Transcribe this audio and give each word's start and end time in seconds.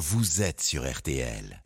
vous 0.00 0.40
êtes 0.40 0.62
sur 0.62 0.90
RTL. 0.90 1.62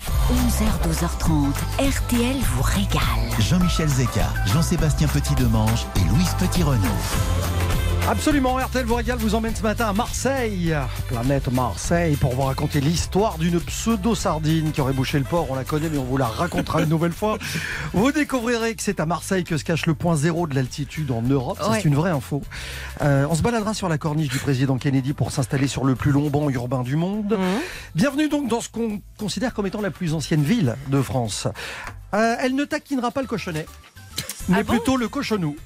11h, 0.00 0.88
12h30, 0.88 1.52
RTL 1.78 2.36
vous 2.38 2.62
régale. 2.62 3.40
Jean-Michel 3.40 3.88
Zeka, 3.88 4.32
Jean-Sébastien 4.46 5.06
Petit-Demange 5.08 5.84
et 5.96 6.04
Louise 6.08 6.34
Petit-Renault. 6.38 7.67
Absolument, 8.10 8.56
RTL 8.56 8.86
vous 8.86 8.94
régale 8.94 9.18
vous 9.18 9.34
emmène 9.34 9.54
ce 9.54 9.62
matin 9.62 9.86
à 9.86 9.92
Marseille, 9.92 10.74
planète 11.08 11.52
Marseille, 11.52 12.16
pour 12.16 12.34
vous 12.34 12.40
raconter 12.40 12.80
l'histoire 12.80 13.36
d'une 13.36 13.60
pseudo-sardine 13.60 14.72
qui 14.72 14.80
aurait 14.80 14.94
bouché 14.94 15.18
le 15.18 15.26
port. 15.26 15.48
On 15.50 15.54
la 15.54 15.64
connaît, 15.64 15.90
mais 15.90 15.98
on 15.98 16.04
vous 16.04 16.16
la 16.16 16.24
racontera 16.24 16.80
une 16.80 16.88
nouvelle 16.88 17.12
fois. 17.12 17.36
Vous 17.92 18.10
découvrirez 18.10 18.74
que 18.74 18.82
c'est 18.82 19.00
à 19.00 19.04
Marseille 19.04 19.44
que 19.44 19.58
se 19.58 19.64
cache 19.64 19.84
le 19.84 19.92
point 19.92 20.16
zéro 20.16 20.46
de 20.46 20.54
l'altitude 20.54 21.10
en 21.10 21.20
Europe. 21.20 21.58
Ouais. 21.60 21.80
C'est 21.80 21.88
une 21.88 21.96
vraie 21.96 22.10
info. 22.10 22.42
Euh, 23.02 23.26
on 23.28 23.34
se 23.34 23.42
baladera 23.42 23.74
sur 23.74 23.90
la 23.90 23.98
corniche 23.98 24.30
du 24.30 24.38
président 24.38 24.78
Kennedy 24.78 25.12
pour 25.12 25.30
s'installer 25.30 25.66
sur 25.66 25.84
le 25.84 25.94
plus 25.94 26.10
long 26.10 26.30
banc 26.30 26.48
urbain 26.48 26.82
du 26.82 26.96
monde. 26.96 27.38
Bienvenue 27.94 28.30
donc 28.30 28.48
dans 28.48 28.62
ce 28.62 28.70
qu'on 28.70 29.02
considère 29.18 29.52
comme 29.52 29.66
étant 29.66 29.82
la 29.82 29.90
plus 29.90 30.14
ancienne 30.14 30.42
ville 30.42 30.76
de 30.88 31.02
France. 31.02 31.46
Euh, 32.14 32.36
elle 32.40 32.54
ne 32.54 32.64
taquinera 32.64 33.10
pas 33.10 33.20
le 33.20 33.26
cochonnet. 33.26 33.66
Mais 34.48 34.56
Ah 34.60 34.62
bon 34.62 34.72
plutôt 34.74 34.96
le 34.96 35.08
cochonou. 35.08 35.56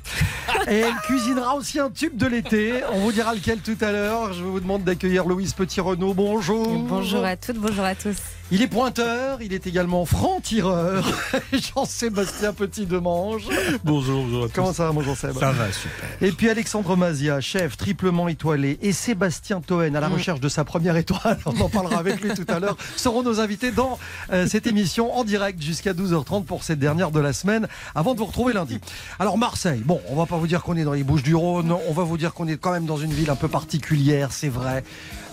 Et 0.68 0.78
elle 0.78 0.94
cuisinera 1.06 1.54
aussi 1.54 1.78
un 1.78 1.90
tube 1.90 2.16
de 2.16 2.26
l'été. 2.26 2.80
On 2.92 3.00
vous 3.00 3.12
dira 3.12 3.34
lequel 3.34 3.58
tout 3.60 3.76
à 3.80 3.92
l'heure. 3.92 4.32
Je 4.32 4.42
vous 4.42 4.60
demande 4.60 4.84
d'accueillir 4.84 5.24
Louise 5.26 5.52
Petit-Renaud. 5.54 6.14
Bonjour. 6.14 6.66
Bonjour 6.88 7.24
à 7.24 7.36
toutes, 7.36 7.56
bonjour 7.58 7.84
à 7.84 7.94
tous. 7.94 8.16
Il 8.50 8.60
est 8.60 8.66
pointeur, 8.68 9.40
il 9.40 9.54
est 9.54 9.66
également 9.66 10.04
franc-tireur. 10.04 11.06
Jean-Sébastien 11.52 12.52
Petit-Demange. 12.52 13.44
Bonjour, 13.82 14.24
bonjour 14.24 14.44
à 14.44 14.46
tous. 14.48 14.52
Comment 14.54 14.72
ça 14.74 14.84
va, 14.86 14.92
mon 14.92 15.00
Jean-Sébastien 15.00 15.40
Ça 15.48 15.52
va, 15.52 15.72
super. 15.72 16.04
Et 16.20 16.32
puis 16.32 16.50
Alexandre 16.50 16.94
Mazia, 16.96 17.40
chef 17.40 17.78
triplement 17.78 18.28
étoilé, 18.28 18.78
et 18.82 18.92
Sébastien 18.92 19.62
Toen 19.62 19.96
à 19.96 20.00
la 20.00 20.08
Mm. 20.10 20.12
recherche 20.12 20.40
de 20.40 20.50
sa 20.50 20.64
première 20.64 20.96
étoile, 20.98 21.38
on 21.46 21.58
en 21.62 21.70
parlera 21.70 21.96
avec 21.98 22.20
lui 22.20 22.34
tout 22.34 22.44
à 22.48 22.58
l'heure, 22.60 22.76
seront 22.96 23.22
nos 23.22 23.40
invités 23.40 23.70
dans 23.70 23.98
euh, 24.32 24.46
cette 24.46 24.66
émission 24.66 25.16
en 25.16 25.24
direct 25.24 25.62
jusqu'à 25.62 25.94
12h30 25.94 26.44
pour 26.44 26.62
cette 26.62 26.78
dernière 26.78 27.10
de 27.10 27.20
la 27.20 27.32
semaine, 27.32 27.68
avant 27.94 28.12
de 28.12 28.18
vous 28.18 28.26
retrouver 28.26 28.52
lundi. 28.52 28.71
Alors 29.18 29.38
Marseille, 29.38 29.82
bon, 29.84 30.00
on 30.08 30.16
va 30.16 30.26
pas 30.26 30.36
vous 30.36 30.46
dire 30.46 30.62
qu'on 30.62 30.76
est 30.76 30.84
dans 30.84 30.92
les 30.92 31.04
Bouches 31.04 31.22
du 31.22 31.34
Rhône, 31.34 31.72
on 31.88 31.92
va 31.92 32.02
vous 32.04 32.16
dire 32.18 32.34
qu'on 32.34 32.46
est 32.48 32.56
quand 32.56 32.72
même 32.72 32.86
dans 32.86 32.96
une 32.96 33.12
ville 33.12 33.30
un 33.30 33.36
peu 33.36 33.48
particulière, 33.48 34.32
c'est 34.32 34.48
vrai. 34.48 34.84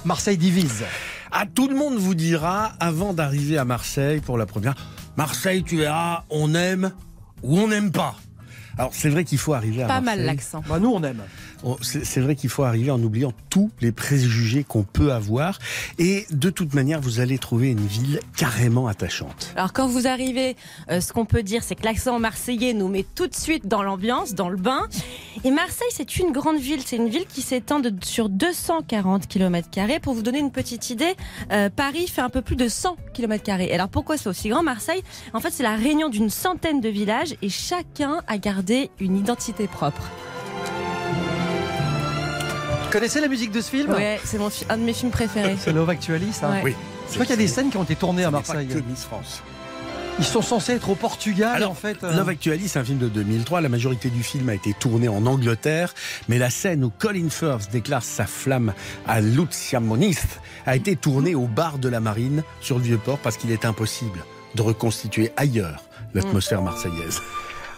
Marseille 0.06 0.38
divise. 0.38 0.84
Ah, 1.32 1.45
tout 1.54 1.67
le 1.67 1.76
monde 1.76 1.95
vous 1.98 2.16
dira, 2.16 2.73
avant 2.80 3.14
d'arriver 3.14 3.58
à 3.58 3.66
Marseille 3.66 4.20
pour 4.22 4.38
la 4.38 4.45
première, 4.45 4.76
Marseille, 5.17 5.64
tu 5.64 5.78
verras, 5.78 6.23
on 6.30 6.56
aime 6.56 6.92
ou 7.44 7.60
on 7.60 7.67
n'aime 7.67 7.92
pas. 7.92 8.16
Alors, 8.78 8.92
c'est 8.94 9.10
vrai 9.10 9.26
qu'il 9.26 9.38
faut 9.38 9.54
arriver 9.54 9.84
à 9.84 9.88
Pas 9.88 10.00
Marseille. 10.00 10.20
mal 10.20 10.26
l'accent. 10.26 10.64
Bah, 10.70 10.80
nous 10.80 10.90
on 10.90 11.04
aime. 11.04 11.22
C'est 11.82 12.22
vrai 12.22 12.36
qu'il 12.36 12.50
faut 12.50 12.64
arriver 12.64 12.92
en 12.92 13.02
oubliant 13.02 13.34
tous 13.50 13.72
les 13.82 13.92
préjugés 13.92 14.64
qu'on 14.64 14.84
peut 14.84 15.12
avoir. 15.12 15.60
Et 15.98 16.26
de 16.32 16.50
toute 16.50 16.74
manière, 16.74 17.02
vous 17.02 17.20
allez 17.20 17.38
trouver 17.38 17.70
une 17.70 17.86
ville 17.86 18.20
carrément 18.36 18.88
attachante. 18.88 19.54
Alors 19.56 19.74
quand 19.74 19.88
vous 19.88 20.08
arrivez, 20.08 20.56
euh, 20.90 21.02
ce 21.02 21.14
qu'on 21.14 21.26
peut 21.26 21.44
dire, 21.44 21.64
c'est 21.64 21.76
que 21.76 21.84
l'accent 21.84 22.20
marseillais 22.20 22.74
nous 22.74 22.88
met 22.88 23.06
tout 23.16 23.28
de 23.28 23.36
suite 23.36 23.68
dans 23.68 23.84
l'ambiance, 23.84 24.34
dans 24.34 24.50
le 24.50 24.58
bain. 24.58 24.88
Et 25.44 25.52
Marseille, 25.52 25.88
c'est 25.92 26.18
une 26.18 26.32
grande 26.32 26.60
ville. 26.60 26.82
C'est 26.86 26.98
une 26.98 27.10
ville 27.10 27.26
qui 27.26 27.42
s'étend 27.42 27.82
sur 28.04 28.30
240 28.30 29.28
km. 29.28 29.70
Pour 30.02 30.14
vous 30.14 30.22
donner 30.22 30.40
une 30.40 30.52
petite 30.52 30.90
idée, 30.90 31.16
euh, 31.52 31.70
Paris 31.70 32.08
fait 32.08 32.22
un 32.22 32.30
peu 32.30 32.42
plus 32.42 32.56
de 32.56 32.68
100 32.68 32.96
km. 33.14 33.50
Alors 33.50 33.90
pourquoi 33.90 34.18
c'est 34.18 34.30
aussi 34.30 34.50
grand 34.50 34.64
Marseille? 34.64 35.04
En 35.34 35.40
fait, 35.40 35.52
c'est 35.52 35.64
la 35.64 35.76
réunion 35.76 36.10
d'une 36.10 36.30
centaine 36.30 36.82
de 36.82 36.90
villages 36.90 37.36
et 37.42 37.50
chacun 37.50 38.22
a 38.28 38.38
gardé 38.38 38.90
une 39.00 39.18
identité 39.18 39.68
propre. 39.68 40.04
Vous 42.90 42.94
connaissez 42.94 43.22
la 43.22 43.28
musique 43.28 43.52
de 43.52 43.62
ce 43.62 43.70
film 43.70 43.92
Ouais, 43.92 44.20
c'est 44.23 44.40
mon 44.40 44.50
un 44.68 44.78
de 44.78 44.82
mes 44.82 44.94
films 44.94 45.12
préférés. 45.12 45.58
C'est 45.59 45.72
Love 45.72 45.92
Actually, 45.92 46.34
ça 46.34 46.50
Ouais. 46.50 46.62
Oui. 46.64 46.76
Je 47.08 47.14
crois 47.14 47.26
qu'il 47.28 47.36
y 47.36 47.38
a 47.38 47.42
des 47.42 47.48
scènes 47.48 47.70
qui 47.70 47.78
ont 47.78 47.84
été 47.84 47.95
tournées 47.95 48.23
à 48.23 48.32
Marseille. 48.32 48.66
Pas 48.66 48.73
que 48.73 48.80
Miss 48.80 49.04
France. 49.04 49.44
Ils 50.18 50.26
sont 50.26 50.42
censés 50.42 50.72
être 50.72 50.90
au 50.90 50.95
Portugal, 50.95 51.56
Alors, 51.58 51.70
en 51.70 51.76
fait. 51.76 52.04
euh, 52.04 52.17
Love 52.17 52.30
Actually, 52.30 52.67
c'est 52.67 52.80
un 52.80 52.84
film 52.84 52.98
de 52.98 53.08
2003. 53.08 53.61
La 53.61 53.70
majorité 53.70 54.10
du 54.10 54.23
film 54.23 54.50
a 54.50 54.55
été 54.55 54.73
tourné 54.73 55.08
en 55.08 55.27
Angleterre, 55.27 55.94
mais 56.30 56.39
la 56.39 56.50
scène 56.50 56.83
où 56.83 56.89
Colin 56.89 57.30
Firth 57.30 57.70
déclare 57.72 58.02
sa 58.02 58.26
flamme 58.26 58.73
à 59.08 59.21
Lucia 59.21 59.80
Moniz 59.80 60.23
a 60.66 60.76
été 60.76 60.95
tournée 60.95 61.36
au 61.36 61.45
bar 61.45 61.77
de 61.77 61.89
la 61.89 62.00
Marine 62.00 62.42
sur 62.60 62.77
le 62.80 62.83
Vieux-Port 62.86 63.20
parce 63.20 63.38
qu'il 63.38 63.52
est 63.52 63.66
impossible 63.66 64.26
de 64.56 64.64
reconstituer 64.64 65.32
ailleurs 65.38 65.83
l'atmosphère 66.16 66.64
marseillaise. 66.64 67.21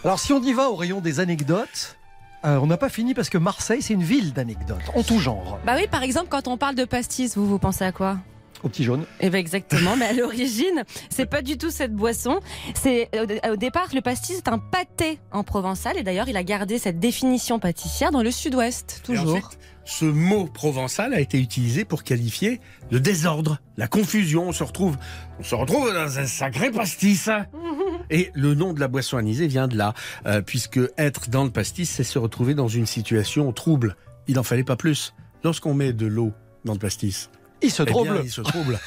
Alors 0.04 0.18
si 0.18 0.32
on 0.32 0.42
y 0.42 0.54
va 0.54 0.70
au 0.70 0.74
rayon 0.74 1.00
des 1.00 1.20
anecdotes, 1.20 1.96
euh, 2.44 2.58
on 2.60 2.66
n'a 2.66 2.76
pas 2.76 2.88
fini 2.88 3.14
parce 3.14 3.28
que 3.30 3.38
Marseille, 3.38 3.82
c'est 3.82 3.94
une 3.94 4.02
ville 4.02 4.32
d'anecdotes, 4.32 4.82
en 4.94 5.02
tout 5.02 5.18
genre. 5.18 5.58
Bah 5.64 5.74
oui, 5.76 5.86
par 5.90 6.02
exemple, 6.02 6.28
quand 6.28 6.48
on 6.48 6.56
parle 6.56 6.74
de 6.74 6.84
pastis, 6.84 7.36
vous, 7.36 7.46
vous 7.46 7.58
pensez 7.58 7.84
à 7.84 7.92
quoi? 7.92 8.18
Au 8.64 8.68
petit 8.68 8.84
jaune. 8.84 9.04
Eh 9.18 9.28
ben 9.28 9.38
exactement, 9.38 9.96
mais 9.96 10.06
à 10.06 10.12
l'origine, 10.12 10.84
c'est 11.10 11.26
pas 11.26 11.42
du 11.42 11.58
tout 11.58 11.70
cette 11.70 11.92
boisson. 11.92 12.38
C'est 12.74 13.08
au, 13.20 13.26
dé- 13.26 13.40
au 13.50 13.56
départ 13.56 13.88
le 13.92 14.00
pastis 14.02 14.36
c'est 14.36 14.46
un 14.48 14.58
pâté 14.58 15.18
en 15.32 15.42
provençal 15.42 15.98
et 15.98 16.04
d'ailleurs 16.04 16.28
il 16.28 16.36
a 16.36 16.44
gardé 16.44 16.78
cette 16.78 17.00
définition 17.00 17.58
pâtissière 17.58 18.12
dans 18.12 18.22
le 18.22 18.30
sud-ouest 18.30 19.00
Et 19.02 19.06
toujours. 19.06 19.34
ensuite, 19.36 19.58
ce 19.84 20.04
mot 20.04 20.44
provençal 20.46 21.12
a 21.14 21.20
été 21.20 21.38
utilisé 21.40 21.84
pour 21.84 22.04
qualifier 22.04 22.60
le 22.90 23.00
désordre, 23.00 23.58
la 23.76 23.88
confusion. 23.88 24.48
On 24.48 24.52
se 24.52 24.62
retrouve, 24.62 24.96
on 25.40 25.42
se 25.42 25.54
retrouve 25.54 25.92
dans 25.92 26.18
un 26.18 26.26
sacré 26.26 26.70
pastis. 26.70 27.28
Et 28.10 28.30
le 28.34 28.54
nom 28.54 28.72
de 28.72 28.80
la 28.80 28.88
boisson 28.88 29.16
anisée 29.16 29.46
vient 29.46 29.68
de 29.68 29.76
là, 29.76 29.94
euh, 30.26 30.42
puisque 30.42 30.80
être 30.98 31.30
dans 31.30 31.44
le 31.44 31.50
pastis, 31.50 31.88
c'est 31.90 32.04
se 32.04 32.18
retrouver 32.18 32.54
dans 32.54 32.68
une 32.68 32.86
situation 32.86 33.50
trouble. 33.52 33.96
Il 34.28 34.34
n'en 34.36 34.42
fallait 34.42 34.64
pas 34.64 34.76
plus. 34.76 35.14
Lorsqu'on 35.44 35.74
met 35.74 35.92
de 35.92 36.06
l'eau 36.06 36.32
dans 36.64 36.74
le 36.74 36.78
pastis, 36.78 37.30
Il 37.62 37.70
se 37.70 37.82
eh 37.82 37.86
bien, 37.86 37.94
trouble. 37.94 38.20
il 38.24 38.30
se 38.30 38.40
trouble. 38.42 38.78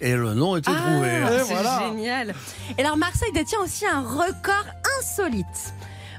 Et 0.00 0.14
le 0.14 0.34
nom 0.34 0.56
était 0.56 0.70
Ah, 0.72 0.80
trouvé. 0.80 1.08
c'est 1.38 1.54
voilà. 1.54 1.80
génial. 1.88 2.34
Et 2.76 2.82
alors 2.82 2.96
Marseille 2.96 3.32
détient 3.32 3.60
aussi 3.60 3.86
un 3.86 4.00
record 4.02 4.66
insolite. 5.00 5.74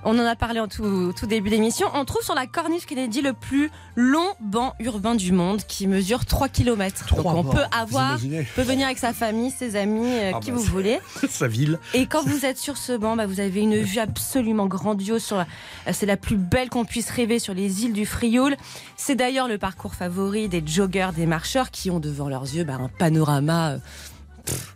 On 0.08 0.18
en 0.20 0.26
a 0.26 0.36
parlé 0.36 0.60
en 0.60 0.68
tout, 0.68 1.12
tout 1.18 1.26
début 1.26 1.50
d'émission. 1.50 1.88
On 1.96 2.06
trouve 2.06 2.22
sur 2.22 2.36
la 2.36 2.46
corniche 2.46 2.86
Kennedy 2.86 3.22
le 3.22 3.34
plus 3.34 3.72
long 3.96 4.28
banc 4.40 4.74
urbain 4.80 5.16
du 5.16 5.32
monde 5.32 5.62
qui 5.68 5.88
mesure 5.88 6.26
3 6.26 6.48
km. 6.48 7.08
Donc 7.10 7.20
Trois 7.20 7.34
on 7.34 7.44
bancs. 7.44 7.56
peut 7.56 7.64
avoir, 7.72 8.18
venir 8.18 8.86
avec 8.86 8.98
sa 9.00 9.14
famille, 9.14 9.50
ses 9.52 9.76
amis, 9.76 10.06
euh, 10.06 10.32
Ah 10.36 10.40
qui 10.40 10.52
bah, 10.52 10.58
vous 10.58 10.64
voulez. 10.64 11.00
Sa 11.30 11.48
ville. 11.48 11.80
Et 11.96 12.06
quand 12.06 12.24
vous 12.24 12.46
êtes 12.46 12.58
sur 12.60 12.78
ce 12.78 12.96
banc, 12.96 13.16
bah, 13.16 13.26
vous 13.26 13.40
avez 13.40 13.62
une 13.62 13.78
vue 13.82 14.00
absolument 14.00 14.68
grandiose. 14.68 15.24
Sur 15.24 15.38
la- 15.38 15.48
C'est 15.94 16.06
la 16.06 16.18
plus 16.18 16.38
belle 16.38 16.70
qu'on 16.70 16.86
puisse 16.86 17.10
rêver 17.10 17.40
sur 17.40 17.54
les 17.56 17.84
îles 17.86 17.94
du 17.94 18.06
Frioul. 18.06 18.56
C'est 18.98 19.16
d'ailleurs 19.16 19.48
le 19.48 19.58
parcours 19.58 19.96
favori 19.96 20.50
des 20.50 20.64
joggeurs, 20.66 21.14
des 21.14 21.26
marcheurs 21.26 21.72
qui 21.72 21.90
ont 21.90 22.00
devant 22.00 22.30
leurs 22.30 22.44
yeux 22.44 22.64
bah, 22.64 22.76
un 22.80 22.90
panorama. 22.90 23.72
euh, 23.72 23.78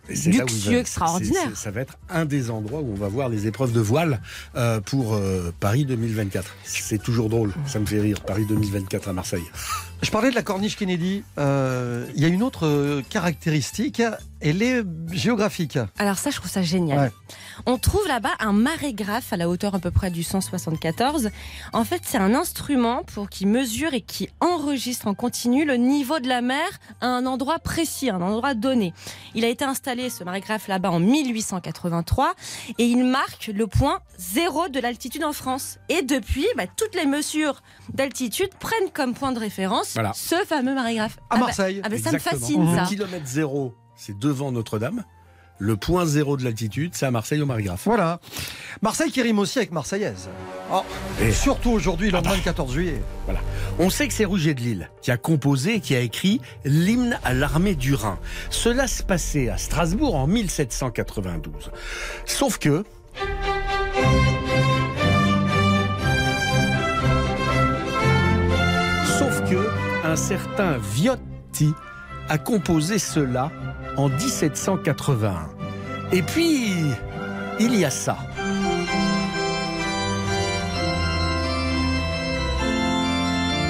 Et 0.08 0.16
c'est 0.16 0.32
là 0.32 0.44
où 0.44 0.48
Luxueux, 0.48 0.78
extraordinaire. 0.78 1.56
Ça 1.56 1.70
va 1.70 1.80
être 1.82 1.98
un 2.08 2.24
des 2.24 2.50
endroits 2.50 2.80
où 2.80 2.92
on 2.92 2.96
va 2.96 3.08
voir 3.08 3.28
les 3.28 3.46
épreuves 3.46 3.72
de 3.72 3.80
voile 3.80 4.20
euh, 4.56 4.80
pour 4.80 5.14
euh, 5.14 5.52
Paris 5.60 5.84
2024. 5.84 6.56
C'est 6.64 7.02
toujours 7.02 7.28
drôle, 7.28 7.52
ça 7.66 7.78
me 7.78 7.86
fait 7.86 8.00
rire. 8.00 8.20
Paris 8.20 8.44
2024 8.46 9.08
à 9.08 9.12
Marseille. 9.12 9.44
Je 10.02 10.10
parlais 10.10 10.30
de 10.30 10.34
la 10.34 10.42
corniche 10.42 10.76
Kennedy. 10.76 11.22
Euh, 11.38 12.06
Il 12.14 12.22
y 12.22 12.24
a 12.24 12.28
une 12.28 12.42
autre 12.42 13.02
caractéristique, 13.10 14.02
elle 14.40 14.62
est 14.62 14.82
géographique. 15.12 15.78
Alors 15.98 16.18
ça, 16.18 16.30
je 16.30 16.36
trouve 16.36 16.50
ça 16.50 16.62
génial. 16.62 16.98
Ouais. 16.98 17.10
On 17.66 17.76
trouve 17.78 18.06
là-bas 18.08 18.30
un 18.40 18.52
marégraphe 18.52 19.32
à 19.32 19.36
la 19.36 19.48
hauteur 19.48 19.74
à 19.74 19.78
peu 19.78 19.90
près 19.90 20.10
du 20.10 20.22
174. 20.22 21.30
En 21.72 21.84
fait, 21.84 22.02
c'est 22.04 22.18
un 22.18 22.34
instrument 22.34 23.02
pour 23.04 23.28
qui 23.28 23.44
mesure 23.46 23.92
et 23.94 24.00
qui 24.00 24.28
enregistre 24.40 25.06
en 25.06 25.14
continu 25.14 25.64
le 25.64 25.76
niveau 25.76 26.18
de 26.20 26.28
la 26.28 26.40
mer 26.40 26.66
à 27.00 27.06
un 27.06 27.26
endroit 27.26 27.58
précis, 27.58 28.08
à 28.10 28.14
un 28.16 28.22
endroit 28.22 28.54
donné. 28.54 28.94
Il 29.34 29.44
a 29.44 29.48
été 29.48 29.64
installé, 29.64 30.08
ce 30.10 30.24
marégraphe 30.24 30.68
là-bas, 30.68 30.90
en 30.90 31.00
1883 31.00 32.34
et 32.78 32.84
il 32.86 33.04
marque 33.04 33.50
le 33.54 33.66
point 33.66 34.00
zéro 34.18 34.68
de 34.68 34.80
l'altitude 34.80 35.24
en 35.24 35.32
France. 35.32 35.78
Et 35.88 36.02
depuis, 36.02 36.46
bah, 36.56 36.64
toutes 36.76 36.94
les 36.94 37.06
mesures 37.06 37.62
d'altitude 37.92 38.50
prennent 38.58 38.90
comme 38.92 39.14
point 39.14 39.32
de 39.32 39.38
référence 39.38 39.92
Voilà. 39.94 40.12
ce 40.14 40.36
fameux 40.46 40.74
marégraphe. 40.74 41.18
À 41.18 41.22
Ah 41.30 41.34
bah- 41.36 41.40
Marseille. 41.46 41.80
ah 41.84 41.88
bah, 41.88 41.98
ça 41.98 42.12
me 42.12 42.18
fascine, 42.18 42.74
ça. 42.74 42.82
Le 42.82 42.88
kilomètre 42.88 43.26
zéro, 43.26 43.74
c'est 44.00 44.18
devant 44.18 44.50
Notre-Dame. 44.50 45.04
Le 45.58 45.76
point 45.76 46.06
zéro 46.06 46.38
de 46.38 46.42
l'altitude, 46.44 46.92
c'est 46.94 47.04
à 47.04 47.10
Marseille 47.10 47.42
au 47.42 47.44
Marigraphe. 47.46 47.82
Voilà. 47.84 48.18
Marseille 48.80 49.10
qui 49.10 49.20
rime 49.20 49.38
aussi 49.38 49.58
avec 49.58 49.72
Marseillaise. 49.72 50.30
Oh, 50.72 50.80
Et- 51.20 51.32
Surtout 51.32 51.68
aujourd'hui, 51.70 52.06
le 52.06 52.14
lendemain 52.14 52.34
du 52.34 52.40
14 52.40 52.72
juillet. 52.72 53.02
Voilà. 53.26 53.40
On 53.78 53.90
sait 53.90 54.08
que 54.08 54.14
c'est 54.14 54.24
Rouget 54.24 54.54
de 54.54 54.60
Lille 54.62 54.90
qui 55.02 55.10
a 55.10 55.18
composé 55.18 55.74
et 55.74 55.80
qui 55.80 55.94
a 55.94 56.00
écrit 56.00 56.40
l'hymne 56.64 57.18
à 57.24 57.34
l'armée 57.34 57.74
du 57.74 57.94
Rhin. 57.94 58.18
Cela 58.48 58.86
se 58.86 59.02
passait 59.02 59.50
à 59.50 59.58
Strasbourg 59.58 60.14
en 60.14 60.26
1792. 60.26 61.70
Sauf 62.24 62.56
que. 62.56 62.82
Sauf 69.18 69.42
que 69.50 69.68
un 70.06 70.16
certain 70.16 70.78
Viotti 70.78 71.72
a 72.28 72.38
composé 72.38 72.98
cela 72.98 73.50
en 74.00 74.08
1781. 74.08 75.50
Et 76.12 76.22
puis, 76.22 76.72
il 77.58 77.74
y 77.74 77.84
a 77.84 77.90
ça. 77.90 78.16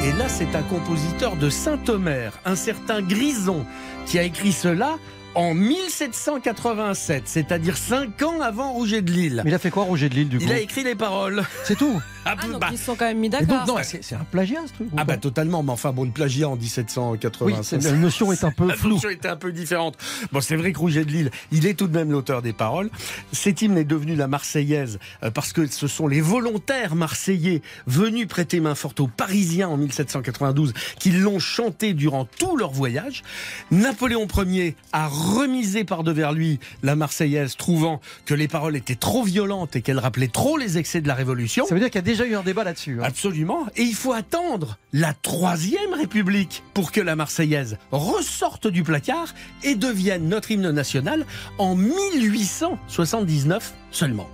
Et 0.05 0.13
là, 0.13 0.29
c'est 0.29 0.55
un 0.55 0.63
compositeur 0.63 1.35
de 1.35 1.51
Saint-Omer, 1.51 2.33
un 2.45 2.55
certain 2.55 3.03
Grison, 3.03 3.67
qui 4.07 4.21
a 4.21 4.23
écrit 4.23 4.53
cela 4.53 4.99
en 5.35 5.55
1787, 5.55 7.25
c'est-à-dire 7.27 7.77
5 7.77 8.23
ans 8.23 8.41
avant 8.41 8.73
Rouget 8.73 9.03
de 9.03 9.11
Lille. 9.11 9.43
Mais 9.45 9.51
il 9.51 9.55
a 9.55 9.59
fait 9.59 9.71
quoi, 9.71 9.83
Roger 9.85 10.09
de 10.09 10.15
Lille, 10.15 10.29
du 10.29 10.39
coup 10.39 10.45
Il 10.45 10.53
a 10.53 10.61
écrit 10.61 10.85
les 10.85 10.95
paroles. 10.95 11.43
C'est 11.65 11.77
tout? 11.77 12.01
Ah, 12.25 12.37
Ah, 12.39 12.47
donc 12.47 12.61
bah, 12.61 12.69
ils 12.73 12.79
se 12.79 12.85
sont 12.85 12.95
quand 12.97 13.07
même 13.07 13.19
mis 13.19 13.29
donc, 13.31 13.43
d'accord. 13.47 13.67
non, 13.67 13.77
c'est 13.83 14.15
un 14.15 14.25
plagiat, 14.31 14.61
ce 14.67 14.73
truc. 14.75 14.89
ah 14.97 15.05
bah 15.05 15.17
totalement, 15.17 15.63
mais 15.63 15.73
enfin 15.73 15.93
bon, 15.93 16.05
le 16.05 16.11
plagiat 16.11 16.49
en 16.49 16.53
Oui, 16.53 16.59
1787. 16.61 17.83
c'est- 17.83 17.91
la 17.91 17.97
notion 17.97 18.33
est 18.33 18.45
un 18.45 18.51
peu 18.51 18.67
La 18.69 18.75
floue. 18.75 18.91
notion 18.91 19.09
était 19.11 19.29
un 19.29 19.37
peu 19.37 19.53
différente. 19.53 19.97
Bon, 20.33 20.41
c'est 20.41 20.57
vrai 20.57 20.73
que 20.73 20.79
Rouget 20.79 21.05
de 21.05 21.11
Lille, 21.11 21.31
il 21.51 21.67
est 21.67 21.75
tout 21.75 21.87
de 21.87 21.97
même 21.97 22.11
l'auteur 22.11 22.43
des 22.43 22.53
paroles. 22.53 22.91
Cet 23.33 23.63
hymne 23.63 23.79
est 23.79 23.85
devenu 23.85 24.15
la 24.17 24.29
Marseillaise 24.29 24.99
euh, 25.23 25.31
parce 25.31 25.53
que 25.53 25.67
ce 25.67 25.87
sont 25.87 26.07
les 26.09 26.21
volontaires 26.21 26.95
marseillais 26.95 27.63
venus 27.87 28.29
prêter 28.29 28.61
main 28.61 28.75
forte 28.75 29.01
aux 29.01 29.07
Parisiens 29.09 29.69
en 29.69 29.77
1792 29.77 30.73
qui 30.99 31.11
l'ont 31.13 31.39
chanté 31.39 31.95
durant 31.95 32.25
tout 32.27 32.57
leur 32.57 32.71
voyage. 32.71 33.23
Napoléon 33.71 34.27
Ier 34.47 34.77
a 34.93 35.09
remisé 35.09 35.85
par 35.85 36.03
devers 36.05 36.33
lui 36.33 36.61
la 36.83 36.97
Marseillaise, 36.97 37.57
trouvant 37.57 38.01
que 38.27 38.35
les 38.35 38.49
paroles 38.49 38.77
étaient 38.77 38.95
trop 38.95 39.23
violentes 39.23 39.77
et 39.77 39.83
qu'elles 39.83 39.99
rappelaient 39.99 40.29
trop 40.29 40.57
les 40.57 40.79
excès 40.79 41.01
de 41.01 41.09
la 41.09 41.15
Révolution. 41.15 41.67
Ça 41.67 41.75
veut 41.75 41.81
dire 41.81 41.91
qu'il 41.91 41.99
y 42.01 42.05
a 42.05 42.10
déjà 42.11 42.27
eu 42.27 42.35
un 42.35 42.43
débat 42.43 42.65
là-dessus. 42.65 42.99
hein. 43.01 43.05
Absolument. 43.05 43.67
Et 43.77 43.83
il 43.83 43.95
faut 43.95 44.13
attendre 44.13 44.79
la 44.93 45.13
troisième 45.15 45.95
République 45.95 46.63
pour 46.75 46.93
que 46.93 47.01
la 47.01 47.17
Marseillaise 47.17 47.79
ressorte 47.93 48.67
du 48.67 48.83
placard 48.83 49.35
et 49.63 49.75
devienne 49.75 50.29
notre 50.29 50.51
hymne 50.51 50.71
national 50.71 51.25
en 51.59 51.75
1879 51.77 53.75
seulement. 53.91 54.29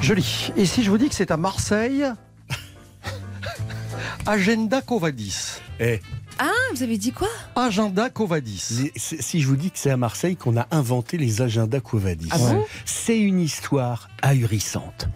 Joli. 0.00 0.50
Et 0.56 0.66
si 0.66 0.82
je 0.84 0.90
vous 0.90 0.98
dis 0.98 1.08
que 1.08 1.14
c'est 1.14 1.30
à 1.30 1.36
Marseille, 1.36 2.04
Agenda 4.26 4.82
Covadis. 4.82 5.60
Et 5.80 6.00
Ah, 6.38 6.50
vous 6.74 6.82
avez 6.82 6.98
dit 6.98 7.12
quoi? 7.12 7.28
Agenda 7.54 8.10
Covadis. 8.10 8.90
si 8.96 9.40
je 9.40 9.46
vous 9.46 9.56
dis 9.56 9.70
que 9.70 9.78
c'est 9.78 9.90
à 9.90 9.96
Marseille 9.96 10.36
qu'on 10.36 10.56
a 10.56 10.66
inventé 10.70 11.16
les 11.16 11.42
agendas 11.42 11.80
Covadis, 11.80 12.28
Ah 12.32 12.38
bon? 12.38 12.64
C'est 12.84 13.18
une 13.18 13.40
histoire 13.40 14.08
ahurissante. 14.22 15.08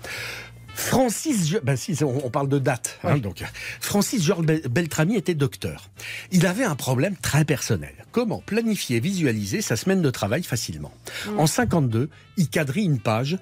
Francis, 0.74 1.56
ben 1.64 1.74
si, 1.76 1.98
on 2.04 2.30
parle 2.30 2.48
de 2.48 2.60
date, 2.60 3.00
hein, 3.02 3.14
Oui. 3.14 3.20
donc 3.20 3.42
Francis 3.80 4.22
Georges 4.22 4.44
Bel- 4.46 4.62
Beltrami 4.70 5.16
était 5.16 5.34
docteur. 5.34 5.90
Il 6.30 6.46
avait 6.46 6.62
un 6.62 6.76
problème 6.76 7.16
très 7.16 7.44
personnel. 7.44 7.94
Comment 8.12 8.40
planifier, 8.46 9.00
visualiser 9.00 9.60
sa 9.60 9.74
semaine 9.74 10.02
de 10.02 10.10
travail 10.10 10.44
facilement? 10.44 10.92
En 11.36 11.48
52, 11.48 12.08
il 12.36 12.48
quadrille 12.48 12.84
une 12.84 13.00
page 13.00 13.38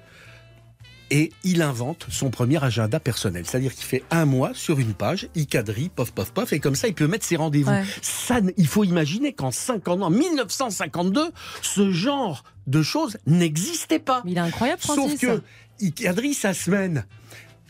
et 1.09 1.31
il 1.43 1.61
invente 1.61 2.05
son 2.09 2.29
premier 2.29 2.63
agenda 2.63 2.99
personnel. 2.99 3.45
C'est-à-dire 3.45 3.73
qu'il 3.73 3.85
fait 3.85 4.03
un 4.11 4.25
mois 4.25 4.51
sur 4.53 4.79
une 4.79 4.93
page, 4.93 5.29
il 5.35 5.47
quadrille, 5.47 5.89
pof, 5.89 6.11
pof, 6.11 6.31
pof, 6.31 6.53
et 6.53 6.59
comme 6.59 6.75
ça, 6.75 6.87
il 6.87 6.93
peut 6.93 7.07
mettre 7.07 7.25
ses 7.25 7.35
rendez-vous. 7.35 7.71
Ouais. 7.71 7.83
Ça, 8.01 8.39
il 8.57 8.67
faut 8.67 8.83
imaginer 8.83 9.33
qu'en 9.33 9.51
50 9.51 10.03
ans, 10.03 10.09
1952, 10.09 11.31
ce 11.61 11.91
genre 11.91 12.43
de 12.67 12.81
choses 12.81 13.17
n'existait 13.25 13.99
pas. 13.99 14.21
Mais 14.25 14.31
il 14.31 14.37
est 14.37 14.41
incroyable, 14.41 14.81
Francis. 14.81 15.19
Sauf 15.19 15.37
que 15.37 15.41
il 15.79 15.93
quadrille 15.93 16.33
sa 16.33 16.53
semaine. 16.53 17.05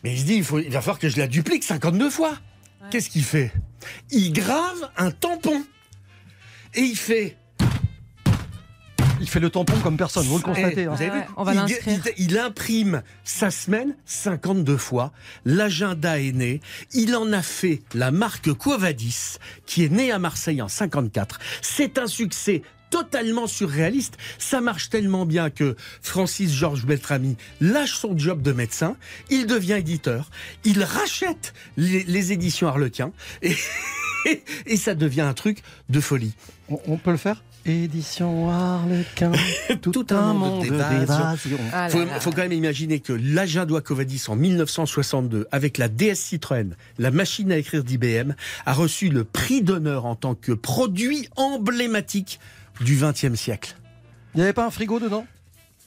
Mais 0.04 0.14
il 0.14 0.20
se 0.20 0.26
dit, 0.26 0.36
il, 0.36 0.44
faut, 0.44 0.60
il 0.60 0.72
va 0.72 0.82
falloir 0.82 1.00
que 1.00 1.10
je 1.10 1.18
la 1.18 1.28
duplique 1.28 1.64
52 1.64 2.10
fois. 2.10 2.34
Qu'est-ce 2.92 3.10
qu'il 3.10 3.24
fait? 3.24 3.52
Il 4.12 4.32
grave 4.32 4.90
un 4.98 5.12
tampon. 5.12 5.64
Et 6.74 6.82
il 6.82 6.96
fait. 6.96 7.38
Il 9.28 9.30
fait 9.30 9.40
le 9.42 9.50
tampon 9.50 9.78
comme 9.84 9.98
personne, 9.98 10.26
vous 10.26 10.38
le 10.38 10.44
constatez. 10.44 10.86
Hein. 10.86 10.94
vous 10.96 11.02
avez 11.02 11.12
vu 11.12 11.26
on 11.36 11.44
va 11.44 11.52
il, 11.54 11.58
l'inscrire. 11.58 12.02
il- 12.18 12.28
il 12.30 12.38
imprime 12.40 13.04
sa 13.26 13.52
semaine 13.52 13.94
52 14.06 14.78
fois. 14.78 15.12
L'agenda 15.44 16.18
est 16.22 16.32
né. 16.32 16.62
Il 16.94 17.14
en 17.14 17.34
a 17.34 17.42
fait 17.42 17.82
la 17.94 18.12
marque 18.12 18.54
Quovadis, 18.54 19.36
qui 19.66 19.84
est 19.84 19.90
née 19.92 20.12
à 20.14 20.18
Marseille 20.20 20.62
en 20.62 20.70
54. 20.70 21.40
C'est 21.62 21.98
un 21.98 22.08
succès 22.08 22.62
totalement 22.90 23.48
surréaliste. 23.48 24.18
Ça 24.40 24.62
marche 24.62 24.90
tellement 24.90 25.26
bien 25.26 25.50
que 25.50 25.76
Francis 26.02 26.54
Georges 26.54 26.86
Beltrami 26.86 27.36
lâche 27.60 27.98
son 27.98 28.18
job 28.18 28.42
de 28.42 28.54
médecin. 28.54 28.96
Il 29.30 29.46
devient 29.46 29.74
éditeur. 29.80 30.30
Il 30.64 30.82
rachète 30.86 31.54
les, 31.76 32.04
les 32.06 32.32
éditions 32.32 32.70
Harlequin. 32.70 33.12
Et, 33.42 33.58
et 34.66 34.78
ça 34.78 34.96
devient 34.96 35.20
un 35.22 35.34
truc 35.34 35.64
de 35.90 36.00
folie. 36.00 36.34
On, 36.70 36.80
on 36.88 36.98
peut 36.98 37.12
le 37.12 37.18
faire? 37.18 37.44
Édition 37.68 38.50
Harlequin, 38.50 39.32
tout, 39.82 39.92
Tout 39.92 40.06
un 40.12 40.34
monde 40.34 40.62
d'évasion. 40.64 41.16
Ah 41.74 41.90
faut, 41.90 42.00
faut 42.20 42.32
quand 42.32 42.44
même 42.44 42.54
imaginer 42.54 43.00
que 43.00 43.14
l'agenda 43.14 43.82
Covadis 43.82 44.24
en 44.30 44.36
1962, 44.36 45.48
avec 45.52 45.78
la 45.78 45.88
DS 45.90 46.16
Citroën, 46.16 46.76
la 46.98 47.12
machine 47.12 47.52
à 47.52 47.58
écrire 47.58 47.84
d'IBM, 47.84 48.34
a 48.66 48.74
reçu 48.74 49.10
le 49.10 49.24
prix 49.24 49.62
d'honneur 49.62 50.06
en 50.06 50.16
tant 50.16 50.34
que 50.36 50.52
produit 50.54 51.28
emblématique 51.36 52.40
du 52.82 52.96
XXe 52.96 53.36
siècle. 53.36 53.76
Il 54.34 54.38
n'y 54.38 54.44
avait 54.44 54.54
pas 54.54 54.66
un 54.66 54.72
frigo 54.72 55.00
dedans? 55.00 55.26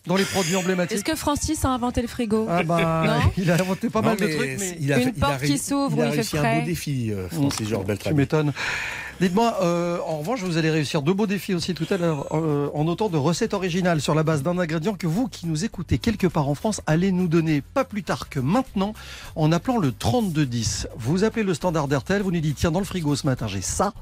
Dans 0.06 0.17
les 0.17 0.25
produits 0.25 0.53
Est-ce 0.55 0.61
emblématiques 0.62 1.05
que 1.05 1.15
Francis 1.15 1.62
a 1.65 1.69
inventé 1.69 2.00
le 2.00 2.09
frigo? 2.09 2.47
Ah 2.49 2.62
bah, 2.62 3.05
Non? 3.06 3.31
il 3.37 3.50
a 3.50 3.55
inventé 3.55 3.91
pas 3.91 4.00
mal 4.00 4.17
de 4.17 4.26
trucs, 4.26 4.59
mais 4.59 4.76
il 4.81 4.93
a, 4.93 4.99
Une 4.99 5.12
il 5.15 5.23
a 5.23 5.26
porte 5.29 5.41
ré- 5.41 5.47
qui 5.47 5.59
s'ouvre, 5.59 5.94
il 5.97 6.03
a 6.03 6.05
où 6.05 6.09
il 6.09 6.11
fait 6.12 6.17
réussi 6.17 6.37
un 6.38 6.41
frais. 6.41 6.61
beau 6.61 6.67
défi, 6.67 7.12
euh, 7.12 7.29
Francis 7.29 7.69
Georges 7.69 7.85
tu 7.85 7.88
Beltrami. 7.88 8.17
m'étonnes. 8.17 8.53
Dites-moi, 9.20 9.58
euh, 9.61 9.99
en 10.06 10.20
revanche, 10.20 10.43
vous 10.43 10.56
allez 10.56 10.70
réussir 10.70 11.02
deux 11.02 11.12
beaux 11.12 11.26
défis 11.26 11.52
aussi 11.52 11.75
tout 11.75 11.87
à 11.90 11.99
l'heure, 11.99 12.28
euh, 12.32 12.70
en 12.72 12.87
autant 12.87 13.11
de 13.11 13.19
recettes 13.19 13.52
originales 13.52 14.00
sur 14.00 14.14
la 14.14 14.22
base 14.22 14.43
d'un 14.43 14.56
ingrédient 14.58 14.94
que 14.94 15.06
vous, 15.06 15.28
qui 15.28 15.46
nous 15.46 15.62
écoutez 15.67 15.99
quelque 15.99 16.26
part 16.26 16.49
en 16.49 16.55
France, 16.55 16.81
allez 16.87 17.12
nous 17.12 17.28
donner 17.28 17.61
pas 17.61 17.84
plus 17.84 18.02
tard 18.02 18.31
que 18.31 18.40
maintenant, 18.40 18.94
en 19.37 19.52
appelant 19.52 19.76
le 19.76 19.93
3210. 19.93 20.88
Vous 20.96 21.22
appelez 21.22 21.43
le 21.43 21.52
standard 21.52 21.87
d'RTL, 21.87 22.22
vous 22.22 22.32
nous 22.32 22.40
dites, 22.40 22.56
tiens, 22.56 22.70
dans 22.70 22.78
le 22.78 22.87
frigo 22.87 23.14
ce 23.14 23.26
matin, 23.26 23.46
j'ai 23.46 23.61
ça. 23.61 23.93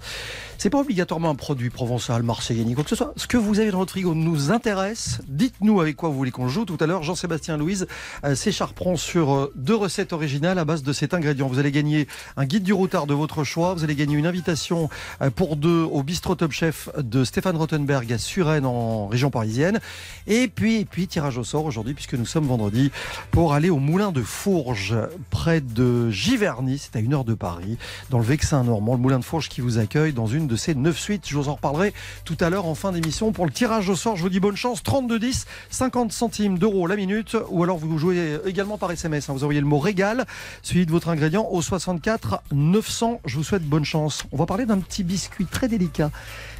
C'est 0.57 0.71
pas 0.71 0.79
obligatoirement 0.79 1.31
un 1.31 1.35
produit 1.35 1.71
provençal, 1.71 2.23
marseillais, 2.23 2.65
ni 2.65 2.75
quoi 2.75 2.85
que 2.85 2.91
ce 2.91 2.97
soit. 2.97 3.13
Ce 3.17 3.27
que 3.27 3.37
vous 3.37 3.59
avez 3.59 3.73
dans 3.73 3.79
votre 3.79 3.91
frigo 3.91 4.15
nous 4.15 4.53
intéresse. 4.53 5.21
Dites-nous 5.27 5.81
avec 5.81 5.97
quoi 5.97 6.11
vous 6.11 6.17
voulez 6.17 6.31
qu'on 6.31 6.49
joue. 6.49 6.65
Tout 6.65 6.79
à 6.81 6.87
l'heure, 6.87 7.03
Jean-Sébastien 7.03 7.57
Louise 7.57 7.89
euh, 8.25 8.37
s'écharperont 8.37 8.97
sur 8.97 9.33
euh, 9.33 9.53
deux 9.57 9.77
recettes 9.77 10.13
originales 10.13 10.59
à 10.59 10.65
base 10.65 10.83
de 10.85 10.93
cet 10.93 11.15
ingrédient. 11.15 11.49
Vous 11.49 11.59
allez 11.59 11.73
gagner 11.73 12.07
un 12.37 12.45
guide 12.45 12.63
du 12.63 12.73
routard 12.73 13.07
de 13.07 13.15
votre 13.15 13.43
choix. 13.43 13.75
Vous 13.75 13.83
allez 13.83 13.97
gagner 13.97 14.17
une 14.17 14.27
invitation 14.27 14.89
pour 15.37 15.57
deux 15.57 15.83
au 15.83 16.03
bistrot 16.03 16.35
Top 16.35 16.53
Chef 16.53 16.89
de 16.99 17.25
Stéphane 17.25 17.57
Rottenberg 17.57 18.13
à 18.13 18.19
Suresnes 18.19 18.67
en 18.67 19.07
région 19.07 19.31
parisienne. 19.31 19.81
Et 20.27 20.49
puis, 20.49 20.77
et 20.77 20.85
puis 20.85 21.07
tirage 21.07 21.39
au 21.39 21.45
sort 21.45 21.65
aujourd'hui 21.65 21.95
puisque 21.95 22.15
nous 22.15 22.27
sommes 22.27 22.47
vendredi 22.47 22.91
pour 23.31 23.55
aller 23.55 23.71
au 23.71 23.79
moulin 23.79 24.13
de 24.13 24.23
Fourges 24.23 24.97
près 25.31 25.61
de 25.61 26.11
Giverny. 26.11 26.79
C'est 26.79 26.97
à 26.97 27.01
une 27.01 27.15
heure 27.15 27.25
de 27.25 27.35
Paris 27.35 27.79
dans 28.11 28.19
le 28.19 28.25
Vexin 28.25 28.65
normand. 28.65 28.95
Le 28.95 29.01
moulin 29.01 29.19
de 29.19 29.25
Fourges 29.25 29.49
qui 29.49 29.61
vous 29.61 29.79
accueille 29.79 30.13
dans 30.13 30.27
une 30.27 30.47
de 30.47 30.57
ces 30.57 30.75
neuf 30.75 30.99
suites. 30.99 31.29
Je 31.29 31.37
vous 31.37 31.49
en 31.49 31.55
reparlerai 31.55 31.93
tout 32.25 32.37
à 32.41 32.51
l'heure 32.51 32.67
en 32.67 32.75
fin 32.75 32.93
d'émission 32.93 33.33
pour 33.33 33.47
le 33.47 33.53
tirage 33.53 33.89
au 33.89 33.97
sort. 33.97 34.17
Je 34.17 34.23
vous 34.23 34.29
dis 34.29 34.41
bonne 34.41 34.57
chance. 34.57 34.83
32 34.83 35.19
10, 35.19 35.47
50 35.71 36.13
centimes 36.13 36.59
d'euros 36.59 36.87
la 36.87 36.97
minute 36.97 37.37
ou 37.51 37.63
alors 37.65 37.79
vous 37.79 37.99
jouez 37.99 38.39
également 38.47 38.79
par 38.79 38.91
SMS. 38.91 39.29
hein. 39.29 39.33
Vous 39.33 39.45
envoyez 39.45 39.61
le 39.61 39.67
mot 39.67 39.79
régal 39.79 40.27
suivi 40.63 40.87
de 40.87 40.91
votre 40.91 41.09
ingrédient 41.09 41.47
au 41.51 41.63
64 41.63 42.43
900. 42.53 43.21
Je 43.25 43.37
vous 43.37 43.45
souhaite 43.45 43.65
bonne 43.65 43.85
chance. 43.85 44.25
On 44.33 44.37
va 44.37 44.47
parler 44.47 44.67
d'un 44.67 44.79
petit 44.79 44.98
biscuit 45.05 45.47
très 45.47 45.69
délicat 45.69 46.11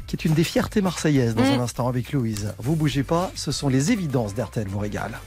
qui 0.07 0.15
est 0.15 0.25
une 0.25 0.33
des 0.33 0.43
fiertés 0.43 0.81
marseillaises 0.81 1.35
dans 1.35 1.43
Mmh. 1.43 1.59
un 1.59 1.63
instant 1.63 1.87
avec 1.87 2.11
Louise. 2.13 2.53
Vous 2.57 2.75
bougez 2.75 3.03
pas, 3.03 3.31
ce 3.35 3.51
sont 3.51 3.69
les 3.69 3.91
évidences 3.91 4.33
d'RTL 4.33 4.67
vous 4.67 4.79
régale. 4.79 5.19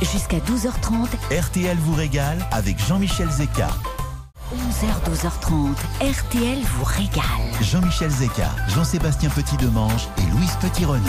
Jusqu'à 0.00 0.38
12h30, 0.38 1.08
RTL 1.36 1.76
vous 1.78 1.94
régale 1.94 2.38
avec 2.52 2.78
Jean-Michel 2.86 3.28
Zeka. 3.30 3.68
11h, 4.52 5.10
12h30, 5.10 5.74
RTL 6.00 6.58
vous 6.62 6.84
régale. 6.84 7.24
Jean-Michel 7.62 8.10
Zeka, 8.10 8.50
Jean-Sébastien 8.68 9.30
Petit-Demange 9.30 10.06
et 10.18 10.30
Louise 10.32 10.54
Petit-Renaud. 10.60 11.00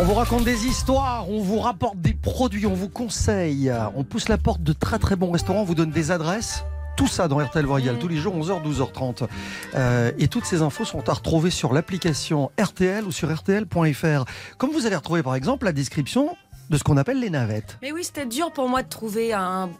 On 0.00 0.04
vous 0.04 0.14
raconte 0.14 0.44
des 0.44 0.66
histoires, 0.66 1.30
on 1.30 1.40
vous 1.40 1.60
rapporte 1.60 1.98
des 2.00 2.12
produits, 2.14 2.66
on 2.66 2.74
vous 2.74 2.88
conseille, 2.88 3.72
on 3.94 4.04
pousse 4.04 4.28
la 4.28 4.38
porte 4.38 4.62
de 4.62 4.72
très 4.72 4.98
très 4.98 5.16
bons 5.16 5.30
restaurants, 5.30 5.60
on 5.60 5.64
vous 5.64 5.76
donne 5.76 5.92
des 5.92 6.10
adresses. 6.10 6.64
Tout 7.00 7.06
ça 7.06 7.28
dans 7.28 7.38
RTL 7.38 7.64
Royal, 7.64 7.98
tous 7.98 8.08
les 8.08 8.18
jours 8.18 8.36
11h, 8.36 8.62
12h30. 8.62 9.26
Euh, 9.74 10.12
et 10.18 10.28
toutes 10.28 10.44
ces 10.44 10.60
infos 10.60 10.84
sont 10.84 11.08
à 11.08 11.14
retrouver 11.14 11.48
sur 11.50 11.72
l'application 11.72 12.50
RTL 12.60 13.04
ou 13.06 13.10
sur 13.10 13.34
RTL.fr. 13.34 14.24
Comme 14.58 14.70
vous 14.70 14.84
allez 14.84 14.96
retrouver 14.96 15.22
par 15.22 15.34
exemple 15.34 15.64
la 15.64 15.72
description 15.72 16.36
de 16.68 16.76
ce 16.76 16.84
qu'on 16.84 16.98
appelle 16.98 17.18
les 17.18 17.30
navettes. 17.30 17.78
Mais 17.80 17.90
oui, 17.90 18.04
c'était 18.04 18.26
dur 18.26 18.52
pour 18.52 18.68
moi 18.68 18.82
de 18.82 18.88
trouver 18.90 19.32
un, 19.32 19.70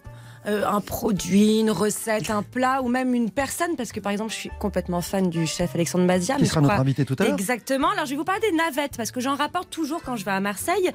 euh, 0.47 0.65
un 0.67 0.81
produit, 0.81 1.61
une 1.61 1.71
recette, 1.71 2.31
un 2.31 2.43
plat 2.43 2.81
ou 2.83 2.89
même 2.89 3.15
une 3.15 3.31
personne 3.31 3.77
parce 3.77 3.93
que 3.93 4.01
par 4.01 4.13
exemple, 4.13 4.33
je 4.33 4.37
suis 4.37 4.51
complètement 4.59 5.03
fan 5.03 5.29
du 5.29 5.47
chef 5.47 5.75
Alexandre 5.75 6.07
Bazia. 6.07 6.37
Qui 6.37 6.41
mais 6.43 6.49
sera 6.49 6.63
notre 6.63 6.73
crois- 6.73 6.81
invité 6.83 7.05
tout 7.05 7.17
à 7.19 7.25
l'heure. 7.25 7.35
Exactement. 7.35 7.91
Alors, 7.91 8.07
je 8.07 8.13
vais 8.13 8.17
vous 8.17 8.25
parler 8.25 8.41
des 8.51 8.57
navettes 8.57 8.97
parce 8.97 9.11
que 9.11 9.21
j'en 9.21 9.35
rapporte 9.37 9.69
toujours 9.69 10.01
quand 10.03 10.17
je 10.17 10.25
vais 10.25 10.31
à 10.31 10.41
Marseille. 10.41 10.91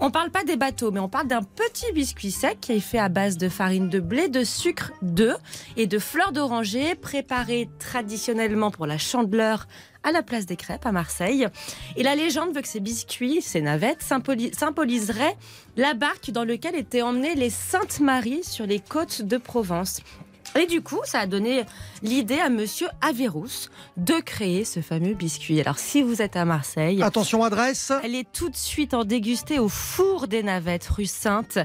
On 0.00 0.10
parle 0.10 0.30
pas 0.30 0.44
des 0.44 0.56
bateaux, 0.56 0.90
mais 0.90 1.00
on 1.00 1.08
parle 1.08 1.28
d'un 1.28 1.42
petit 1.42 1.90
biscuit 1.92 2.30
sec 2.30 2.58
qui 2.60 2.72
est 2.72 2.80
fait 2.80 2.98
à 2.98 3.08
base 3.08 3.38
de 3.38 3.48
farine 3.48 3.88
de 3.88 4.00
blé, 4.00 4.28
de 4.28 4.44
sucre, 4.44 4.92
d'œufs 5.02 5.36
et 5.76 5.86
de 5.86 5.98
fleurs 5.98 6.32
d'oranger, 6.32 6.94
préparé 6.94 7.68
traditionnellement 7.78 8.70
pour 8.70 8.86
la 8.86 8.98
chandeleur 8.98 9.66
à 10.02 10.12
la 10.12 10.22
place 10.22 10.46
des 10.46 10.56
crêpes 10.56 10.84
à 10.84 10.92
Marseille. 10.92 11.46
Et 11.96 12.02
la 12.02 12.14
légende 12.14 12.54
veut 12.54 12.60
que 12.60 12.68
ces 12.68 12.80
biscuits, 12.80 13.40
ces 13.40 13.62
navettes, 13.62 14.02
symboli- 14.02 14.52
symboliseraient 14.54 15.36
la 15.76 15.94
barque 15.94 16.30
dans 16.30 16.44
laquelle 16.44 16.74
étaient 16.76 17.02
emmenées 17.02 17.34
les 17.34 17.50
Saintes 17.50 18.00
Maries 18.00 18.44
sur 18.44 18.66
les 18.66 18.80
côtes 18.80 19.22
de 19.22 19.38
Provence. 19.38 20.00
Et 20.60 20.66
du 20.66 20.82
coup, 20.82 21.00
ça 21.04 21.20
a 21.20 21.26
donné 21.26 21.64
l'idée 22.04 22.38
à 22.38 22.48
monsieur 22.50 22.86
Averrousse 23.00 23.70
de 23.96 24.14
créer 24.20 24.64
ce 24.64 24.80
fameux 24.80 25.14
biscuit. 25.14 25.60
Alors, 25.60 25.78
si 25.78 26.02
vous 26.02 26.22
êtes 26.22 26.36
à 26.36 26.44
Marseille, 26.44 27.02
Attention, 27.02 27.42
adresse. 27.42 27.92
elle 28.04 28.14
est 28.14 28.30
tout 28.32 28.48
de 28.50 28.56
suite 28.56 28.94
en 28.94 29.02
dégustée 29.04 29.58
au 29.58 29.68
four 29.68 30.28
des 30.28 30.42
Navettes, 30.44 30.86
rue 30.86 31.06
Sainte. 31.06 31.58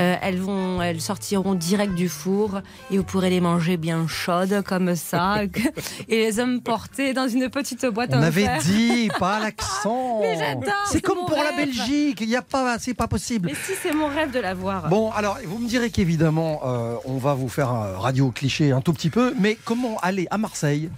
Euh, 0.00 0.16
elles, 0.20 0.38
vont, 0.38 0.82
elles 0.82 1.00
sortiront 1.00 1.54
direct 1.54 1.94
du 1.94 2.08
four 2.10 2.60
et 2.90 2.98
vous 2.98 3.04
pourrez 3.04 3.30
les 3.30 3.40
manger 3.40 3.76
bien 3.78 4.06
chaudes 4.06 4.62
comme 4.66 4.94
ça 4.96 5.42
et 6.08 6.16
les 6.26 6.40
emporter 6.40 7.14
dans 7.14 7.28
une 7.28 7.48
petite 7.48 7.86
boîte 7.86 8.10
On 8.12 8.22
avait 8.22 8.42
fer. 8.44 8.60
dit, 8.62 9.08
pas 9.18 9.38
l'accent. 9.42 10.20
Mais 10.20 10.36
j'adore, 10.36 10.72
C'est 10.90 11.00
comme 11.00 11.18
pour 11.26 11.36
la. 11.36 11.52
Belgique. 11.54 12.20
Il 12.20 12.34
a 12.34 12.42
pas, 12.42 12.78
c'est 12.80 12.94
pas 12.94 13.06
possible. 13.06 13.48
Mais 13.48 13.54
si, 13.54 13.72
c'est 13.80 13.92
mon 13.94 14.08
rêve 14.08 14.32
de 14.32 14.40
l'avoir. 14.40 14.88
Bon, 14.88 15.12
alors, 15.12 15.38
vous 15.46 15.58
me 15.58 15.68
direz 15.68 15.90
qu'évidemment, 15.90 16.60
euh, 16.64 16.96
on 17.04 17.16
va 17.18 17.34
vous 17.34 17.48
faire 17.48 17.70
un 17.70 17.96
radio 17.96 18.32
cliché 18.32 18.72
un 18.72 18.80
tout 18.80 18.92
petit 18.92 19.08
peu, 19.08 19.32
mais 19.38 19.56
comment 19.64 19.83
aller 20.02 20.26
à 20.30 20.38
Marseille 20.38 20.90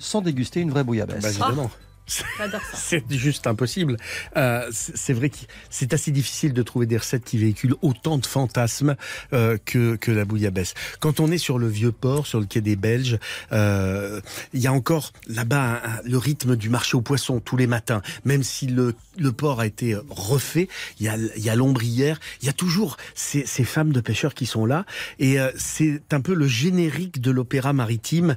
sans 0.00 0.20
déguster 0.20 0.60
une 0.60 0.70
vraie 0.70 0.84
bouillabaisse 0.84 1.38
Bah. 1.38 1.52
C'est 2.74 3.10
juste 3.10 3.46
impossible. 3.46 3.96
Euh, 4.36 4.68
c'est 4.72 5.12
vrai 5.12 5.30
que 5.30 5.36
c'est 5.70 5.92
assez 5.94 6.10
difficile 6.10 6.52
de 6.52 6.62
trouver 6.62 6.86
des 6.86 6.96
recettes 6.96 7.24
qui 7.24 7.38
véhiculent 7.38 7.76
autant 7.82 8.18
de 8.18 8.26
fantasmes 8.26 8.96
euh, 9.32 9.58
que, 9.64 9.96
que 9.96 10.10
la 10.10 10.24
bouillabaisse. 10.24 10.74
Quand 11.00 11.20
on 11.20 11.30
est 11.30 11.38
sur 11.38 11.58
le 11.58 11.68
vieux 11.68 11.92
port, 11.92 12.26
sur 12.26 12.40
le 12.40 12.46
quai 12.46 12.60
des 12.60 12.76
Belges, 12.76 13.18
euh, 13.52 14.20
il 14.52 14.60
y 14.60 14.66
a 14.66 14.72
encore 14.72 15.12
là-bas 15.28 15.80
le 16.04 16.18
rythme 16.18 16.56
du 16.56 16.68
marché 16.68 16.96
aux 16.96 17.02
poissons 17.02 17.40
tous 17.40 17.56
les 17.56 17.66
matins. 17.66 18.02
Même 18.24 18.42
si 18.42 18.66
le, 18.66 18.94
le 19.18 19.32
port 19.32 19.60
a 19.60 19.66
été 19.66 19.96
refait, 20.10 20.68
il 20.98 21.06
y 21.06 21.08
a, 21.08 21.52
a 21.52 21.56
l'ombrière, 21.56 22.18
il 22.40 22.46
y 22.46 22.48
a 22.48 22.54
toujours 22.54 22.96
ces, 23.14 23.46
ces 23.46 23.64
femmes 23.64 23.92
de 23.92 24.00
pêcheurs 24.00 24.34
qui 24.34 24.46
sont 24.46 24.66
là. 24.66 24.84
Et 25.18 25.36
c'est 25.56 26.02
un 26.12 26.20
peu 26.20 26.34
le 26.34 26.46
générique 26.46 27.20
de 27.20 27.30
l'opéra 27.30 27.72
maritime 27.72 28.36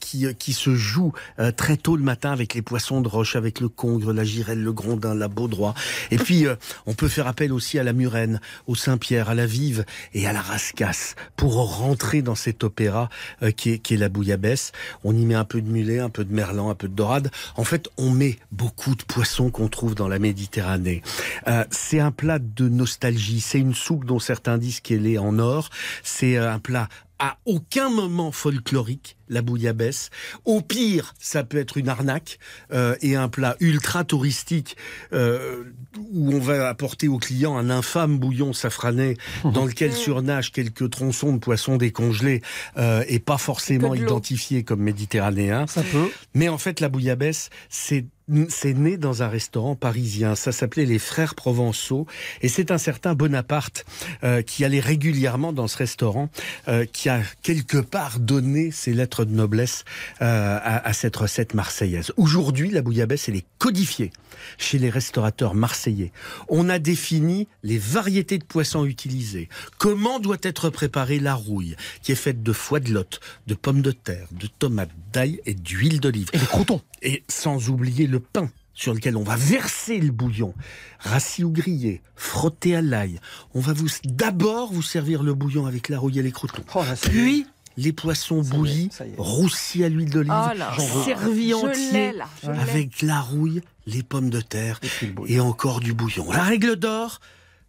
qui, 0.00 0.34
qui 0.34 0.52
se 0.52 0.74
joue 0.74 1.12
très 1.56 1.76
tôt 1.76 1.96
le 1.96 2.02
matin 2.02 2.32
avec 2.32 2.54
les 2.54 2.62
poissons 2.70 3.00
de 3.00 3.08
roche, 3.08 3.34
avec 3.34 3.58
le 3.58 3.68
congre, 3.68 4.12
la 4.12 4.22
girelle, 4.22 4.62
le 4.62 4.72
grondin, 4.72 5.12
la 5.12 5.26
baudroie. 5.26 5.74
Et 6.12 6.18
puis, 6.18 6.46
euh, 6.46 6.54
on 6.86 6.94
peut 6.94 7.08
faire 7.08 7.26
appel 7.26 7.52
aussi 7.52 7.80
à 7.80 7.82
la 7.82 7.92
murène, 7.92 8.40
au 8.68 8.76
Saint-Pierre, 8.76 9.28
à 9.28 9.34
la 9.34 9.44
vive 9.44 9.84
et 10.14 10.28
à 10.28 10.32
la 10.32 10.40
rascasse 10.40 11.16
pour 11.34 11.54
rentrer 11.78 12.22
dans 12.22 12.36
cet 12.36 12.62
opéra 12.62 13.08
euh, 13.42 13.50
qui, 13.50 13.70
est, 13.72 13.90
la 13.96 14.08
bouillabaisse. 14.08 14.70
On 15.02 15.16
y 15.16 15.26
met 15.26 15.34
un 15.34 15.44
peu 15.44 15.60
de 15.60 15.68
mulet, 15.68 15.98
un 15.98 16.10
peu 16.10 16.24
de 16.24 16.32
merlan, 16.32 16.70
un 16.70 16.76
peu 16.76 16.86
de 16.86 16.94
dorade. 16.94 17.32
En 17.56 17.64
fait, 17.64 17.88
on 17.98 18.10
met 18.10 18.38
beaucoup 18.52 18.94
de 18.94 19.02
poissons 19.02 19.50
qu'on 19.50 19.66
trouve 19.66 19.96
dans 19.96 20.06
la 20.06 20.20
Méditerranée. 20.20 21.02
Euh, 21.48 21.64
c'est 21.72 21.98
un 21.98 22.12
plat 22.12 22.38
de 22.38 22.68
nostalgie. 22.68 23.40
C'est 23.40 23.58
une 23.58 23.74
soupe 23.74 24.04
dont 24.04 24.20
certains 24.20 24.58
disent 24.58 24.78
qu'elle 24.78 25.08
est 25.08 25.18
en 25.18 25.40
or. 25.40 25.70
C'est 26.04 26.36
un 26.36 26.60
plat 26.60 26.88
à 27.20 27.36
aucun 27.44 27.90
moment 27.90 28.32
folklorique, 28.32 29.16
la 29.28 29.42
bouillabaisse. 29.42 30.08
Au 30.46 30.62
pire, 30.62 31.14
ça 31.20 31.44
peut 31.44 31.58
être 31.58 31.76
une 31.76 31.88
arnaque 31.88 32.38
euh, 32.72 32.96
et 33.02 33.14
un 33.14 33.28
plat 33.28 33.56
ultra 33.60 34.04
touristique 34.04 34.76
euh, 35.12 35.64
où 36.12 36.32
on 36.32 36.40
va 36.40 36.68
apporter 36.68 37.08
au 37.08 37.18
client 37.18 37.58
un 37.58 37.68
infâme 37.68 38.18
bouillon 38.18 38.54
safrané 38.54 39.18
dans 39.44 39.66
lequel 39.66 39.92
surnagent 39.92 40.50
quelques 40.50 40.88
tronçons 40.90 41.34
de 41.34 41.38
poisson 41.38 41.76
décongelés 41.76 42.40
euh, 42.78 43.04
et 43.06 43.18
pas 43.18 43.38
forcément 43.38 43.94
identifiés 43.94 44.64
comme 44.64 44.80
méditerranéens. 44.80 45.66
Ça 45.66 45.82
peut. 45.82 46.10
Mais 46.34 46.48
en 46.48 46.58
fait, 46.58 46.80
la 46.80 46.88
bouillabaisse, 46.88 47.50
c'est 47.68 48.06
c'est 48.48 48.74
né 48.74 48.96
dans 48.96 49.22
un 49.22 49.28
restaurant 49.28 49.74
parisien. 49.74 50.34
Ça 50.34 50.52
s'appelait 50.52 50.86
les 50.86 50.98
Frères 50.98 51.34
Provençaux. 51.34 52.06
Et 52.42 52.48
c'est 52.48 52.70
un 52.70 52.78
certain 52.78 53.14
Bonaparte 53.14 53.84
euh, 54.24 54.42
qui 54.42 54.64
allait 54.64 54.80
régulièrement 54.80 55.52
dans 55.52 55.68
ce 55.68 55.76
restaurant, 55.76 56.28
euh, 56.68 56.84
qui 56.90 57.08
a 57.08 57.20
quelque 57.42 57.78
part 57.78 58.18
donné 58.20 58.70
ses 58.70 58.92
lettres 58.92 59.24
de 59.24 59.34
noblesse 59.34 59.84
euh, 60.22 60.58
à, 60.62 60.86
à 60.86 60.92
cette 60.92 61.16
recette 61.16 61.54
marseillaise. 61.54 62.12
Aujourd'hui, 62.16 62.70
la 62.70 62.82
bouillabaisse, 62.82 63.28
elle 63.28 63.36
est 63.36 63.46
codifiée 63.58 64.12
chez 64.58 64.78
les 64.78 64.90
restaurateurs 64.90 65.54
marseillais. 65.54 66.12
On 66.48 66.68
a 66.68 66.78
défini 66.78 67.48
les 67.62 67.78
variétés 67.78 68.38
de 68.38 68.44
poissons 68.44 68.84
utilisées, 68.84 69.48
comment 69.78 70.18
doit 70.20 70.38
être 70.42 70.70
préparée 70.70 71.20
la 71.20 71.34
rouille, 71.34 71.76
qui 72.02 72.12
est 72.12 72.16
faite 72.16 72.42
de 72.42 72.52
foie 72.52 72.80
de 72.80 72.92
lotte, 72.92 73.20
de 73.46 73.54
pommes 73.54 73.82
de 73.82 73.92
terre, 73.92 74.26
de 74.32 74.46
tomates, 74.46 74.90
d'ail 75.12 75.40
et 75.46 75.54
d'huile 75.54 76.00
d'olive. 76.00 76.28
Et 76.32 76.38
les 76.38 76.46
croutons. 76.46 76.80
Et 77.02 77.24
sans 77.28 77.70
oublier 77.70 78.06
le 78.06 78.20
pain 78.20 78.50
sur 78.80 78.94
lequel 78.94 79.16
on 79.16 79.22
va 79.22 79.36
verser 79.36 79.98
le 79.98 80.10
bouillon, 80.10 80.54
rassis 81.00 81.44
ou 81.44 81.50
grillé, 81.50 82.00
frotté 82.16 82.74
à 82.74 82.80
l'ail. 82.80 83.20
On 83.54 83.60
va 83.60 83.74
vous 83.74 83.88
d'abord 84.04 84.72
vous 84.72 84.82
servir 84.82 85.22
le 85.22 85.34
bouillon 85.34 85.66
avec 85.66 85.88
la 85.90 85.98
rouille 85.98 86.18
et 86.18 86.22
les 86.22 86.32
croutons. 86.32 86.64
Oh 86.74 86.82
là, 86.82 86.94
Puis 86.96 87.46
les 87.80 87.92
poissons 87.92 88.42
Ça 88.42 88.48
y 88.48 88.52
est, 88.52 88.56
bouillis, 88.58 88.90
est. 89.00 89.14
roussis 89.16 89.84
à 89.84 89.88
l'huile 89.88 90.10
d'olive, 90.10 90.32
Oh 90.78 91.04
servis 91.04 91.54
entiers 91.54 92.12
avec 92.44 93.02
la 93.02 93.20
rouille, 93.20 93.62
les 93.86 94.02
pommes 94.02 94.30
de 94.30 94.40
terre 94.40 94.80
et 95.26 95.40
encore 95.40 95.80
du 95.80 95.94
bouillon. 95.94 96.30
La 96.30 96.42
règle 96.42 96.76
d'or, 96.76 97.20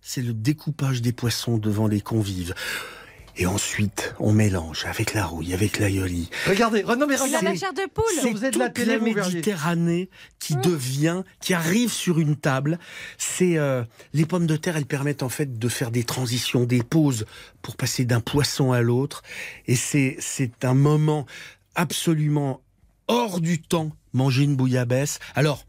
c'est 0.02 0.22
le 0.22 0.34
découpage 0.34 1.02
des 1.02 1.14
poissons 1.14 1.58
devant 1.58 1.88
les 1.88 2.02
convives. 2.02 2.54
Et 3.38 3.46
ensuite, 3.46 4.14
on 4.20 4.34
mélange 4.34 4.86
avec 4.86 5.14
la 5.14 5.26
rouille, 5.26 5.54
avec 5.54 5.80
l'aïoli. 5.80 6.30
Regardez, 6.48 6.84
non 6.84 7.08
mais 7.08 7.16
regardez. 7.16 7.46
la 7.48 7.56
chair 7.56 7.74
de 7.74 7.88
poule. 7.94 8.04
C'est- 8.22 8.32
vous 8.32 8.46
êtes 8.46 8.54
de 8.54 8.60
la 8.60 8.70
télé. 8.70 9.00
Méditerranée 9.00 10.10
qui 10.40 10.56
devient, 10.58 11.24
qui 11.40 11.54
arrive 11.54 11.92
sur 11.92 12.20
une 12.20 12.36
table. 12.36 12.78
C'est 13.18 13.58
euh, 13.58 13.84
les 14.14 14.26
pommes 14.26 14.48
de 14.48 14.56
terre, 14.58 14.78
elles 14.78 14.86
permettent 14.86 15.24
en 15.24 15.30
fait 15.30 15.58
de 15.58 15.68
faire 15.70 15.92
des 15.92 16.04
transitions, 16.04 16.66
des 16.66 16.84
pauses 16.84 17.26
pour 17.62 17.76
passer 17.76 18.06
d'un 18.06 18.20
poisson 18.22 18.72
à 18.72 18.82
l'autre. 18.82 19.24
Et 19.68 19.76
c'est 19.76 20.18
c'est 20.20 20.66
un 20.66 20.74
moment 20.74 21.26
absolument 21.76 22.62
hors 23.08 23.40
du 23.42 23.62
temps 23.62 23.92
manger 24.14 24.44
une 24.44 24.56
bouillabaisse. 24.56 25.20
Alors. 25.36 25.66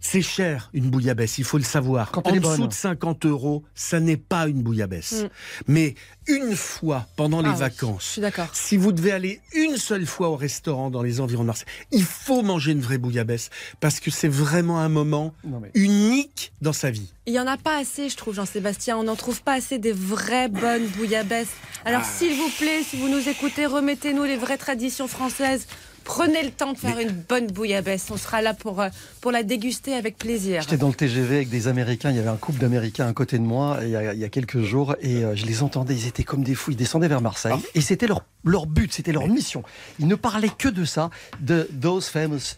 C'est 0.00 0.22
cher 0.22 0.70
une 0.72 0.90
bouillabaisse, 0.90 1.38
il 1.38 1.44
faut 1.44 1.58
le 1.58 1.64
savoir. 1.64 2.12
Quand 2.12 2.26
en 2.26 2.30
dessous 2.30 2.40
bonne. 2.40 2.68
de 2.68 2.72
50 2.72 3.26
euros, 3.26 3.64
ça 3.74 3.98
n'est 4.00 4.16
pas 4.16 4.46
une 4.48 4.62
bouillabaisse. 4.62 5.24
Mm. 5.24 5.28
Mais 5.66 5.94
une 6.28 6.54
fois 6.54 7.06
pendant 7.16 7.40
les 7.42 7.48
Ah 7.48 7.52
oui, 7.54 7.58
vacances, 7.58 8.20
si 8.52 8.76
vous 8.76 8.92
devez 8.92 9.10
aller 9.12 9.40
une 9.54 9.76
seule 9.76 10.06
fois 10.06 10.28
au 10.28 10.36
restaurant 10.36 10.90
dans 10.90 11.02
les 11.02 11.20
environs 11.20 11.42
de 11.42 11.46
Marseille, 11.48 11.66
il 11.90 12.04
faut 12.04 12.42
manger 12.42 12.72
une 12.72 12.80
vraie 12.80 12.98
bouillabaisse 12.98 13.50
parce 13.80 13.98
que 13.98 14.10
c'est 14.10 14.28
vraiment 14.28 14.78
un 14.80 14.88
moment 14.88 15.34
mais- 15.44 15.70
unique 15.74 16.52
dans 16.62 16.72
sa 16.72 16.90
vie. 16.90 17.12
Il 17.26 17.34
y 17.34 17.40
en 17.40 17.46
a 17.46 17.56
pas 17.56 17.78
assez, 17.78 18.08
je 18.08 18.16
trouve, 18.16 18.34
Jean-Sébastien. 18.34 18.96
On 18.96 19.02
n'en 19.02 19.16
trouve 19.16 19.42
pas 19.42 19.54
assez 19.54 19.78
des 19.78 19.92
vraies 19.92 20.48
bonnes 20.48 20.86
bouillabaisse. 20.96 21.48
Alors, 21.84 22.02
Ah. 22.04 22.08
s'il 22.18 22.34
vous 22.36 22.50
plaît, 22.58 22.82
si 22.82 22.96
vous 22.98 23.08
nous 23.08 23.28
écoutez, 23.28 23.66
remettez-nous 23.66 24.24
les 24.24 24.36
vraies 24.36 24.56
traditions 24.58 25.08
françaises. 25.08 25.66
Prenez 26.08 26.42
le 26.42 26.50
temps 26.50 26.72
de 26.72 26.78
faire 26.78 26.98
une 26.98 27.10
bonne 27.12 27.48
bouillabaisse. 27.48 28.06
On 28.10 28.16
sera 28.16 28.40
là 28.40 28.54
pour, 28.54 28.80
euh, 28.80 28.88
pour 29.20 29.30
la 29.30 29.42
déguster 29.42 29.92
avec 29.92 30.16
plaisir. 30.16 30.62
J'étais 30.62 30.78
dans 30.78 30.88
le 30.88 30.94
TGV 30.94 31.36
avec 31.36 31.50
des 31.50 31.68
Américains. 31.68 32.08
Il 32.10 32.16
y 32.16 32.18
avait 32.18 32.28
un 32.30 32.36
couple 32.36 32.58
d'Américains 32.60 33.06
à 33.06 33.12
côté 33.12 33.36
de 33.38 33.42
moi 33.44 33.78
il 33.82 33.90
y 33.90 33.96
a, 33.96 34.14
il 34.14 34.18
y 34.18 34.24
a 34.24 34.28
quelques 34.30 34.62
jours 34.62 34.96
et 35.02 35.22
euh, 35.22 35.36
je 35.36 35.44
les 35.44 35.62
entendais. 35.62 35.94
Ils 35.94 36.06
étaient 36.06 36.24
comme 36.24 36.42
des 36.42 36.54
fous. 36.54 36.70
Ils 36.70 36.76
descendaient 36.78 37.08
vers 37.08 37.20
Marseille 37.20 37.52
Ah. 37.54 37.60
et 37.74 37.82
c'était 37.82 38.06
leur, 38.06 38.24
leur 38.42 38.66
but, 38.66 38.90
c'était 38.92 39.12
leur 39.12 39.28
mission. 39.28 39.62
Ils 39.98 40.08
ne 40.08 40.14
parlaient 40.14 40.48
que 40.56 40.68
de 40.68 40.86
ça, 40.86 41.10
de 41.40 41.68
those 41.80 42.08
famous 42.08 42.56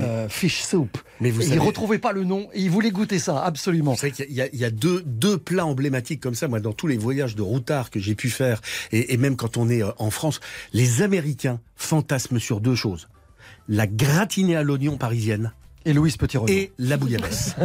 euh, 0.00 0.28
fish 0.28 0.62
soup. 0.62 0.98
Mais 1.20 1.30
vous 1.30 1.42
Et 1.42 1.44
ils 1.44 1.48
savez- 1.50 1.60
retrouvaient 1.60 1.98
pas 1.98 2.12
le 2.12 2.24
nom 2.24 2.48
et 2.54 2.60
ils 2.62 2.70
voulaient 2.70 2.90
goûter 2.90 3.18
ça, 3.18 3.42
absolument. 3.44 3.92
Vous 3.92 3.98
savez 3.98 4.12
qu'il 4.12 4.32
y 4.32 4.40
a, 4.40 4.48
il 4.52 4.58
y 4.58 4.64
a 4.64 4.70
deux, 4.70 5.02
deux 5.06 5.38
plats 5.38 5.66
emblématiques 5.66 6.20
comme 6.20 6.34
ça, 6.34 6.48
moi, 6.48 6.60
dans 6.60 6.72
tous 6.72 6.86
les 6.86 6.96
voyages 6.96 7.36
de 7.36 7.42
routard 7.42 7.90
que 7.90 8.00
j'ai 8.00 8.14
pu 8.14 8.30
faire, 8.30 8.60
et, 8.90 9.12
et 9.12 9.16
même 9.16 9.36
quand 9.36 9.56
on 9.56 9.68
est 9.68 9.82
euh, 9.82 9.90
en 9.98 10.10
France, 10.10 10.40
les 10.72 11.02
Américains 11.02 11.60
fantasment 11.76 12.38
sur 12.38 12.60
deux 12.60 12.74
choses. 12.74 13.08
La 13.68 13.86
gratinée 13.86 14.56
à 14.56 14.62
l'oignon 14.62 14.96
parisienne 14.96 15.52
Et 15.84 15.92
Louise 15.92 16.16
Petit 16.16 16.36
Renaud. 16.38 16.52
et 16.52 16.72
la 16.78 16.96
bouillabaisse. 16.96 17.56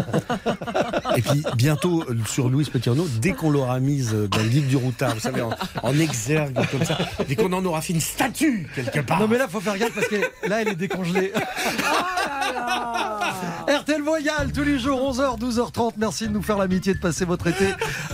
et 1.15 1.21
puis 1.21 1.43
bientôt 1.55 2.03
sur 2.27 2.49
Louise 2.49 2.69
Petit 2.69 2.89
Renaud, 2.89 3.07
dès 3.21 3.33
qu'on 3.33 3.49
l'aura 3.51 3.79
mise 3.79 4.11
dans 4.13 4.39
le 4.39 4.49
livre 4.49 4.67
du 4.67 4.75
routard, 4.77 5.13
vous 5.13 5.19
savez, 5.21 5.41
en, 5.41 5.51
en 5.83 5.99
exergue 5.99 6.57
comme 6.71 6.83
ça, 6.83 6.97
dès 7.27 7.35
qu'on 7.35 7.53
en 7.53 7.63
aura 7.65 7.81
fait 7.81 7.93
une 7.93 8.01
statue 8.01 8.67
quelque 8.75 8.99
part. 9.01 9.19
Non 9.19 9.27
mais 9.27 9.37
là 9.37 9.47
faut 9.47 9.61
faire 9.61 9.77
gaffe 9.77 9.93
parce 9.93 10.07
que 10.07 10.15
là 10.47 10.61
elle 10.61 10.69
est 10.69 10.75
décongelée. 10.75 11.31
RTL 13.67 14.01
Voyal 14.01 14.51
tous 14.53 14.63
les 14.63 14.79
jours 14.79 14.99
11h 15.13 15.39
12h30. 15.39 15.93
Merci 15.97 16.27
de 16.27 16.33
nous 16.33 16.41
faire 16.41 16.57
l'amitié 16.57 16.93
de 16.93 16.99
passer 16.99 17.25
votre 17.25 17.47
été 17.47 17.67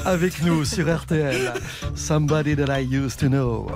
avec 0.05 0.41
nous 0.43 0.65
sur 0.65 0.93
RTL. 0.93 1.53
Somebody 1.95 2.55
that 2.55 2.75
I 2.75 2.81
used 2.83 3.19
to 3.19 3.27
know. 3.27 3.69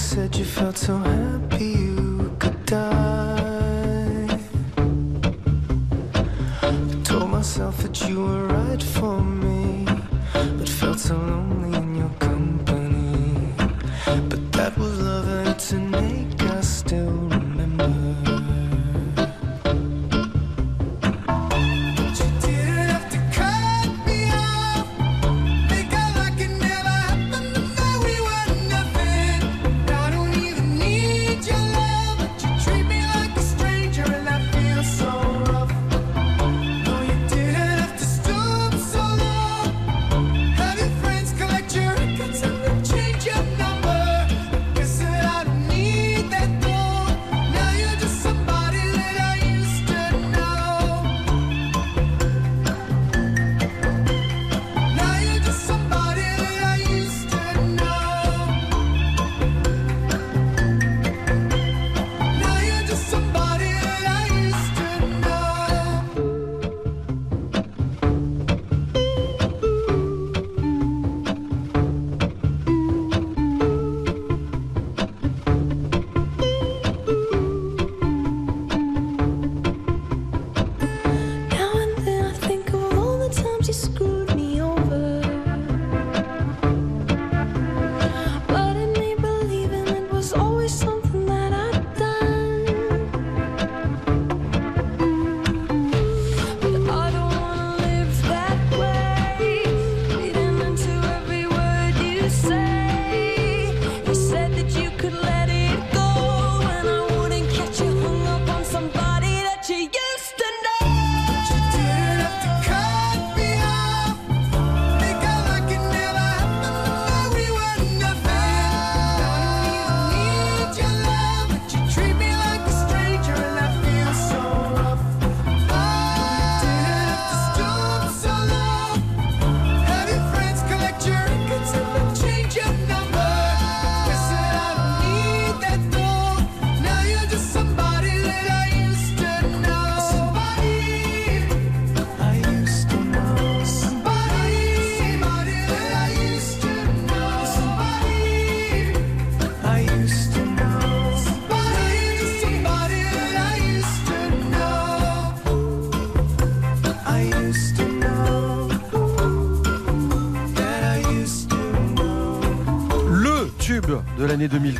Said 0.00 0.34
you 0.34 0.44
felt 0.44 0.78
so 0.78 0.96
happy 0.96 1.66
you 1.66 2.34
could 2.38 2.64
die. 2.64 2.99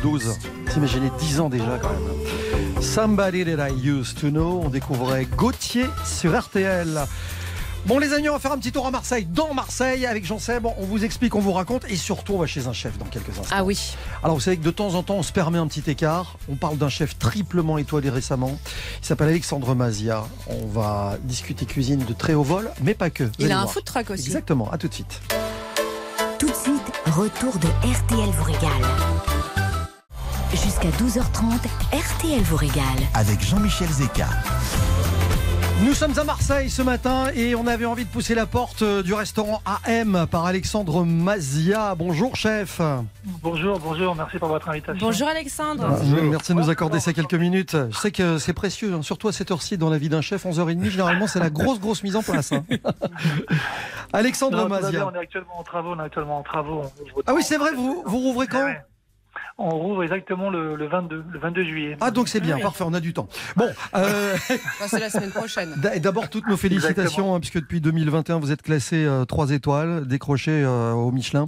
2012. 0.01 0.37
T'imaginez 0.73 1.11
10 1.19 1.39
ans 1.39 1.49
déjà 1.49 1.77
quand 1.81 1.89
même. 1.89 2.81
Somebody 2.81 3.45
That 3.45 3.69
I 3.69 3.73
Used 3.87 4.19
to 4.21 4.29
Know. 4.29 4.61
On 4.63 4.69
découvrait 4.69 5.25
Gauthier 5.25 5.85
sur 6.05 6.37
RTL. 6.39 7.05
Bon 7.87 7.97
les 7.97 8.13
amis, 8.13 8.29
on 8.29 8.33
va 8.33 8.39
faire 8.39 8.51
un 8.51 8.59
petit 8.59 8.71
tour 8.71 8.85
à 8.85 8.91
Marseille. 8.91 9.25
Dans 9.25 9.55
Marseille, 9.55 10.05
avec 10.05 10.23
Jean 10.23 10.37
Seb, 10.37 10.67
on 10.67 10.85
vous 10.85 11.03
explique, 11.03 11.33
on 11.33 11.39
vous 11.39 11.51
raconte 11.51 11.83
et 11.89 11.95
surtout 11.95 12.35
on 12.35 12.37
va 12.37 12.45
chez 12.45 12.67
un 12.67 12.73
chef 12.73 12.95
dans 12.99 13.05
quelques 13.05 13.29
instants. 13.29 13.55
Ah 13.55 13.63
oui. 13.63 13.95
Alors 14.23 14.35
vous 14.35 14.41
savez 14.41 14.57
que 14.57 14.63
de 14.63 14.69
temps 14.69 14.93
en 14.93 15.01
temps 15.01 15.15
on 15.15 15.23
se 15.23 15.31
permet 15.31 15.57
un 15.57 15.65
petit 15.65 15.89
écart. 15.89 16.37
On 16.47 16.55
parle 16.55 16.77
d'un 16.77 16.89
chef 16.89 17.17
triplement 17.17 17.79
étoilé 17.79 18.11
récemment. 18.11 18.59
Il 19.01 19.05
s'appelle 19.07 19.29
Alexandre 19.29 19.73
Mazia. 19.73 20.23
On 20.47 20.67
va 20.67 21.17
discuter 21.23 21.65
cuisine 21.65 22.05
de 22.05 22.13
très 22.13 22.35
haut 22.35 22.43
vol, 22.43 22.69
mais 22.83 22.93
pas 22.93 23.09
que. 23.09 23.23
Vous 23.23 23.31
Il 23.39 23.51
a 23.51 23.57
un 23.57 23.61
voir. 23.63 23.73
food 23.73 23.83
truck 23.83 24.11
aussi. 24.11 24.25
Exactement, 24.27 24.69
à 24.71 24.77
tout 24.77 24.87
de 24.87 24.93
suite. 24.93 25.19
Tout 26.37 26.49
de 26.49 26.53
suite, 26.55 26.91
retour 27.07 27.53
de 27.57 27.67
RTL 27.67 28.29
vous 28.29 28.43
régale. 28.43 29.30
Jusqu'à 30.53 30.89
12h30, 30.89 31.65
RTL 31.93 32.41
vous 32.43 32.55
régale. 32.57 32.83
Avec 33.13 33.41
Jean-Michel 33.41 33.87
Zeka. 33.87 34.27
Nous 35.83 35.93
sommes 35.95 36.17
à 36.19 36.23
Marseille 36.23 36.69
ce 36.69 36.81
matin 36.83 37.27
et 37.33 37.55
on 37.55 37.65
avait 37.65 37.85
envie 37.85 38.05
de 38.05 38.09
pousser 38.09 38.35
la 38.35 38.45
porte 38.45 38.83
euh, 38.83 39.01
du 39.01 39.13
restaurant 39.15 39.61
AM 39.65 40.27
par 40.29 40.45
Alexandre 40.45 41.03
Mazia. 41.05 41.95
Bonjour 41.95 42.35
chef. 42.35 42.79
Bonjour, 43.41 43.79
bonjour, 43.79 44.13
merci 44.15 44.37
pour 44.37 44.49
votre 44.49 44.69
invitation. 44.69 45.07
Bonjour 45.07 45.27
Alexandre. 45.27 45.85
Euh, 45.85 46.21
Merci 46.29 46.53
de 46.53 46.59
nous 46.59 46.69
accorder 46.69 46.99
ces 46.99 47.13
quelques 47.15 47.33
minutes. 47.33 47.75
Je 47.89 47.97
sais 47.97 48.11
que 48.11 48.37
c'est 48.37 48.53
précieux, 48.53 48.93
hein, 48.93 49.01
surtout 49.01 49.27
à 49.29 49.31
cette 49.31 49.49
heure-ci 49.49 49.77
dans 49.79 49.89
la 49.89 49.97
vie 49.97 50.09
d'un 50.09 50.21
chef, 50.21 50.45
11h30. 50.45 50.89
Généralement, 50.89 51.25
c'est 51.27 51.39
la 51.39 51.49
grosse, 51.49 51.79
grosse 51.79 52.03
mise 52.03 52.15
en 52.15 52.21
place. 52.21 52.51
hein. 52.51 52.63
Alexandre 54.13 54.57
Non, 54.57 54.67
bien, 54.67 54.81
Mazia. 54.81 55.07
on 55.07 55.15
est 55.15 55.19
actuellement 55.19 55.59
en 55.59 55.63
travaux, 55.63 55.93
on 55.95 55.99
est 55.99 56.03
actuellement 56.05 56.37
en 56.39 56.43
travaux. 56.43 56.81
on 57.15 57.21
Ah 57.25 57.33
oui, 57.33 57.41
c'est 57.41 57.57
vrai, 57.57 57.71
vous, 57.73 58.03
vous 58.05 58.19
rouvrez 58.19 58.45
quand 58.45 58.65
ouais. 58.65 58.81
On 59.63 59.77
rouvre 59.77 60.03
exactement 60.03 60.49
le, 60.49 60.75
le 60.75 60.87
22, 60.87 61.23
le 61.31 61.39
22 61.39 61.63
juillet. 61.63 61.97
Ah, 62.01 62.11
donc 62.11 62.27
c'est 62.27 62.39
bien, 62.39 62.59
parfait, 62.59 62.83
on 62.85 62.93
a 62.93 62.99
du 62.99 63.13
temps. 63.13 63.27
Bon, 63.55 63.69
euh, 63.95 64.35
c'est 64.87 64.99
la 64.99 65.09
semaine 65.09 65.31
prochaine. 65.31 65.75
d'abord, 65.99 66.29
toutes 66.29 66.47
nos 66.47 66.57
félicitations, 66.57 67.35
hein, 67.35 67.39
puisque 67.39 67.59
depuis 67.59 67.81
2021, 67.81 68.39
vous 68.39 68.51
êtes 68.51 68.61
classé 68.61 69.07
3 69.27 69.51
étoiles, 69.51 70.07
décroché 70.07 70.51
euh, 70.51 70.93
au 70.93 71.11
Michelin, 71.11 71.47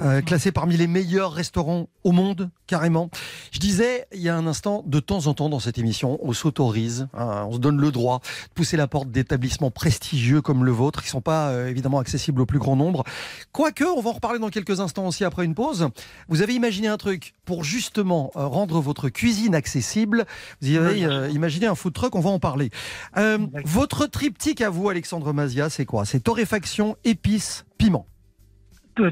euh, 0.00 0.20
classé 0.22 0.52
parmi 0.52 0.76
les 0.76 0.86
meilleurs 0.86 1.32
restaurants 1.32 1.88
au 2.04 2.12
monde, 2.12 2.50
carrément. 2.66 3.10
Je 3.52 3.58
disais, 3.58 4.06
il 4.12 4.20
y 4.20 4.28
a 4.28 4.36
un 4.36 4.46
instant, 4.46 4.82
de 4.86 5.00
temps 5.00 5.26
en 5.26 5.34
temps 5.34 5.48
dans 5.48 5.60
cette 5.60 5.78
émission, 5.78 6.18
on 6.22 6.32
s'autorise, 6.32 7.08
hein, 7.14 7.46
on 7.48 7.52
se 7.52 7.58
donne 7.58 7.80
le 7.80 7.90
droit 7.90 8.20
de 8.20 8.54
pousser 8.54 8.76
la 8.76 8.86
porte 8.86 9.10
d'établissements 9.10 9.70
prestigieux 9.70 10.40
comme 10.40 10.64
le 10.64 10.72
vôtre, 10.72 11.02
qui 11.02 11.08
sont 11.08 11.20
pas 11.20 11.48
euh, 11.50 11.68
évidemment 11.68 11.98
accessibles 11.98 12.40
au 12.40 12.46
plus 12.46 12.58
grand 12.58 12.76
nombre. 12.76 13.04
Quoique, 13.52 13.84
on 13.84 14.00
va 14.00 14.10
en 14.10 14.14
reparler 14.14 14.38
dans 14.38 14.50
quelques 14.50 14.80
instants 14.80 15.06
aussi 15.06 15.24
après 15.24 15.44
une 15.44 15.54
pause. 15.54 15.88
Vous 16.28 16.42
avez 16.42 16.54
imaginé 16.54 16.88
un 16.88 16.96
truc 16.96 17.34
pour 17.44 17.51
justement 17.60 18.30
euh, 18.36 18.46
rendre 18.46 18.80
votre 18.80 19.10
cuisine 19.10 19.54
accessible. 19.54 20.24
Vous 20.60 20.72
y 20.72 20.78
avez 20.78 21.04
euh, 21.04 21.28
imaginé 21.28 21.66
un 21.66 21.74
food 21.74 21.92
truck, 21.92 22.14
on 22.14 22.20
va 22.20 22.30
en 22.30 22.38
parler. 22.38 22.70
Euh, 23.18 23.38
votre 23.64 24.06
triptyque 24.06 24.62
à 24.62 24.70
vous, 24.70 24.88
Alexandre 24.88 25.32
Mazia, 25.32 25.68
c'est 25.68 25.84
quoi? 25.84 26.06
C'est 26.06 26.20
torréfaction, 26.20 26.96
épices, 27.04 27.66
piment. 27.76 28.06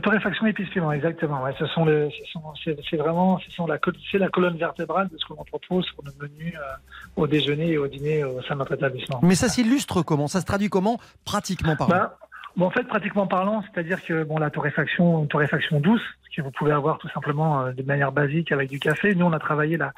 Torréfaction 0.02 0.46
épices 0.46 0.68
piment, 0.68 0.92
exactement. 0.92 1.42
Ouais, 1.42 1.54
ce 1.58 1.66
sont 1.66 1.86
ce 1.86 2.70
c'est, 2.90 2.96
vraiment, 2.96 3.38
ce 3.38 3.66
la, 3.66 3.78
c'est 4.12 4.18
la 4.18 4.28
colonne 4.28 4.58
vertébrale 4.58 5.08
de 5.08 5.16
ce 5.16 5.24
que 5.24 5.32
l'on 5.32 5.44
propose 5.44 5.86
sur 5.86 6.04
nos 6.04 6.12
menus 6.20 6.54
euh, 6.54 6.76
au 7.16 7.26
déjeuner 7.26 7.72
et 7.72 7.78
au 7.78 7.86
dîner 7.86 8.22
au 8.22 8.42
sein 8.42 8.54
de 8.54 8.58
notre 8.58 8.74
établissement. 8.74 9.20
Mais 9.22 9.34
ça 9.34 9.48
s'illustre 9.48 10.02
comment? 10.02 10.28
Ça 10.28 10.42
se 10.42 10.44
traduit 10.44 10.68
comment 10.68 11.00
Pratiquement 11.24 11.76
parlant? 11.76 11.96
Bah, 11.96 12.18
bon, 12.58 12.66
en 12.66 12.70
fait, 12.70 12.84
pratiquement 12.84 13.26
parlant, 13.26 13.62
c'est-à-dire 13.62 14.04
que 14.04 14.22
bon, 14.22 14.36
la 14.36 14.50
torréfaction, 14.50 15.24
torréfaction 15.24 15.80
douce, 15.80 16.02
ce 16.19 16.19
que 16.36 16.42
vous 16.42 16.50
pouvez 16.50 16.72
avoir 16.72 16.98
tout 16.98 17.08
simplement 17.08 17.62
euh, 17.62 17.72
de 17.72 17.82
manière 17.82 18.12
basique 18.12 18.52
avec 18.52 18.70
du 18.70 18.78
café. 18.78 19.14
Nous, 19.14 19.26
on 19.26 19.32
a 19.32 19.38
travaillé 19.38 19.76
la, 19.76 19.92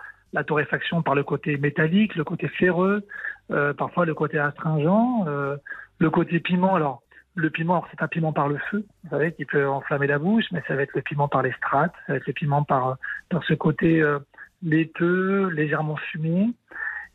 torréfaction 0.44 1.02
par 1.02 1.14
le 1.14 1.24
côté 1.24 1.58
métallique, 1.58 2.14
le 2.14 2.24
côté 2.24 2.48
ferreux, 2.48 3.06
euh, 3.50 3.74
parfois 3.74 4.06
le 4.06 4.14
côté 4.14 4.38
astringent, 4.38 5.24
euh, 5.26 5.56
le 5.98 6.10
côté 6.10 6.40
piment. 6.40 6.74
Alors, 6.74 7.02
le 7.34 7.50
piment, 7.50 7.84
c'est 7.90 8.02
un 8.02 8.08
piment 8.08 8.32
par 8.32 8.48
le 8.48 8.58
feu, 8.70 8.84
vous 9.04 9.10
savez, 9.10 9.32
qui 9.32 9.44
peut 9.44 9.68
enflammer 9.68 10.06
la 10.06 10.18
bouche, 10.18 10.44
mais 10.52 10.62
ça 10.66 10.74
va 10.74 10.82
être 10.82 10.94
le 10.94 11.02
piment 11.02 11.28
par 11.28 11.42
les 11.42 11.52
strates, 11.52 11.94
ça 12.06 12.12
va 12.12 12.16
être 12.16 12.26
le 12.26 12.32
piment 12.32 12.62
par, 12.62 12.96
par 13.28 13.44
ce 13.44 13.54
côté 13.54 14.00
euh, 14.00 14.18
laiteux, 14.62 15.48
légèrement 15.48 15.96
fumé. 15.96 16.50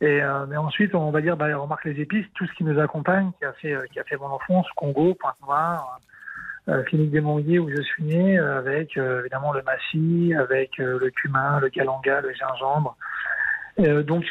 Et 0.00 0.20
mais 0.48 0.56
ensuite, 0.56 0.94
on 0.94 1.10
va 1.10 1.20
dire, 1.20 1.36
bah, 1.36 1.56
remarque 1.56 1.84
les 1.84 2.00
épices, 2.00 2.26
tout 2.34 2.46
ce 2.46 2.52
qui 2.52 2.62
nous 2.62 2.78
accompagne, 2.78 3.32
qui 3.36 3.44
a 3.44 3.52
fait, 3.54 3.76
qui 3.90 3.98
a 3.98 4.04
fait 4.04 4.16
mon 4.16 4.26
enfance, 4.26 4.68
Congo, 4.76 5.14
Pointe-Noire, 5.14 5.98
euh, 5.98 6.08
Clinique 6.84 7.10
des 7.10 7.20
Monguiers 7.22 7.58
où 7.58 7.70
je 7.70 7.80
suis 7.80 8.04
né, 8.04 8.38
euh, 8.38 8.58
avec 8.58 8.96
euh, 8.96 9.20
évidemment 9.20 9.52
le 9.52 9.62
massis, 9.62 10.34
avec 10.34 10.78
euh, 10.78 10.98
le 11.00 11.10
cumin, 11.10 11.60
le 11.60 11.68
galanga, 11.68 12.20
le 12.20 12.32
gingembre. 12.34 12.96
Euh, 13.80 14.02
donc 14.02 14.24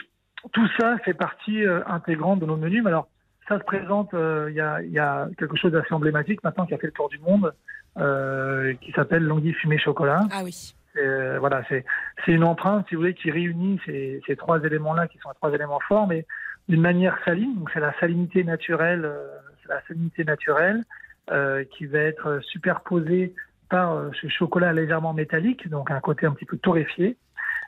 tout 0.54 0.67
ça 0.80 0.97
fait 1.00 1.15
partie 1.15 1.65
euh, 1.65 1.82
intégrante 1.88 2.39
de 2.39 2.45
nos 2.45 2.58
menus. 2.58 2.84
Mais 2.84 2.89
alors 2.89 3.08
ça 3.47 3.58
se 3.58 3.63
présente, 3.63 4.13
euh, 4.13 4.47
il 4.50 4.56
y, 4.56 4.62
a, 4.62 4.82
il 4.82 4.91
y 4.91 5.00
a 5.00 5.28
quelque 5.38 5.58
chose 5.58 5.71
d'assez 5.71 5.93
emblématique 5.93 6.43
maintenant 6.43 6.65
qui 6.65 6.73
a 6.73 6.78
fait 6.78 6.88
le 6.88 6.93
tour 6.93 7.10
du 7.10 7.17
monde, 7.19 7.54
euh, 7.97 8.73
qui 8.82 8.91
s'appelle 8.91 9.23
l'anguille 9.23 9.54
fumée 9.54 9.80
chocolat. 9.80 10.21
Ah 10.32 10.41
oui. 10.43 10.76
Euh, 10.97 11.38
voilà, 11.39 11.63
c'est 11.69 11.86
une 12.28 12.43
empreinte, 12.43 12.86
si 12.89 12.95
vous 12.95 13.02
voulez, 13.02 13.13
qui 13.13 13.32
réunit 13.32 13.80
ces, 13.86 14.21
ces 14.28 14.36
trois 14.36 14.60
éléments-là, 14.63 15.08
qui 15.08 15.17
sont 15.19 15.30
les 15.30 15.36
trois 15.36 15.54
éléments 15.54 15.80
forts, 15.88 16.08
mais 16.08 16.26
d'une 16.67 16.82
manière 16.82 17.17
saline. 17.23 17.56
Donc 17.56 17.69
c'est 17.73 17.80
la 17.80 17.93
salinité 18.00 18.43
naturelle, 18.43 19.06
euh, 19.06 19.28
c'est 19.62 19.69
la 19.69 19.82
salinité 19.88 20.23
naturelle 20.23 20.84
euh, 21.32 21.63
qui 21.66 21.86
va 21.86 22.00
être 22.00 22.40
superposée 22.44 23.34
par 23.70 23.94
euh, 23.94 24.10
ce 24.22 24.28
chocolat 24.28 24.74
légèrement 24.74 25.13
métallique, 25.13 25.68
donc 25.68 25.92
un 25.92 26.00
côté 26.00 26.26
un 26.26 26.32
petit 26.32 26.46
peu 26.46 26.58
torréfié. 26.58 27.18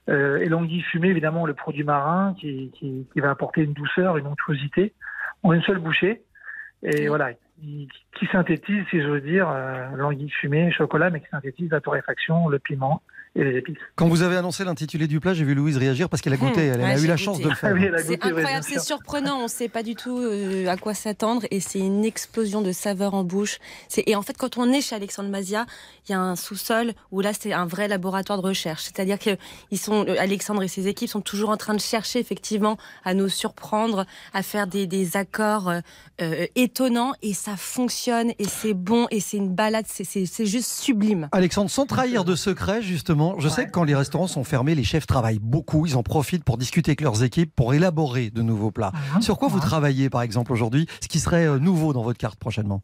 Euh, 0.07 0.37
et 0.37 0.45
l'anguille 0.45 0.81
fumée, 0.81 1.09
évidemment, 1.09 1.45
le 1.45 1.53
produit 1.53 1.83
marin 1.83 2.35
qui, 2.39 2.71
qui, 2.75 3.05
qui 3.11 3.19
va 3.19 3.31
apporter 3.31 3.61
une 3.61 3.73
douceur, 3.73 4.17
une 4.17 4.27
onctuosité 4.27 4.93
en 5.43 5.53
une 5.53 5.61
seule 5.63 5.79
bouchée. 5.79 6.23
Et 6.83 7.07
voilà, 7.09 7.31
qui, 7.59 8.27
synthétise, 8.31 8.83
si 8.89 9.01
j'ose 9.01 9.23
dire, 9.23 9.49
euh, 9.49 9.87
l'anguille 9.95 10.29
fumée, 10.29 10.71
chocolat, 10.71 11.09
mais 11.09 11.19
qui 11.19 11.27
synthétise 11.29 11.69
la 11.71 11.81
torréfaction, 11.81 12.47
le 12.47 12.59
piment 12.59 13.01
et 13.35 13.43
les 13.43 13.57
épices. 13.57 13.77
Quand 13.95 14.07
vous 14.07 14.23
avez 14.23 14.37
annoncé 14.37 14.63
l'intitulé 14.65 15.07
du 15.07 15.19
plat, 15.19 15.33
j'ai 15.33 15.43
vu 15.43 15.53
Louise 15.53 15.77
réagir 15.77 16.09
parce 16.09 16.21
qu'elle 16.21 16.33
a 16.33 16.37
goûté. 16.37 16.61
Mmh, 16.61 16.73
elle, 16.73 16.81
ouais, 16.81 16.85
a 16.85 16.99
eu 16.99 17.07
la 17.07 17.13
goûté. 17.13 17.17
chance 17.17 17.39
de 17.39 17.49
le 17.49 17.55
faire. 17.55 17.71
Ah 17.71 17.73
oui, 17.73 17.89
C'est 17.97 18.17
goûté, 18.17 18.27
incroyable, 18.27 18.63
c'est 18.63 18.79
surprenant, 18.79 19.37
on 19.37 19.43
ne 19.43 19.47
sait 19.47 19.69
pas 19.69 19.83
du 19.83 19.95
tout 19.95 20.17
euh, 20.19 20.67
à 20.67 20.77
quoi 20.77 20.93
s'attendre 20.93 21.45
et 21.51 21.59
c'est 21.59 21.79
une 21.79 22.05
explosion 22.05 22.61
de 22.61 22.71
saveurs 22.71 23.13
en 23.13 23.23
bouche. 23.23 23.59
Et 23.97 24.15
en 24.15 24.21
fait, 24.21 24.35
quand 24.37 24.57
on 24.57 24.71
est 24.71 24.81
chez 24.81 24.95
Alexandre 24.95 25.29
Mazia, 25.29 25.65
il 26.07 26.11
y 26.11 26.15
a 26.15 26.19
un 26.19 26.35
sous-sol 26.35 26.93
où 27.11 27.21
là, 27.21 27.31
c'est 27.33 27.53
un 27.53 27.65
vrai 27.65 27.87
laboratoire 27.87 28.41
de 28.41 28.47
recherche. 28.47 28.83
C'est-à-dire 28.83 29.19
que 29.19 29.37
ils 29.71 29.77
sont, 29.77 30.07
euh, 30.07 30.15
Alexandre 30.19 30.63
et 30.63 30.67
ses 30.67 30.87
équipes 30.87 31.09
sont 31.09 31.21
toujours 31.21 31.49
en 31.49 31.57
train 31.57 31.75
de 31.75 31.81
chercher 31.81 32.19
effectivement 32.19 32.77
à 33.03 33.13
nous 33.13 33.29
surprendre, 33.29 34.05
à 34.33 34.41
faire 34.41 34.65
des, 34.65 34.87
des 34.87 35.17
accords 35.17 35.71
euh, 36.21 36.45
étonnants 36.55 37.13
et 37.21 37.33
ça 37.33 37.48
fonctionne 37.57 38.31
et 38.39 38.45
c'est 38.45 38.73
bon 38.73 39.07
et 39.11 39.19
c'est 39.19 39.37
une 39.37 39.53
balade, 39.53 39.85
c'est- 39.87 40.45
juste 40.45 40.69
sublime. 40.69 41.27
Alexandre, 41.31 41.69
sans 41.69 41.85
trahir 41.85 42.23
de 42.23 42.35
secret, 42.35 42.81
justement, 42.81 43.39
je 43.39 43.47
sais 43.47 43.65
que 43.65 43.71
quand 43.71 43.83
les 43.83 43.95
restaurants 43.95 44.27
sont 44.27 44.43
fermés, 44.43 44.75
les 44.75 44.83
chefs 44.83 45.05
travaillent 45.07 45.39
beaucoup. 45.39 45.85
Ils 45.85 45.95
en 45.97 46.03
profitent 46.03 46.43
pour 46.43 46.57
discuter 46.57 46.91
avec 46.91 47.01
leurs 47.01 47.23
équipes, 47.23 47.53
pour 47.55 47.73
élaborer 47.73 48.29
de 48.29 48.41
nouveaux 48.41 48.71
plats. 48.71 48.91
Sur 49.21 49.37
quoi 49.37 49.47
vous 49.47 49.59
travaillez, 49.59 50.09
par 50.09 50.21
exemple, 50.21 50.51
aujourd'hui? 50.51 50.87
Ce 51.01 51.07
qui 51.07 51.19
serait 51.19 51.47
euh, 51.47 51.59
nouveau 51.59 51.93
dans 51.93 52.01
votre 52.03 52.17
carte 52.17 52.39
prochainement? 52.39 52.81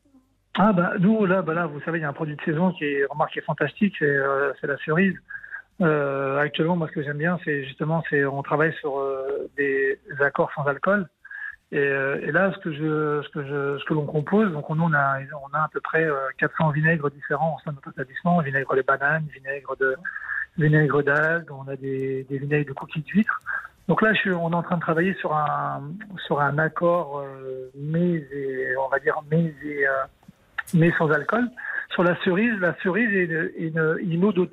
Ah 0.57 0.71
bah 0.71 0.93
nous 0.99 1.25
là, 1.25 1.41
bah 1.41 1.53
là, 1.53 1.65
vous 1.67 1.81
savez, 1.81 1.99
il 1.99 2.01
y 2.01 2.05
a 2.05 2.09
un 2.09 2.13
produit 2.13 2.35
de 2.35 2.41
saison 2.43 2.71
qui 2.71 2.85
est 2.85 3.05
remarqué 3.09 3.41
fantastique, 3.41 3.93
c'est 3.99 4.05
euh, 4.05 4.53
c'est 4.61 4.67
la 4.67 4.77
cerise. 4.85 5.13
Euh, 5.81 6.39
actuellement, 6.39 6.77
moi, 6.77 6.87
ce 6.87 6.93
que 6.93 7.03
j'aime 7.03 7.17
bien, 7.17 7.37
c'est 7.43 7.65
justement, 7.65 8.01
c'est 8.09 8.23
on 8.23 8.41
travaille 8.41 8.73
sur 8.79 8.97
euh, 8.97 9.49
des 9.57 9.99
accords 10.21 10.49
sans 10.55 10.63
alcool. 10.63 11.09
Et, 11.71 11.79
euh, 11.79 12.19
et 12.21 12.31
là, 12.31 12.53
ce 12.53 12.59
que 12.59 13.93
l'on 13.93 14.05
compose, 14.05 14.51
donc 14.51 14.69
on 14.69 14.93
a, 14.93 14.99
à 14.99 15.69
peu 15.71 15.81
près 15.81 16.03
euh, 16.03 16.15
400 16.37 16.69
vinaigres 16.69 17.09
différents 17.09 17.57
au 17.57 17.59
sein 17.63 17.71
de 17.71 17.77
notre 17.77 17.89
établissement, 17.89 18.39
vinaigre 18.41 18.75
de 18.75 18.81
banane, 18.81 19.25
vinaigre 19.33 19.75
de, 19.77 19.95
vinaigre 20.57 21.03
d'algues, 21.03 21.51
on 21.51 21.67
a 21.67 21.75
des, 21.75 22.25
vinaigres 22.29 22.69
de 22.69 22.73
coquilles 22.73 23.03
d'huîtres. 23.03 23.39
Donc 23.87 24.01
là, 24.01 24.11
on 24.27 24.51
est 24.51 24.55
en 24.55 24.63
train 24.63 24.77
de 24.77 24.81
travailler 24.81 25.13
sur 25.15 25.35
un, 25.35 25.91
sur 26.25 26.41
un 26.41 26.57
accord 26.57 27.19
euh, 27.19 27.69
mais 27.75 28.25
on 28.83 28.89
va 28.89 28.99
dire 28.99 29.19
mais 29.29 29.53
euh, 30.75 30.91
sans 30.97 31.11
alcool. 31.11 31.49
Sur 31.91 32.03
la 32.03 32.15
cerise, 32.23 32.59
la 32.59 32.75
cerise 32.81 33.09
est 33.13 33.25
une, 33.25 33.51
une, 33.57 33.97
une 34.01 34.25
eau 34.25 34.31
de. 34.31 34.49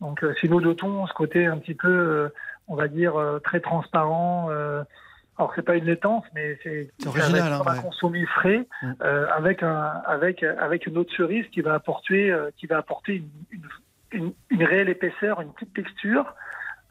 Donc 0.00 0.22
euh, 0.22 0.32
c'est 0.40 0.46
une 0.46 0.54
eau 0.54 0.60
de 0.60 0.76
ce 0.78 1.12
côté 1.14 1.46
un 1.46 1.58
petit 1.58 1.74
peu, 1.74 1.88
euh, 1.88 2.28
on 2.68 2.76
va 2.76 2.88
dire 2.88 3.16
euh, 3.16 3.38
très 3.40 3.60
transparent. 3.60 4.48
Alors 5.38 5.52
c'est 5.56 5.62
pas 5.62 5.76
une 5.76 5.86
laitance, 5.86 6.24
mais 6.34 6.58
c'est 6.62 6.90
original, 7.06 7.52
être 7.52 7.68
hein, 7.68 7.74
ouais. 7.76 7.82
consommer 7.82 8.26
frais 8.26 8.66
Mm. 8.82 8.92
euh, 9.02 9.26
avec 9.30 9.62
un 9.62 10.02
avec 10.06 10.42
avec 10.42 10.86
une 10.86 10.94
de 10.94 11.10
cerise 11.16 11.46
qui 11.52 11.60
va 11.62 11.74
apporter 11.74 12.30
euh, 12.30 12.50
qui 12.58 12.66
va 12.66 12.76
apporter 12.78 13.16
une, 13.16 13.28
une, 13.50 13.68
une, 14.12 14.32
une 14.50 14.64
réelle 14.64 14.88
épaisseur, 14.90 15.40
une 15.40 15.52
petite 15.52 15.72
texture 15.74 16.34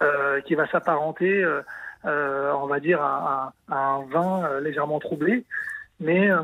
euh, 0.02 0.42
qui 0.42 0.56
va 0.56 0.68
s'apparenter, 0.68 1.44
euh, 1.44 1.62
euh, 2.06 2.52
on 2.54 2.66
va 2.66 2.80
dire, 2.80 3.00
à, 3.02 3.54
à- 3.70 3.76
à 3.76 3.78
un 3.78 4.06
vin 4.06 4.44
euh, 4.46 4.60
légèrement 4.60 5.00
troublé. 5.00 5.46
Mais 6.00 6.32
euh, 6.32 6.42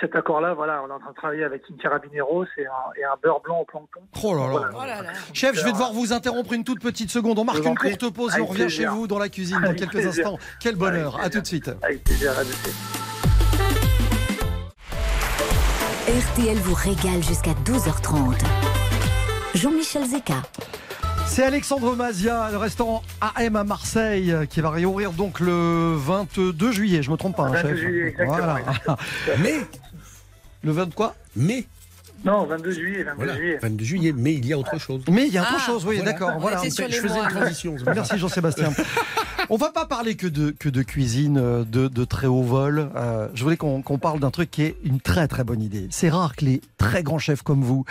cet 0.00 0.14
accord-là, 0.14 0.54
voilà, 0.54 0.82
on 0.84 0.88
est 0.88 0.92
en 0.92 0.98
train 0.98 1.10
de 1.10 1.16
travailler 1.16 1.44
avec 1.44 1.62
une 1.68 1.76
carabinero 1.76 2.44
et 2.56 2.66
un, 2.66 2.70
et 3.00 3.04
un 3.04 3.14
beurre 3.22 3.40
blanc 3.40 3.60
au 3.60 3.64
plancton. 3.64 4.00
Oh 4.22 4.34
là 4.34 4.40
là. 4.42 4.48
Voilà. 4.50 4.70
Oh 4.74 4.86
là 4.86 5.02
là. 5.02 5.10
Chef, 5.32 5.54
je 5.56 5.64
vais 5.64 5.72
devoir 5.72 5.92
vous 5.92 6.12
interrompre 6.12 6.52
une 6.52 6.64
toute 6.64 6.80
petite 6.80 7.10
seconde. 7.10 7.38
On 7.38 7.44
marque 7.44 7.64
une 7.64 7.76
courte 7.76 8.10
pause 8.12 8.32
et 8.32 8.34
Avec 8.36 8.44
on 8.46 8.48
revient 8.50 8.62
plaisir. 8.64 8.90
chez 8.90 8.96
vous 8.96 9.06
dans 9.06 9.18
la 9.18 9.28
cuisine 9.28 9.58
dans 9.60 9.68
Avec 9.68 9.78
quelques 9.78 9.92
plaisir. 9.92 10.26
instants. 10.26 10.38
Quel 10.60 10.76
bonheur. 10.76 11.14
Avec 11.16 11.26
À 11.26 11.30
tout 11.30 11.40
de 11.40 11.46
suite. 11.46 11.70
Avec 11.82 12.04
plaisir, 12.04 12.32
à. 12.32 12.42
RTL 16.10 16.56
vous 16.58 16.74
régale 16.74 17.22
jusqu'à 17.22 17.52
12h30. 17.64 18.34
Jean-Michel 19.54 20.04
Zeka. 20.06 20.34
C'est 21.28 21.44
Alexandre 21.44 21.94
Mazia, 21.94 22.48
le 22.50 22.56
restaurant 22.56 23.02
AM 23.20 23.54
à 23.56 23.62
Marseille, 23.62 24.32
euh, 24.32 24.44
qui 24.46 24.60
va 24.60 24.70
réouvrir 24.70 25.12
donc 25.12 25.38
le 25.40 25.94
22 25.94 26.72
juillet. 26.72 27.02
Je 27.02 27.10
me 27.10 27.16
trompe 27.16 27.36
pas, 27.36 27.44
hein, 27.44 27.52
22 27.52 27.68
chef. 27.68 27.78
juillet, 27.78 28.08
exactement, 28.08 28.96
Mais, 29.38 29.54
Le 30.64 30.72
20 30.72 30.94
quoi? 30.94 31.14
Mais, 31.36 31.64
Non, 32.24 32.44
22 32.46 32.70
juillet, 32.72 33.04
22 33.04 33.16
voilà, 33.16 33.34
juillet. 33.36 33.58
22 33.62 33.84
juillet, 33.84 34.12
mais 34.16 34.34
il 34.34 34.44
y 34.46 34.52
a 34.52 34.58
autre 34.58 34.78
chose. 34.78 35.02
Mais 35.10 35.26
il 35.28 35.32
y 35.32 35.38
a 35.38 35.42
autre 35.42 35.54
Ah, 35.56 35.66
chose, 35.66 35.86
oui, 35.86 35.96
Voilà. 35.96 36.12
d'accord. 36.12 36.32
On 36.36 36.40
Voilà. 36.40 36.60
Je 36.64 36.70
faisais 36.70 37.08
mois. 37.08 37.24
une 37.24 37.30
transition. 37.36 37.74
pas 37.76 37.82
grave. 37.82 37.94
Merci 37.96 38.18
Jean-Sébastien. 38.18 38.70
On 39.50 39.56
va 39.56 39.70
pas 39.70 39.86
parler 39.86 40.14
que 40.16 40.26
de, 40.26 40.50
que 40.50 40.68
de 40.68 40.82
cuisine 40.82 41.38
euh, 41.38 41.64
de, 41.64 41.88
de 41.88 42.04
très 42.04 42.26
haut 42.26 42.42
vol. 42.42 42.90
Euh, 42.96 43.28
je 43.34 43.42
voulais 43.44 43.56
qu'on 43.56 43.80
qu'on 43.82 43.96
parle 43.96 44.20
d'un 44.20 44.30
truc 44.30 44.50
qui 44.50 44.62
est 44.62 44.76
une 44.84 45.00
très 45.00 45.26
très 45.28 45.42
bonne 45.44 45.62
idée. 45.62 45.86
C'est 45.90 46.10
rare 46.10 46.36
que 46.36 46.44
les 46.44 46.60
très 46.76 47.02
grands 47.02 47.18
chefs 47.20 47.42
comme 47.42 47.62
vous 47.62 47.84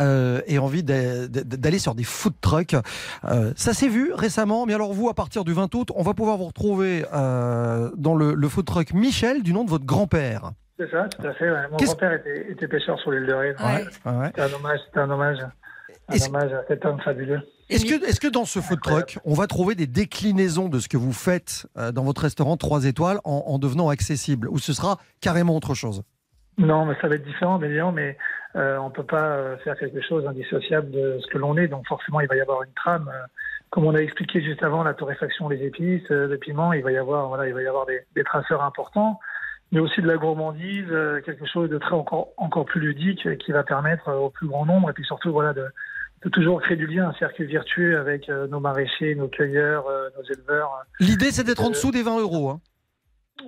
euh, 0.00 0.40
aient 0.46 0.56
envie 0.58 0.82
d'a- 0.82 1.26
d'a- 1.26 1.42
d'aller 1.44 1.78
sur 1.80 1.94
des 1.94 2.04
food 2.04 2.32
trucks. 2.40 2.76
Euh, 3.24 3.52
ça 3.56 3.74
s'est 3.74 3.88
vu 3.88 4.12
récemment, 4.14 4.64
mais 4.64 4.72
alors 4.74 4.94
vous, 4.94 5.10
à 5.10 5.14
partir 5.14 5.44
du 5.44 5.52
20 5.52 5.74
août, 5.74 5.90
on 5.94 6.02
va 6.02 6.14
pouvoir 6.14 6.38
vous 6.38 6.46
retrouver 6.46 7.04
euh, 7.12 7.90
dans 7.96 8.14
le, 8.14 8.34
le 8.34 8.48
food 8.48 8.64
truck 8.64 8.94
Michel, 8.94 9.42
du 9.42 9.52
nom 9.52 9.64
de 9.64 9.70
votre 9.70 9.84
grand-père. 9.84 10.52
C'est 10.84 10.90
ça, 10.90 11.08
tout 11.08 11.26
à 11.26 11.32
fait. 11.34 11.50
ouais. 11.50 11.68
Mon 11.70 11.76
grand-père 11.76 12.12
était, 12.12 12.50
était 12.50 12.66
pêcheur 12.66 12.98
sur 12.98 13.12
l'île 13.12 13.26
de 13.26 13.32
Ré. 13.32 13.50
Ouais. 13.50 13.84
Ouais. 14.12 14.26
C'était 14.26 14.42
un 14.42 14.52
hommage, 14.54 14.80
c'était 14.86 14.98
un 15.00 15.10
hommage, 15.10 15.38
un 16.08 16.26
hommage 16.28 16.52
à 16.52 16.64
cet 16.66 16.84
homme 16.84 17.00
fabuleux. 17.00 17.40
Est-ce 17.68 18.20
que, 18.20 18.28
dans 18.28 18.44
ce 18.44 18.58
food 18.60 18.80
truck, 18.82 19.18
on 19.24 19.34
va 19.34 19.46
trouver 19.46 19.74
des 19.74 19.86
déclinaisons 19.86 20.68
de 20.68 20.78
ce 20.78 20.88
que 20.88 20.96
vous 20.96 21.12
faites 21.12 21.66
euh, 21.78 21.92
dans 21.92 22.02
votre 22.04 22.22
restaurant 22.22 22.56
3 22.56 22.84
étoiles 22.86 23.18
en, 23.24 23.44
en 23.46 23.58
devenant 23.58 23.88
accessible 23.88 24.48
Ou 24.48 24.58
ce 24.58 24.72
sera 24.72 24.98
carrément 25.20 25.56
autre 25.56 25.74
chose? 25.74 26.02
Non, 26.58 26.84
mais 26.84 26.94
ça 27.00 27.08
va 27.08 27.14
être 27.14 27.24
différent, 27.24 27.58
bien 27.58 27.68
évidemment, 27.68 27.92
mais 27.92 28.18
euh, 28.56 28.76
on 28.78 28.90
peut 28.90 29.04
pas 29.06 29.24
euh, 29.36 29.56
faire 29.58 29.76
quelque 29.78 30.02
chose 30.02 30.26
indissociable 30.26 30.90
de 30.90 31.18
ce 31.22 31.26
que 31.28 31.38
l'on 31.38 31.56
est. 31.56 31.68
Donc 31.68 31.86
forcément, 31.86 32.20
il 32.20 32.28
va 32.28 32.36
y 32.36 32.40
avoir 32.40 32.62
une 32.62 32.72
trame. 32.74 33.08
euh, 33.08 33.26
comme 33.70 33.86
on 33.86 33.94
a 33.94 34.00
expliqué 34.00 34.42
juste 34.42 34.62
avant, 34.62 34.82
la 34.82 34.92
torréfaction, 34.92 35.48
les 35.48 35.64
épices, 35.64 36.02
euh, 36.10 36.26
le 36.26 36.36
piment, 36.36 36.74
il 36.74 36.82
va 36.82 36.92
y 36.92 36.98
avoir, 36.98 37.28
voilà, 37.28 37.48
il 37.48 37.54
va 37.54 37.62
y 37.62 37.66
avoir 37.66 37.86
des, 37.86 38.00
des 38.14 38.22
traceurs 38.22 38.62
importants, 38.62 39.18
mais 39.72 39.80
aussi 39.80 40.00
de 40.02 40.06
la 40.06 40.16
gourmandise, 40.16 40.86
euh, 40.90 41.20
quelque 41.22 41.46
chose 41.46 41.68
de 41.70 41.78
très 41.78 41.94
encore 41.94 42.28
encore 42.36 42.66
plus 42.66 42.80
ludique 42.80 43.26
euh, 43.26 43.34
qui 43.36 43.52
va 43.52 43.64
permettre 43.64 44.08
euh, 44.08 44.16
au 44.18 44.30
plus 44.30 44.46
grand 44.46 44.66
nombre, 44.66 44.90
et 44.90 44.92
puis 44.92 45.04
surtout, 45.04 45.32
voilà, 45.32 45.52
de, 45.54 45.66
de 46.24 46.28
toujours 46.28 46.60
créer 46.60 46.76
du 46.76 46.86
lien, 46.86 47.08
un 47.08 47.14
cercle 47.14 47.44
vertueux 47.44 47.98
avec 47.98 48.28
nos 48.28 48.60
maraîchers, 48.60 49.14
nos 49.16 49.26
cueilleurs, 49.28 49.86
nos 50.16 50.22
éleveurs. 50.32 50.70
L'idée, 51.00 51.32
c'est 51.32 51.42
d'être 51.42 51.64
en 51.64 51.70
dessous 51.70 51.90
des 51.90 52.02
20 52.04 52.20
euros. 52.20 52.50
hein. 52.50 52.60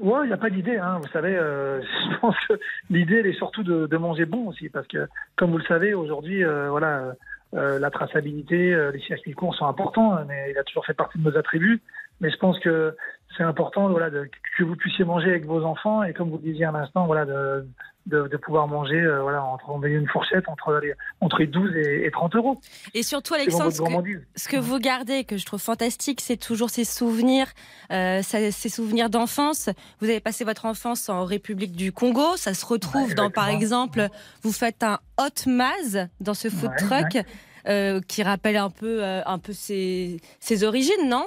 Ouais, 0.01 0.25
il 0.25 0.27
n'y 0.29 0.33
a 0.33 0.39
pas 0.39 0.51
d'idée. 0.51 0.77
Hein. 0.77 0.99
Vous 1.01 1.09
savez, 1.13 1.37
euh, 1.37 1.81
je 2.11 2.19
pense 2.19 2.35
que 2.49 2.55
l'idée, 2.91 3.19
elle 3.21 3.27
est 3.27 3.37
surtout 3.39 3.63
de, 3.63 3.87
de 3.87 3.97
manger 3.97 4.25
bon 4.25 4.49
aussi, 4.49 4.69
parce 4.69 4.87
que, 4.89 5.07
comme 5.37 5.53
vous 5.53 5.59
le 5.59 5.65
savez, 5.65 5.95
aujourd'hui, 5.95 6.45
euh, 6.45 6.69
voilà, 6.71 7.15
euh, 7.55 7.79
la 7.79 7.91
traçabilité, 7.91 8.77
les 8.93 9.01
circuits 9.01 9.33
courts 9.35 9.55
sont 9.55 9.67
importants, 9.67 10.15
hein, 10.15 10.25
mais 10.27 10.51
il 10.51 10.59
a 10.59 10.65
toujours 10.65 10.85
fait 10.85 10.95
partie 10.95 11.19
de 11.19 11.25
nos 11.31 11.37
attributs. 11.37 11.81
Mais 12.21 12.31
je 12.31 12.37
pense 12.39 12.59
que 12.61 12.97
c'est 13.37 13.43
important, 13.43 13.89
voilà, 13.91 14.11
de, 14.11 14.29
que 14.59 14.65
vous 14.65 14.77
puissiez 14.77 15.05
manger 15.05 15.31
avec 15.31 15.47
vos 15.47 15.65
enfants 15.65 16.03
et, 16.03 16.13
comme 16.13 16.31
vous 16.31 16.37
le 16.39 16.43
disiez 16.51 16.65
à 16.67 16.73
l'instant, 16.73 17.07
voilà, 17.07 17.25
de, 17.25 17.67
de, 18.07 18.29
de 18.29 18.37
pouvoir 18.37 18.69
manger, 18.69 19.01
euh, 19.01 19.23
voilà, 19.23 19.43
entre 19.43 19.69
on 19.71 19.83
une 19.83 20.07
fourchette 20.09 20.49
entre 20.49 20.79
les, 20.83 20.93
entre 21.21 21.39
les 21.39 21.47
12 21.47 21.75
et, 21.77 22.07
et 22.07 22.11
30 22.11 22.37
euros. 22.37 22.61
Et 22.95 23.03
surtout, 23.03 23.35
Alexandre, 23.35 23.71
ce 23.73 23.79
que, 23.79 23.83
gourmandise. 23.83 24.21
ce 24.37 24.49
que 24.49 24.57
vous 24.57 24.79
gardez, 24.79 25.25
que 25.25 25.37
je 25.37 25.47
trouve 25.47 25.61
fantastique, 25.61 26.21
c'est 26.21 26.37
toujours 26.37 26.71
ces 26.71 26.85
souvenirs, 26.85 27.47
euh, 27.93 28.21
ces 28.23 28.69
souvenirs 28.69 29.11
d'enfance. 29.11 29.71
Vous 30.01 30.09
avez 30.09 30.21
passé 30.21 30.45
votre 30.45 30.67
enfance 30.67 31.09
en 31.09 31.25
République 31.25 31.73
du 31.73 31.93
Congo. 31.93 32.37
Ça 32.37 32.55
se 32.55 32.65
retrouve 32.67 33.09
Ouais, 33.09 33.15
dans, 33.15 33.31
par 33.31 33.49
exemple, 33.49 34.09
vous 34.43 34.53
faites 34.53 34.83
un 34.83 34.99
hot 35.19 35.49
maz 35.51 36.09
dans 36.21 36.35
ce 36.35 36.49
food 36.49 36.71
Ouais, 36.71 36.77
truck. 37.11 37.25
euh, 37.67 38.01
qui 38.07 38.23
rappelle 38.23 38.57
un 38.59 38.71
peu, 38.71 39.03
euh, 39.03 39.23
un 39.25 39.39
peu 39.39 39.53
ses, 39.55 40.21
ses 40.41 40.65
origines, 40.65 41.09
non? 41.09 41.27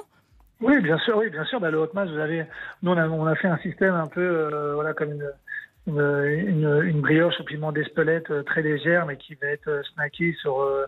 Oui, 0.60 0.80
bien 0.82 0.98
sûr, 0.98 1.16
oui, 1.18 1.30
bien 1.30 1.44
sûr. 1.44 1.60
Bah, 1.60 1.70
le 1.70 1.78
hot 1.78 1.90
match, 1.94 2.08
vous 2.10 2.18
avez, 2.18 2.44
nous, 2.82 2.90
on 2.92 2.96
a, 2.96 3.08
on 3.08 3.26
a 3.26 3.34
fait 3.36 3.48
un 3.48 3.58
système 3.58 3.94
un 3.94 4.06
peu, 4.06 4.20
euh, 4.20 4.74
voilà, 4.74 4.92
comme 4.92 5.12
une, 5.12 5.30
une, 5.86 6.00
une, 6.48 6.82
une 6.84 7.00
brioche 7.00 7.38
au 7.40 7.44
piment 7.44 7.72
d'Espelette 7.72 8.30
euh, 8.30 8.42
très 8.42 8.62
légère, 8.62 9.06
mais 9.06 9.16
qui 9.16 9.34
va 9.36 9.48
être 9.48 9.68
euh, 9.68 9.82
snackée 9.94 10.34
sur, 10.40 10.60
euh, 10.60 10.86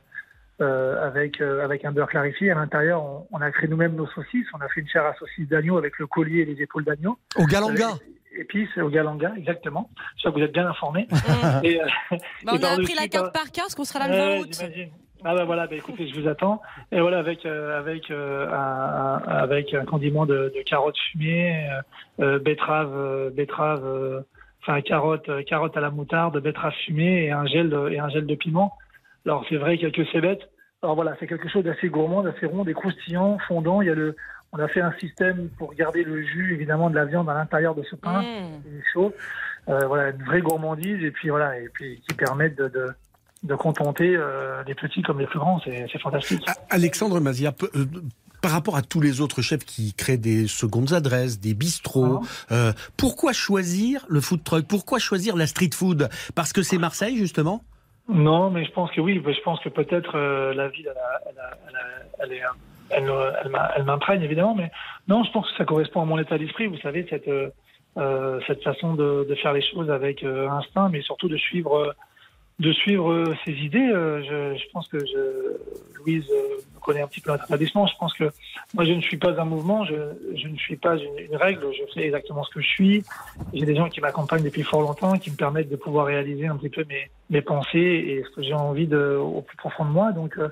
euh, 0.60 1.06
avec, 1.06 1.40
euh, 1.40 1.64
avec 1.64 1.84
un 1.84 1.92
beurre 1.92 2.08
clarifié. 2.08 2.50
À 2.50 2.54
l'intérieur, 2.56 3.02
on, 3.02 3.26
on 3.30 3.40
a 3.40 3.50
créé 3.50 3.68
nous-mêmes 3.68 3.94
nos 3.94 4.08
saucisses. 4.08 4.46
On 4.54 4.60
a 4.60 4.68
fait 4.68 4.80
une 4.80 4.88
chair 4.88 5.04
à 5.06 5.14
saucisse 5.14 5.48
d'agneau 5.48 5.78
avec 5.78 5.98
le 5.98 6.06
collier 6.06 6.40
et 6.40 6.44
les 6.44 6.60
épaules 6.62 6.84
d'agneau. 6.84 7.16
Au 7.36 7.44
Galanga. 7.46 7.90
Épices 8.38 8.76
au 8.78 8.88
galanga, 8.88 9.32
exactement. 9.36 9.90
Je 10.16 10.22
sais 10.22 10.28
que 10.28 10.34
vous 10.38 10.44
êtes 10.44 10.52
bien. 10.52 10.70
Mm. 10.70 10.98
Et, 11.64 11.80
euh, 11.82 11.86
Bah, 12.44 12.52
On 12.52 12.56
Et 12.58 12.64
a 12.64 12.70
appris 12.72 12.94
la 12.94 13.08
carte 13.08 13.32
par- 13.32 13.50
cœur, 13.50 13.64
parce 13.64 13.74
qu'on 13.74 13.84
sera 13.84 14.06
là 14.06 14.08
le 14.08 14.14
20 14.16 14.26
Ouais, 14.28 14.40
août. 14.40 14.62
Ah 15.24 15.34
bah 15.34 15.44
voilà, 15.44 15.66
bah 15.66 15.76
écoutez, 15.76 16.08
je 16.08 16.18
vous 16.18 16.28
attends. 16.28 16.62
Et 16.92 17.00
voilà, 17.00 17.18
avec 17.18 17.44
euh, 17.44 17.78
avec 17.78 18.10
euh, 18.10 18.48
un, 18.50 19.18
avec 19.26 19.74
un 19.74 19.84
condiment 19.84 20.26
de, 20.26 20.52
de 20.54 20.62
carottes 20.64 20.98
fumées, 21.10 21.68
euh, 21.68 21.82
euh, 22.24 22.38
betterave, 22.38 22.92
euh, 22.94 23.30
betterave, 23.30 23.84
euh, 23.84 24.20
enfin 24.62 24.80
carotte, 24.80 25.28
euh, 25.28 25.42
carotte 25.42 25.76
à 25.76 25.80
la 25.80 25.90
moutarde, 25.90 26.38
betterave 26.40 26.72
fumée 26.86 27.24
et 27.24 27.30
un 27.32 27.46
gel 27.46 27.68
de, 27.70 27.90
et 27.90 27.98
un 27.98 28.08
gel 28.08 28.26
de 28.26 28.34
piment. 28.34 28.72
Alors 29.26 29.44
c'est 29.48 29.56
vrai 29.56 29.76
quelques 29.78 30.06
cébettes. 30.08 30.48
Alors 30.82 30.94
voilà, 30.94 31.14
c'est 31.20 31.26
quelque 31.26 31.48
chose 31.48 31.64
d'assez 31.64 31.88
gourmand, 31.88 32.22
d'assez 32.22 32.46
rond, 32.46 32.64
des 32.64 32.72
croustillants, 32.72 33.38
fondant. 33.46 33.82
Il 33.82 33.88
y 33.88 33.90
a 33.90 33.94
le, 33.94 34.16
on 34.52 34.58
a 34.58 34.68
fait 34.68 34.80
un 34.80 34.92
système 34.92 35.48
pour 35.58 35.74
garder 35.74 36.02
le 36.02 36.22
jus 36.22 36.54
évidemment 36.54 36.88
de 36.88 36.94
la 36.94 37.04
viande 37.04 37.28
à 37.28 37.34
l'intérieur 37.34 37.74
de 37.74 37.82
ce 37.82 37.96
pain 37.96 38.22
Mm. 38.22 38.62
il 38.66 38.78
est 38.78 38.82
chaud. 38.92 39.12
Euh, 39.68 39.86
voilà, 39.86 40.10
une 40.10 40.24
vraie 40.24 40.40
gourmandise 40.40 41.04
et 41.04 41.10
puis 41.10 41.28
voilà, 41.28 41.58
et 41.58 41.68
puis 41.68 42.00
qui 42.08 42.14
permettent 42.16 42.56
de, 42.56 42.68
de, 42.68 42.86
de 43.42 43.54
contenter 43.54 44.14
euh, 44.16 44.62
les 44.66 44.74
petits 44.74 45.02
comme 45.02 45.18
les 45.20 45.26
plus 45.26 45.38
grands. 45.38 45.60
C'est 45.64 45.98
fantastique. 46.00 46.44
Alexandre 46.68 47.20
Mazia, 47.20 47.52
euh, 47.74 47.86
par 48.42 48.50
rapport 48.52 48.76
à 48.76 48.82
tous 48.82 49.00
les 49.00 49.20
autres 49.20 49.40
chefs 49.42 49.64
qui 49.64 49.94
créent 49.94 50.18
des 50.18 50.46
secondes 50.46 50.92
adresses, 50.92 51.40
des 51.40 51.54
bistrots, 51.54 52.20
euh, 52.52 52.72
pourquoi 52.96 53.32
choisir 53.32 54.04
le 54.08 54.20
food 54.20 54.44
truck? 54.44 54.66
Pourquoi 54.66 54.98
choisir 54.98 55.36
la 55.36 55.46
street 55.46 55.70
food? 55.74 56.08
Parce 56.34 56.52
que 56.52 56.62
c'est 56.62 56.78
Marseille, 56.78 57.16
justement? 57.16 57.62
Non, 58.08 58.50
mais 58.50 58.64
je 58.64 58.72
pense 58.72 58.90
que 58.90 59.00
oui. 59.00 59.22
Je 59.24 59.40
pense 59.42 59.60
que 59.60 59.68
peut-être 59.68 60.18
la 60.52 60.68
ville, 60.68 60.88
elle, 60.90 60.98
a- 60.98 61.20
elle, 61.30 61.38
a- 61.38 61.58
elle, 61.68 61.76
a- 61.76 62.24
elle 62.24 62.32
est, 62.32 62.42
elle, 62.90 63.12
elle 63.44 63.50
m'a- 63.50 63.70
elle 63.76 63.84
m'imprègne 63.84 64.22
évidemment, 64.22 64.54
mais 64.54 64.70
non, 65.08 65.22
je 65.24 65.30
pense 65.30 65.48
que 65.50 65.56
ça 65.56 65.64
correspond 65.64 66.02
à 66.02 66.04
mon 66.04 66.18
état 66.18 66.36
d'esprit. 66.36 66.66
Vous 66.66 66.78
savez, 66.78 67.06
cette 67.08 67.30
cette 68.46 68.62
façon 68.62 68.94
de, 68.94 69.26
de 69.28 69.34
faire 69.36 69.52
les 69.52 69.62
choses 69.62 69.90
avec 69.90 70.24
instinct, 70.24 70.88
mais 70.90 71.02
surtout 71.02 71.28
de 71.28 71.36
suivre 71.36 71.94
de 72.60 72.72
suivre 72.72 73.10
euh, 73.10 73.34
ses 73.44 73.52
idées. 73.52 73.90
Euh, 73.90 74.22
je, 74.22 74.58
je 74.58 74.64
pense 74.72 74.86
que 74.88 74.98
je, 74.98 75.56
Louise 75.98 76.24
euh, 76.30 76.56
me 76.74 76.80
connaît 76.80 77.00
un 77.02 77.06
petit 77.08 77.20
peu 77.20 77.34
établissement. 77.34 77.86
Je 77.86 77.96
pense 77.98 78.12
que 78.14 78.24
moi, 78.74 78.84
je 78.84 78.92
ne 78.92 79.00
suis 79.00 79.16
pas 79.16 79.40
un 79.40 79.44
mouvement, 79.44 79.84
je, 79.84 79.94
je 80.36 80.46
ne 80.46 80.56
suis 80.56 80.76
pas 80.76 80.96
une, 80.96 81.18
une 81.18 81.36
règle. 81.36 81.66
Je 81.72 81.82
fais 81.92 82.04
exactement 82.06 82.44
ce 82.44 82.50
que 82.54 82.60
je 82.60 82.68
suis. 82.68 83.02
J'ai 83.54 83.64
des 83.66 83.74
gens 83.74 83.88
qui 83.88 84.00
m'accompagnent 84.00 84.44
depuis 84.44 84.62
fort 84.62 84.82
longtemps, 84.82 85.18
qui 85.18 85.30
me 85.30 85.36
permettent 85.36 85.70
de 85.70 85.76
pouvoir 85.76 86.06
réaliser 86.06 86.46
un 86.46 86.56
petit 86.56 86.68
peu 86.68 86.84
mes, 86.88 87.10
mes 87.30 87.42
pensées 87.42 87.78
et 87.78 88.24
ce 88.28 88.36
que 88.36 88.42
j'ai 88.42 88.54
envie 88.54 88.86
de, 88.86 89.16
au 89.16 89.40
plus 89.42 89.56
profond 89.56 89.84
de 89.86 89.90
moi. 89.90 90.12
Donc, 90.12 90.36
euh, 90.38 90.48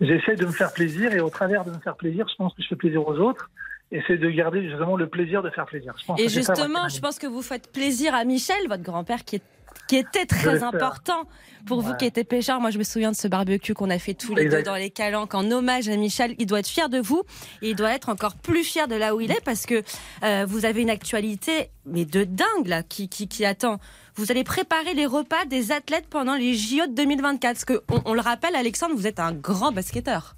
j'essaie 0.00 0.36
de 0.36 0.46
me 0.46 0.52
faire 0.52 0.72
plaisir 0.72 1.12
et 1.12 1.20
au 1.20 1.30
travers 1.30 1.64
de 1.64 1.70
me 1.72 1.78
faire 1.78 1.96
plaisir, 1.96 2.26
je 2.30 2.36
pense 2.36 2.54
que 2.54 2.62
je 2.62 2.68
fais 2.68 2.76
plaisir 2.76 3.06
aux 3.06 3.16
autres. 3.18 3.50
Et 3.92 4.00
c'est 4.06 4.18
de 4.18 4.30
garder 4.30 4.62
justement 4.68 4.96
le 4.96 5.08
plaisir 5.08 5.42
de 5.42 5.50
faire 5.50 5.66
plaisir. 5.66 5.94
Je 6.00 6.04
pense 6.06 6.20
Et 6.20 6.28
ça, 6.28 6.40
moi, 6.40 6.54
justement, 6.54 6.88
je 6.88 7.00
pense 7.00 7.18
que 7.18 7.26
vous 7.26 7.42
faites 7.42 7.72
plaisir 7.72 8.14
à 8.14 8.24
Michel, 8.24 8.56
votre 8.68 8.84
grand-père, 8.84 9.24
qui, 9.24 9.36
est- 9.36 9.42
qui 9.90 9.96
était 9.96 10.24
très 10.24 10.62
important 10.62 11.24
pour 11.66 11.80
vous 11.80 11.96
qui 11.96 12.06
étiez 12.06 12.22
pêcheur. 12.22 12.60
Moi, 12.60 12.70
je 12.70 12.78
me 12.78 12.84
souviens 12.84 13.10
de 13.10 13.16
ce 13.16 13.26
barbecue 13.26 13.74
qu'on 13.74 13.90
a 13.90 13.98
fait 13.98 14.14
tous 14.14 14.36
les 14.36 14.42
Exact. 14.42 14.58
deux 14.58 14.62
dans 14.62 14.76
les 14.76 14.90
calanques 14.90 15.34
en 15.34 15.50
hommage 15.50 15.88
à 15.88 15.96
Michel. 15.96 16.36
Il 16.38 16.46
doit 16.46 16.60
être 16.60 16.68
fier 16.68 16.88
de 16.88 17.00
vous 17.00 17.24
et 17.60 17.70
il 17.70 17.74
doit 17.74 17.92
être 17.92 18.08
encore 18.08 18.36
plus 18.36 18.62
fier 18.62 18.86
de 18.86 18.94
là 18.94 19.16
où 19.16 19.20
il 19.20 19.32
est 19.32 19.44
parce 19.44 19.66
que 19.66 19.82
euh, 20.22 20.44
vous 20.46 20.64
avez 20.64 20.82
une 20.82 20.90
actualité, 20.90 21.70
mais 21.86 22.04
de 22.04 22.22
dingue, 22.22 22.68
là, 22.68 22.84
qui, 22.84 23.08
qui, 23.08 23.26
qui 23.26 23.44
attend. 23.44 23.80
Vous 24.14 24.30
allez 24.30 24.44
préparer 24.44 24.94
les 24.94 25.06
repas 25.06 25.44
des 25.46 25.72
athlètes 25.72 26.06
pendant 26.08 26.36
les 26.36 26.54
JO 26.54 26.86
de 26.86 26.94
2024. 26.94 27.40
Parce 27.40 27.64
que, 27.64 27.82
on, 27.90 28.12
on 28.12 28.14
le 28.14 28.20
rappelle, 28.20 28.54
Alexandre, 28.54 28.94
vous 28.94 29.08
êtes 29.08 29.18
un 29.18 29.32
grand 29.32 29.72
basketteur. 29.72 30.36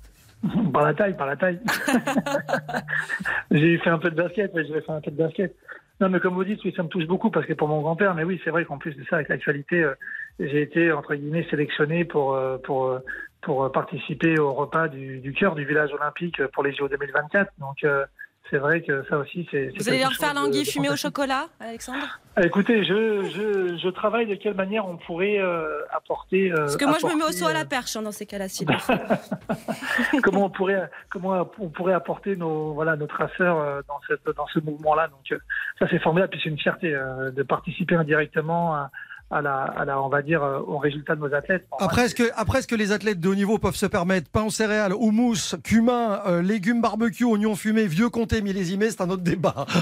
Par 0.72 0.82
la 0.82 0.94
taille, 0.94 1.14
par 1.14 1.26
la 1.26 1.36
taille. 1.36 1.60
j'ai 3.50 3.76
fait 3.76 3.90
un 3.90 3.98
peu 3.98 4.10
de 4.10 4.16
basket, 4.16 4.50
oui, 4.54 4.62
j'ai 4.66 4.80
fait 4.80 4.92
un 4.92 5.02
peu 5.02 5.10
de 5.10 5.16
basket. 5.16 5.54
Non, 6.02 6.08
mais 6.08 6.18
comme 6.18 6.34
vous 6.34 6.42
dites, 6.42 6.58
oui, 6.64 6.74
ça 6.76 6.82
me 6.82 6.88
touche 6.88 7.06
beaucoup 7.06 7.30
parce 7.30 7.46
que 7.46 7.52
pour 7.52 7.68
mon 7.68 7.80
grand-père, 7.80 8.12
mais 8.16 8.24
oui, 8.24 8.40
c'est 8.42 8.50
vrai 8.50 8.64
qu'en 8.64 8.76
plus 8.76 8.96
de 8.96 9.04
ça, 9.04 9.16
avec 9.16 9.28
l'actualité, 9.28 9.84
euh, 9.84 9.94
j'ai 10.40 10.60
été 10.60 10.90
entre 10.90 11.14
guillemets 11.14 11.46
sélectionné 11.48 12.04
pour 12.04 12.34
euh, 12.34 12.58
pour 12.58 12.86
euh, 12.86 12.98
pour 13.40 13.70
participer 13.70 14.36
au 14.36 14.52
repas 14.52 14.88
du, 14.88 15.20
du 15.20 15.32
cœur 15.32 15.54
du 15.54 15.64
village 15.64 15.92
olympique 15.92 16.44
pour 16.54 16.64
les 16.64 16.72
JO 16.74 16.88
2024. 16.88 17.52
Donc, 17.58 17.86
c'est 18.52 18.58
vrai 18.58 18.82
que 18.82 19.02
ça 19.08 19.16
aussi, 19.16 19.48
c'est. 19.50 19.72
Vous 19.78 19.88
allez 19.88 20.00
leur 20.00 20.12
faire 20.12 20.34
l'anguille 20.34 20.66
fumée 20.66 20.90
au 20.90 20.96
chocolat, 20.96 21.46
Alexandre? 21.58 22.20
Ah, 22.36 22.44
Écoutez, 22.44 22.84
je, 22.84 23.24
je, 23.24 23.78
je 23.78 23.88
travaille 23.88 24.26
de 24.26 24.34
quelle 24.34 24.52
manière 24.52 24.86
on 24.86 24.98
pourrait 24.98 25.38
euh, 25.38 25.80
apporter. 25.90 26.52
euh, 26.52 26.56
Parce 26.56 26.76
que 26.76 26.84
moi, 26.84 26.98
je 27.00 27.06
me 27.06 27.16
mets 27.16 27.24
au 27.24 27.32
saut 27.32 27.46
à 27.46 27.54
la 27.54 27.60
euh, 27.60 27.64
perche 27.64 27.96
hein, 27.96 28.02
dans 28.02 28.12
ces 28.12 28.26
cas-là. 28.26 28.48
si 28.48 28.66
comment 30.22 30.44
on 30.44 30.50
pourrait 30.50 30.90
comment 31.08 31.48
on 31.58 31.68
pourrait 31.70 31.94
apporter 31.94 32.36
nos 32.36 32.74
voilà 32.74 32.96
nos 32.96 33.06
traceurs 33.06 33.82
dans 33.88 34.00
cette 34.06 34.36
dans 34.36 34.46
ce 34.48 34.60
mouvement-là? 34.60 35.08
Donc 35.08 35.40
ça 35.78 35.86
c'est 35.90 35.98
formidable, 35.98 36.32
puis 36.32 36.40
c'est 36.44 36.50
une 36.50 36.58
fierté 36.58 36.90
de 36.90 37.42
participer 37.42 37.94
indirectement 37.94 38.74
à, 38.74 38.90
à 39.32 39.40
la 39.40 39.62
à 39.62 39.84
la 39.84 40.00
on 40.00 40.08
va 40.08 40.22
dire 40.22 40.42
euh, 40.42 40.60
au 40.60 40.78
résultat 40.78 41.16
de 41.16 41.20
nos 41.20 41.34
athlètes. 41.34 41.66
Bon, 41.70 41.78
Après, 41.78 42.04
est-ce 42.04 42.14
que, 42.14 42.30
après, 42.36 42.58
est-ce 42.58 42.68
que 42.68 42.74
les 42.74 42.92
athlètes 42.92 43.18
de 43.18 43.28
haut 43.28 43.34
niveau 43.34 43.58
peuvent 43.58 43.74
se 43.74 43.86
permettre 43.86 44.30
pain 44.30 44.42
aux 44.42 44.50
céréales, 44.50 44.92
houmous, 44.92 45.56
cumin, 45.64 46.20
euh, 46.26 46.42
légumes 46.42 46.80
barbecue, 46.80 47.24
oignons 47.24 47.56
fumés, 47.56 47.86
vieux 47.86 48.10
comté 48.10 48.42
millésimés 48.42 48.90
C'est 48.90 49.00
un 49.00 49.10
autre 49.10 49.22
débat. 49.22 49.66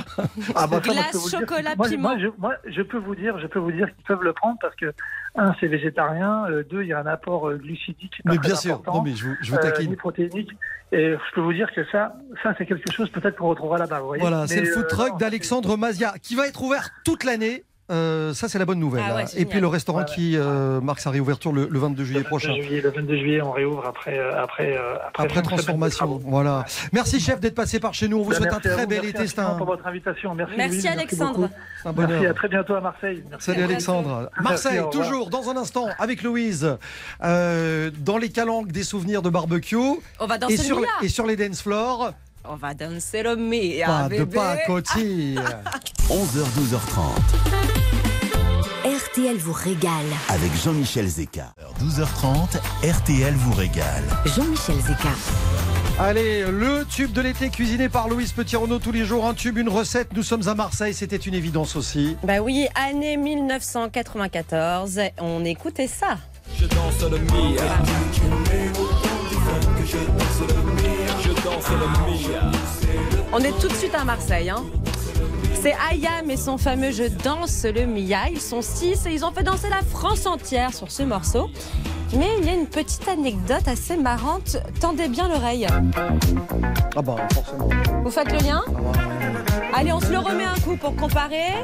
Ah, 0.55 0.67
bah, 0.67 0.81
ça, 0.85 0.93
Glace, 0.93 1.29
dire 1.29 1.41
chocolat, 1.41 1.75
moi, 1.77 1.89
piment. 1.89 2.11
Moi, 2.11 2.19
je, 2.19 2.27
moi, 2.39 2.55
je 2.67 2.83
peux 2.83 2.99
vous 2.99 3.15
dire, 3.15 3.39
je 3.39 3.47
peux 3.47 3.59
vous 3.59 3.73
dire 3.73 3.87
qu'ils 3.95 4.05
peuvent 4.05 4.23
le 4.23 4.33
prendre 4.33 4.57
parce 4.61 4.75
que 4.75 4.93
un, 5.37 5.55
c'est 5.61 5.69
végétarien, 5.69 6.47
euh, 6.51 6.65
deux, 6.69 6.83
il 6.83 6.89
y 6.89 6.93
a 6.93 6.99
un 6.99 7.07
apport 7.07 7.49
euh, 7.49 7.57
glucidique. 7.57 8.21
pas 8.25 8.33
Mais 8.33 8.39
très 8.39 8.49
bien 8.49 8.57
sûr, 8.57 8.75
important, 8.75 8.99
non 8.99 9.03
mais 9.03 9.15
je 9.15 9.29
vous, 9.29 9.37
je 9.41 9.51
vous 9.53 9.59
taquine. 9.59 9.91
ni 9.91 9.97
protéinique. 9.97 10.51
Et 10.93 11.13
je 11.13 11.35
peux 11.35 11.41
vous 11.41 11.53
dire 11.53 11.71
que 11.73 11.85
ça, 11.93 12.17
ça 12.43 12.53
c'est 12.59 12.67
quelque 12.67 12.91
chose 12.93 13.11
peut-être 13.11 13.37
qu'on 13.37 13.49
retrouvera 13.49 13.79
là-bas. 13.79 14.01
vous 14.01 14.09
voyez. 14.09 14.21
Voilà, 14.21 14.47
c'est 14.49 14.61
le 14.61 14.67
food 14.67 14.85
euh, 14.85 14.89
truck 14.89 15.11
non, 15.11 15.17
d'Alexandre 15.19 15.77
Mazia 15.77 16.15
qui 16.21 16.35
va 16.35 16.49
être 16.49 16.63
ouvert 16.63 16.91
toute 17.05 17.23
l'année. 17.23 17.65
Euh, 17.91 18.33
ça, 18.35 18.49
c'est 18.49 18.59
la 18.59 18.65
bonne 18.65 18.79
nouvelle. 18.79 19.03
Ah 19.07 19.17
ouais, 19.17 19.23
hein. 19.25 19.37
Et 19.37 19.45
puis 19.45 19.61
le 19.61 19.67
restaurant 19.67 19.99
Ouais, 20.01 20.05
ouais. 20.05 20.15
qui 20.15 20.37
euh, 20.37 20.81
marque 20.81 21.01
sa 21.01 21.11
réouverture 21.11 21.53
le, 21.53 21.67
le 21.69 21.79
22 21.79 22.05
juillet 22.05 22.19
le 22.21 22.25
22 22.25 22.29
prochain. 22.29 22.55
Juillet, 22.55 22.81
le 22.81 22.91
22 22.91 23.17
juillet, 23.17 23.43
on 23.43 23.51
réouvre 23.51 23.85
après 23.87 24.19
euh, 24.19 24.41
après 24.41 24.77
après, 25.15 25.41
de 25.41 25.47
transformation. 25.47 26.21
Voilà. 26.25 26.65
Merci, 26.93 27.19
chef, 27.21 27.41
d'être 27.41 27.55
passé 27.57 27.81
par 27.81 27.93
chez 27.95 28.07
nous. 28.09 28.19
On 28.19 28.23
vous 28.23 28.31
Bah, 28.31 28.37
souhaite 28.37 28.53
un 28.53 28.61
très 28.61 28.71
vous, 28.83 28.87
bel 28.87 29.01
merci 29.03 29.09
été. 29.17 29.27
C'est 29.27 29.39
un, 29.41 29.55
pour 29.55 29.67
votre 29.67 29.87
invitation. 29.87 30.35
Merci, 30.35 30.55
Merci, 30.57 30.89
Alexandre. 30.89 31.49
un 31.85 31.93
Merci, 31.93 32.27
à 32.27 32.35
très 32.35 32.49
bientôt 32.49 32.75
à 32.75 32.81
Marseille. 32.81 33.25
Merci. 33.29 33.47
Salut 33.47 33.63
Alexandre. 33.65 34.31
Marseille, 34.41 34.81
toujours 34.93 35.29
dans 35.31 35.51
un 35.51 35.57
instant 35.57 35.89
avec 35.99 36.23
Louise, 36.23 36.77
euh, 37.25 37.91
dans 37.99 38.19
les 38.19 38.29
calanques 38.29 38.71
des 38.73 38.85
souvenirs 38.85 39.23
de 39.23 39.31
barbecue 39.31 39.77
On 40.21 40.27
va 40.27 40.39
danser 40.39 40.55
et 40.55 40.57
sur, 40.59 40.81
et 41.03 41.09
sur 41.09 41.27
les 41.27 41.37
dance 41.37 41.63
floors, 41.63 42.13
On 42.49 42.57
va 42.57 42.73
danser 42.75 43.23
le 43.23 43.37
Mia, 43.37 43.87
pas 43.87 44.05
de 44.05 44.09
bébé. 44.11 44.37
pas 44.37 44.51
à 44.51 44.57
côté. 44.67 45.35
11h, 46.09 46.45
12h30 46.59 47.80
RTL 49.13 49.37
vous 49.39 49.53
régale. 49.53 49.91
avec 50.29 50.53
Jean-Michel 50.63 51.09
Zeka. 51.09 51.53
12h30, 51.81 52.59
RTL 52.85 53.35
vous 53.35 53.53
régale. 53.53 54.05
Jean-Michel 54.25 54.77
Zeka. 54.77 55.09
Allez, 55.99 56.45
le 56.45 56.85
tube 56.85 57.11
de 57.13 57.21
l'été 57.21 57.51
cuisiné 57.51 57.89
par 57.89 58.09
Louise 58.09 58.33
Petit-Renaud 58.33 58.79
tous 58.79 58.93
les 58.93 59.05
jours, 59.05 59.27
un 59.27 59.35
tube, 59.35 59.59
une 59.59 59.69
recette. 59.69 60.13
Nous 60.15 60.23
sommes 60.23 60.47
à 60.49 60.55
Marseille, 60.55 60.95
c'était 60.95 61.17
une 61.17 61.35
évidence 61.35 61.75
aussi. 61.77 62.17
Bah 62.23 62.41
oui, 62.41 62.69
année 62.75 63.17
1994. 63.17 65.01
On 65.19 65.45
écoutait 65.45 65.89
ça. 65.89 66.19
Je 66.57 66.67
danse 66.67 67.03
le 67.11 67.19
Mia. 67.19 67.63
Je 69.85 71.33
danse 71.43 71.69
le 71.71 71.87
Mia. 71.87 72.53
On 73.33 73.39
est 73.39 73.59
tout 73.61 73.69
de 73.69 73.75
suite 73.75 73.95
à 73.95 74.05
Marseille. 74.05 74.51
Hein. 74.51 74.65
C'est 75.63 75.75
Ayam 75.91 76.31
et 76.31 76.39
son 76.39 76.57
fameux 76.57 76.91
Je 76.91 77.05
danse 77.23 77.65
le 77.65 77.85
Mia. 77.85 78.31
Ils 78.31 78.41
sont 78.41 78.63
six 78.63 79.05
et 79.05 79.13
ils 79.13 79.27
ont 79.27 79.31
fait 79.31 79.43
danser 79.43 79.69
la 79.69 79.83
France 79.83 80.25
entière 80.25 80.73
sur 80.73 80.91
ce 80.91 81.03
morceau. 81.03 81.51
Mais 82.17 82.29
il 82.39 82.47
y 82.47 82.49
a 82.49 82.55
une 82.55 82.67
petite 82.67 83.07
anecdote 83.07 83.69
assez 83.69 83.99
marrante. 83.99 84.57
Tendez 84.81 85.09
bien 85.09 85.29
l'oreille. 85.29 85.67
Ah 86.97 87.03
bah 87.03 87.17
forcément. 87.35 87.69
Vous 88.03 88.11
faites 88.11 88.33
le 88.33 88.39
lien 88.39 88.63
Allez, 89.75 89.93
on 89.93 90.01
se 90.01 90.11
le 90.11 90.19
remet 90.19 90.45
un 90.45 90.59
coup 90.61 90.77
pour 90.77 90.97
comparer. 90.97 91.63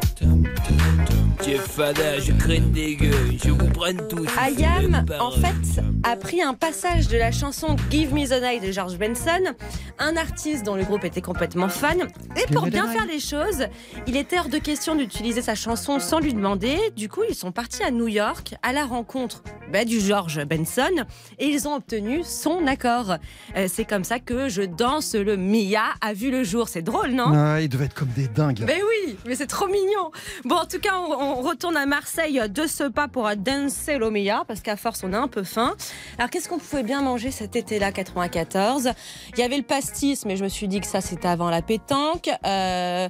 Jeff 1.45 1.61
Fada, 1.69 2.19
je 2.19 2.33
craigne 2.33 2.71
des 2.73 2.97
gueux. 2.97 3.13
Je 3.45 3.51
vous 3.51 3.69
prenne 3.69 4.01
tous. 4.09 4.27
Ayam, 4.39 5.05
en 5.21 5.31
fait, 5.31 5.81
a 6.03 6.17
pris 6.17 6.43
un 6.43 6.55
passage 6.55 7.09
de 7.09 7.17
la 7.17 7.31
chanson 7.31 7.77
Give 7.91 8.13
Me 8.15 8.27
the 8.27 8.41
Night 8.43 8.65
de 8.67 8.73
George 8.73 8.97
Benson, 8.99 9.55
un 9.99 10.17
artiste 10.17 10.65
dont 10.65 10.75
le 10.75 10.85
groupe 10.85 11.05
était 11.05 11.21
complètement 11.21 11.69
fan. 11.69 11.99
Et 12.37 12.53
pour 12.53 12.67
bien 12.67 12.89
faire 12.89 13.07
les 13.07 13.21
choses, 13.21 13.67
il 14.07 14.17
était 14.17 14.39
hors 14.39 14.49
de 14.49 14.59
question 14.59 14.95
d'utiliser 14.97 15.43
sa 15.43 15.55
chanson 15.55 16.01
sans 16.01 16.19
lui 16.19 16.33
demander. 16.35 16.77
Du 16.97 17.09
coup, 17.09 17.23
ils 17.29 17.35
sont 17.35 17.53
partis 17.53 17.83
à 17.83 17.91
New 17.91 18.09
York 18.09 18.55
à 18.63 18.73
la 18.73 18.85
rencontre 18.85 19.43
bah, 19.73 19.85
du 19.85 20.01
George 20.01 20.45
Benson 20.47 21.05
et 21.39 21.47
ils 21.47 21.69
ont 21.69 21.75
obtenu 21.75 22.23
son 22.25 22.67
accord. 22.67 23.17
Euh, 23.57 23.67
C'est 23.69 23.85
comme 23.85 24.05
ça 24.05 24.19
que 24.19 24.49
Je 24.49 24.63
danse 24.63 25.15
le 25.15 25.37
Mia 25.37 25.83
a 26.01 26.13
vu 26.13 26.31
le 26.31 26.43
jour. 26.45 26.69
C'est 26.69 26.83
drôle, 26.83 27.11
non? 27.11 27.33
Ah, 27.35 27.61
ils 27.61 27.69
devaient 27.69 27.85
être 27.87 27.95
comme 27.95 28.09
des 28.17 28.27
dingues. 28.29 28.65
mais 28.67 28.81
oui, 28.83 29.17
mais 29.27 29.35
c'est 29.37 29.47
trop 29.47 29.67
mignon. 29.67 30.11
Bon, 30.45 30.57
en 30.57 30.67
tout 30.67 30.79
cas, 30.81 30.95
on, 30.99 31.26
on 31.26 31.26
retourne 31.35 31.77
à 31.77 31.87
Marseille 31.87 32.41
de 32.49 32.67
ce 32.67 32.85
pas 32.85 33.09
pour 33.09 33.29
danser 33.37 33.99
l'Omia, 33.99 34.45
parce 34.47 34.61
qu'à 34.61 34.77
force, 34.77 35.03
on 35.05 35.13
a 35.13 35.19
un 35.19 35.29
peu 35.29 35.43
faim. 35.43 35.75
Alors, 36.19 36.31
qu'est-ce 36.31 36.49
qu'on 36.49 36.59
pouvait 36.59 36.83
bien 36.83 37.03
manger 37.03 37.31
cet 37.31 37.57
été-là, 37.57 37.93
94 37.93 38.91
Il 39.33 39.41
y 39.41 39.43
avait 39.43 39.57
le 39.57 39.63
pastis, 39.63 40.25
mais 40.25 40.37
je 40.37 40.45
me 40.45 40.49
suis 40.49 40.69
dit 40.69 40.81
que 40.81 40.87
ça, 40.87 41.01
c'était 41.01 41.29
avant 41.29 41.51
la 41.51 41.63
pétanque. 41.63 42.31
Euh, 42.47 43.09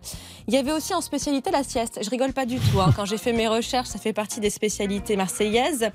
il 0.49 0.55
y 0.55 0.57
avait 0.57 0.73
aussi 0.73 0.95
en 0.95 1.01
spécialité 1.01 1.51
la 1.51 1.63
sieste. 1.65 1.99
Je 2.03 2.09
rigole 2.11 2.33
pas 2.33 2.47
du 2.47 2.59
tout. 2.59 2.81
hein. 2.81 2.93
Quand 2.95 3.05
j'ai 3.05 3.19
fait 3.19 3.33
mes 3.33 3.49
recherches, 3.49 3.89
ça 3.89 3.99
fait 3.99 4.13
partie 4.13 4.41
des 4.41 4.51
spécialités 4.51 5.17
marseillaises. 5.17 5.91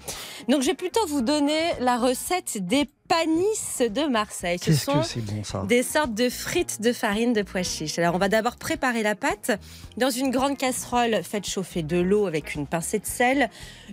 Donc, 0.50 0.62
je 0.62 0.68
vais 0.68 0.74
plutôt 0.74 1.06
vous 1.08 1.22
donner 1.22 1.60
la 1.80 1.98
recette 1.98 2.58
des 2.66 2.90
panisses 3.08 3.82
de 3.82 4.10
Marseille. 4.10 4.58
Ce 4.60 4.66
Qu'est-ce 4.66 4.86
sont 4.86 5.00
que 5.00 5.06
c'est 5.06 5.20
bon 5.26 5.44
ça 5.44 5.64
des 5.68 5.84
sortes 5.84 6.14
de 6.14 6.30
frites 6.30 6.82
de 6.82 6.94
farine 6.94 7.34
de 7.34 7.42
pois 7.42 7.64
chiches. 7.64 8.00
Alors, 8.00 8.16
on 8.16 8.18
va 8.18 8.30
d'abord 8.30 8.56
préparer 8.56 9.04
la 9.04 9.16
pâte 9.16 9.52
dans 9.98 10.10
une 10.10 10.32
grande 10.32 10.58
casserole. 10.58 11.22
Faites 11.24 11.48
chauffer 11.48 11.84
de 11.84 11.98
l'eau 11.98 12.26
avec 12.26 12.56
une 12.56 12.68
pincée 12.68 13.00
de 13.00 13.06
sel, 13.06 13.50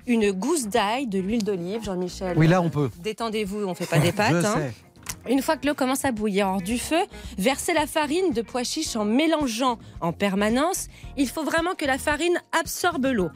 une 0.06 0.30
gousse 0.32 0.66
d'ail, 0.68 1.06
de 1.06 1.18
l'huile 1.18 1.44
d'olive. 1.44 1.82
Jean-Michel. 1.84 2.36
Oui, 2.38 2.46
là 2.46 2.62
on 2.62 2.70
peut. 2.70 2.90
Détendez-vous, 3.02 3.64
on 3.64 3.74
fait 3.74 3.86
pas 3.86 3.98
des 3.98 4.12
pâtes. 4.12 4.32
Je 4.42 4.46
hein. 4.46 4.54
sais. 4.56 4.72
Une 5.28 5.42
fois 5.42 5.56
que 5.56 5.66
l'eau 5.66 5.74
commence 5.74 6.04
à 6.04 6.12
bouillir 6.12 6.48
hors 6.48 6.62
du 6.62 6.78
feu, 6.78 7.00
versez 7.36 7.74
la 7.74 7.86
farine 7.86 8.32
de 8.32 8.42
pois 8.42 8.64
chiches 8.64 8.96
en 8.96 9.04
mélangeant 9.04 9.78
en 10.00 10.12
permanence. 10.12 10.88
Il 11.16 11.28
faut 11.28 11.44
vraiment 11.44 11.74
que 11.74 11.84
la 11.84 11.98
farine 11.98 12.40
absorbe 12.52 13.06
l'eau. 13.06 13.30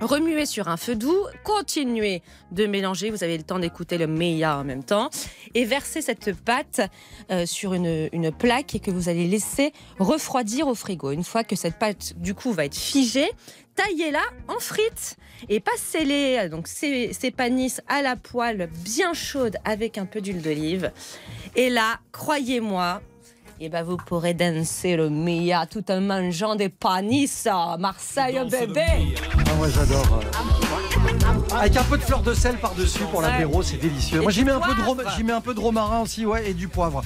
Remuez 0.00 0.46
sur 0.46 0.68
un 0.68 0.78
feu 0.78 0.96
doux, 0.96 1.26
continuez 1.44 2.22
de 2.52 2.66
mélanger, 2.66 3.10
vous 3.10 3.22
avez 3.22 3.36
le 3.36 3.42
temps 3.42 3.58
d'écouter 3.58 3.98
le 3.98 4.06
meilleur 4.06 4.56
en 4.56 4.64
même 4.64 4.82
temps, 4.82 5.10
et 5.54 5.66
versez 5.66 6.00
cette 6.00 6.32
pâte 6.34 6.80
euh, 7.30 7.44
sur 7.44 7.74
une, 7.74 8.08
plaque 8.38 8.78
que 8.82 8.90
vous 8.90 9.10
allez 9.10 9.28
laisser 9.28 9.74
refroidir 9.98 10.68
au 10.68 10.74
frigo. 10.74 11.10
Une 11.10 11.24
fois 11.24 11.44
que 11.44 11.54
cette 11.54 11.78
pâte 11.78 12.14
du 12.16 12.34
coup 12.34 12.52
va 12.52 12.64
être 12.64 12.76
figée, 12.76 13.30
taillez-la 13.74 14.22
en 14.48 14.58
frites 14.58 15.16
et 15.48 15.60
passez-les, 15.60 16.48
donc 16.48 16.68
ces, 16.68 17.12
ces 17.12 17.30
panisses 17.30 17.80
à 17.88 18.02
la 18.02 18.16
poêle 18.16 18.68
bien 18.84 19.14
chaude 19.14 19.56
avec 19.64 19.98
un 19.98 20.06
peu 20.06 20.20
d'huile 20.20 20.42
d'olive. 20.42 20.92
Et 21.56 21.70
là, 21.70 21.98
croyez-moi, 22.12 23.00
eh 23.60 23.68
ben 23.68 23.82
vous 23.82 23.98
pourrez 23.98 24.32
danser 24.32 24.96
le 24.96 25.10
Mia 25.10 25.66
tout 25.66 25.90
en 25.90 26.00
mangeant 26.00 26.56
des 26.56 26.70
panisses 26.70 27.46
à 27.46 27.76
Marseille, 27.78 28.40
bébé. 28.50 29.14
Ah, 29.46 29.54
moi 29.56 29.68
j'adore. 29.68 30.20
Avec 31.54 31.76
un 31.76 31.84
peu 31.84 31.98
de 31.98 32.02
fleur 32.02 32.22
de 32.22 32.32
sel 32.32 32.56
par-dessus 32.56 33.04
pour 33.10 33.20
l'apéro, 33.20 33.62
c'est 33.62 33.76
délicieux. 33.76 34.18
Et 34.18 34.22
Moi 34.22 34.30
j'y 34.30 34.44
mets, 34.44 34.52
un 34.52 34.60
peu 34.60 34.74
de 34.74 35.08
j'y 35.16 35.24
mets 35.24 35.32
un 35.32 35.40
peu 35.40 35.52
de 35.52 35.60
romarin 35.60 36.00
aussi, 36.00 36.24
ouais, 36.24 36.50
et 36.50 36.54
du 36.54 36.68
poivre. 36.68 37.02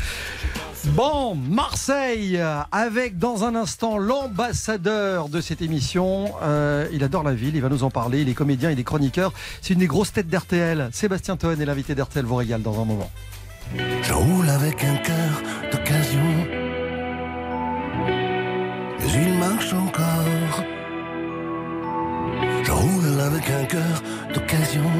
Bon, 0.89 1.35
Marseille, 1.35 2.37
euh, 2.39 2.61
avec 2.71 3.19
dans 3.19 3.45
un 3.45 3.55
instant 3.55 3.97
l'ambassadeur 3.97 5.29
de 5.29 5.41
cette 5.41 5.63
émission. 5.63 6.33
Euh, 6.43 6.87
il 6.93 7.03
adore 7.03 7.23
la 7.23 7.33
ville, 7.33 7.57
il 7.57 7.63
va 7.63 7.69
nous 7.69 7.85
en 7.85 7.91
parler. 7.91 8.21
Il 8.21 8.29
est 8.29 8.35
comédien, 8.35 8.71
il 8.71 8.79
est 8.79 8.85
chroniqueur. 8.85 9.33
C'est 9.63 9.73
une 9.73 9.81
des 9.81 9.87
grosses 9.87 10.13
têtes 10.13 10.29
d'RTL. 10.29 10.91
Sébastien 10.93 11.37
Toen 11.37 11.61
est 11.61 11.65
l'invité 11.65 11.95
d'RTL 11.95 12.25
vous 12.25 12.37
régale 12.37 12.63
dans 12.63 12.81
un 12.81 12.85
moment. 12.85 13.11
Je 14.03 14.13
roule 14.13 14.49
avec 14.49 14.85
un 14.85 14.97
cœur 14.97 15.43
d'occasion. 15.73 16.21
Mais 19.01 19.13
il 19.15 19.39
marche 19.39 19.73
encore. 19.73 20.65
Je 22.63 22.71
roule 22.71 23.21
avec 23.21 23.51
un 23.51 23.65
cœur 23.65 24.03
d'occasion. 24.35 24.91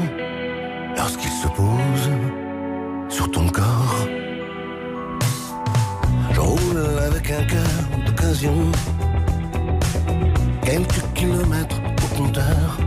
Lorsqu'il 0.97 1.31
se 1.31 1.47
pose 1.47 2.09
sur 3.09 3.29
ton 3.29 3.47
corps. 3.49 4.07
Avec 6.75 7.31
un 7.31 7.43
cœur 7.45 8.05
d'occasion. 8.05 8.53
Quelques 10.61 11.01
kilomètres 11.13 11.79
au 12.03 12.17
compteur. 12.17 12.77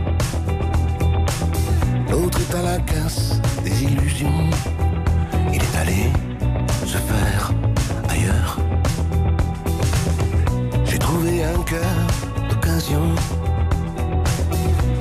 L'autre 2.11 2.37
est 2.39 2.55
à 2.55 2.61
la 2.61 2.77
casse 2.81 3.41
des 3.63 3.83
illusions. 3.83 4.49
Il 5.51 5.55
est 5.55 5.77
allé 5.81 6.11
se 6.85 6.97
faire 6.97 7.51
ailleurs. 8.09 8.59
J'ai 10.85 10.99
trouvé 10.99 11.43
un 11.43 11.63
cœur 11.63 11.95
d'occasion, 12.47 13.15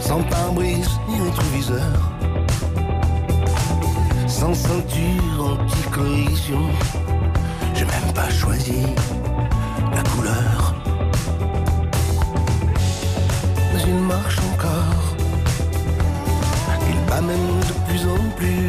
sans 0.01 0.23
pare-brise 0.23 0.89
ni 1.11 1.21
rétroviseur, 1.21 2.13
sans 4.27 4.55
ceinture 4.55 5.59
anti-collision 5.61 6.63
même 7.91 8.13
pas 8.15 8.31
choisi 8.31 8.83
la 9.95 10.03
couleur. 10.11 10.75
Mais 13.73 13.83
il 13.87 14.01
marche 14.15 14.39
encore. 14.53 15.05
Il 16.91 16.99
bat 17.09 17.21
même 17.21 17.49
de 17.69 17.75
plus 17.87 18.03
en 18.17 18.23
plus 18.37 18.69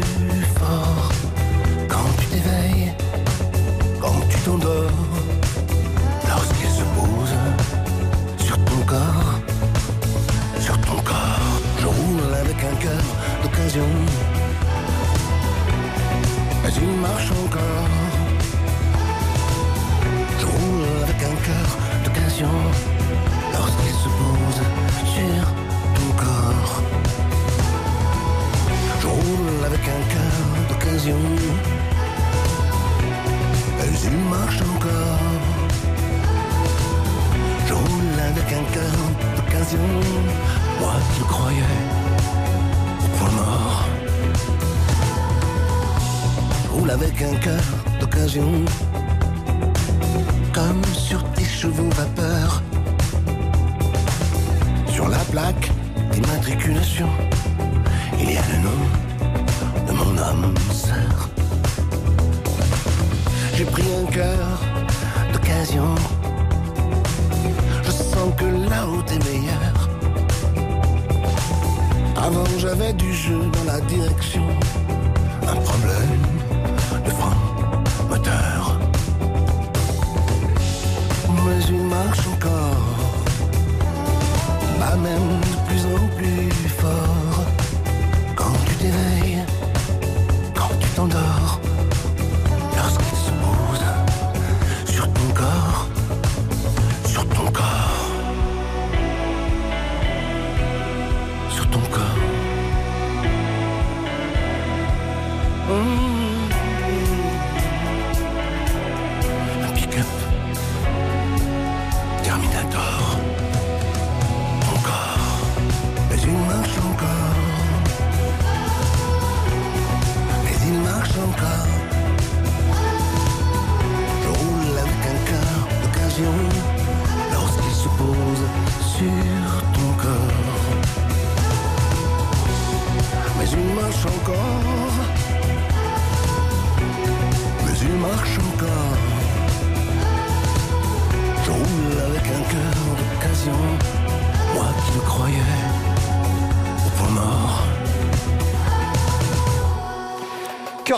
fort. 0.58 1.08
Quand 1.88 2.10
tu 2.18 2.26
t'éveilles, 2.26 2.92
quand 4.00 4.20
tu 4.30 4.38
t'endors, 4.44 5.02
lorsqu'il 6.28 6.70
se 6.78 6.84
pose 6.98 7.34
sur 8.46 8.56
ton 8.64 8.80
corps, 8.86 9.34
sur 10.60 10.76
ton 10.82 10.98
corps, 11.02 11.60
je 11.80 11.86
roule 11.86 12.34
avec 12.42 12.58
un 12.70 12.76
cœur 12.84 13.04
d'occasion. 13.42 13.90
Mais 16.62 16.72
il 16.82 17.00
marche 17.00 17.30
encore. 17.44 18.09
Je 20.40 20.46
roule 20.46 20.86
avec 21.02 21.22
un 21.22 21.36
cœur 21.46 21.68
d'occasion 22.04 22.54
lorsqu'il 23.52 23.94
se 24.04 24.08
pose 24.20 24.60
sur 25.14 25.44
ton 25.96 26.08
corps. 26.16 26.82
Je 29.00 29.06
roule 29.06 29.64
avec 29.66 29.80
un 29.80 30.02
cœur 30.14 30.36
d'occasion. 30.68 31.22
Mais 33.78 33.98
il 34.08 34.16
marche 34.30 34.60
encore. 34.62 35.18
Je 37.66 37.74
roule 37.74 38.20
avec 38.30 38.48
un 38.60 38.64
cœur 38.74 38.96
d'occasion. 39.36 39.88
Moi 40.80 40.94
qui 41.14 41.22
croyais 41.34 41.76
au 43.04 43.08
point 43.18 43.32
mort. 43.42 43.84
Je 46.64 46.70
roule 46.70 46.90
avec 46.90 47.22
un 47.22 47.36
cœur 47.36 47.64
d'occasion. 48.00 48.64
Sur 50.92 51.24
tes 51.32 51.44
chevaux 51.44 51.90
vapeur. 51.96 52.62
Sur 54.86 55.08
la 55.08 55.18
plaque 55.32 55.68
d'immatriculation, 56.12 57.08
il 58.20 58.32
y 58.34 58.36
a 58.36 58.42
le 58.52 58.58
nom 58.62 58.80
de 59.88 59.92
mon 59.92 60.16
âme 60.22 60.54
sœur. 60.72 61.28
J'ai 63.56 63.64
pris 63.64 63.82
un 64.00 64.06
cœur 64.12 64.46
d'occasion. 65.32 65.94
Je 67.82 67.90
sens 67.90 68.32
que 68.36 68.44
la 68.70 68.82
route 68.84 69.10
est 69.10 69.24
meilleure. 69.28 69.88
Avant 72.16 72.44
j'avais 72.58 72.92
du 72.92 73.12
jeu 73.12 73.40
dans 73.54 73.72
la 73.72 73.80
direction. 73.80 74.46
Un 75.42 75.56
problème 75.56 76.22
de 77.04 77.10
frein 77.10 77.36
moteur. 78.08 78.59
Mais 81.70 81.76
il 81.76 81.82
marche 81.84 82.26
encore. 82.26 82.76
Bah 84.78 84.96
même 84.96 85.40
de 85.40 85.56
plus 85.68 85.84
en 85.86 86.08
plus 86.16 86.68
fort. 86.68 87.29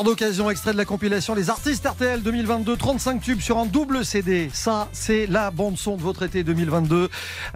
Cœur 0.03 0.11
d'occasion, 0.11 0.50
extrait 0.50 0.72
de 0.72 0.78
la 0.78 0.84
compilation 0.84 1.32
Les 1.32 1.48
Artistes 1.48 1.86
RTL 1.86 2.22
2022, 2.22 2.76
35 2.76 3.20
tubes 3.20 3.40
sur 3.40 3.59
un 3.59 3.66
double 3.66 4.05
CD. 4.05 4.50
Ça, 4.53 4.88
c'est 4.90 5.28
la 5.28 5.53
bande-son 5.53 5.96
de 5.96 6.03
votre 6.03 6.24
été 6.24 6.42
2022. 6.42 7.09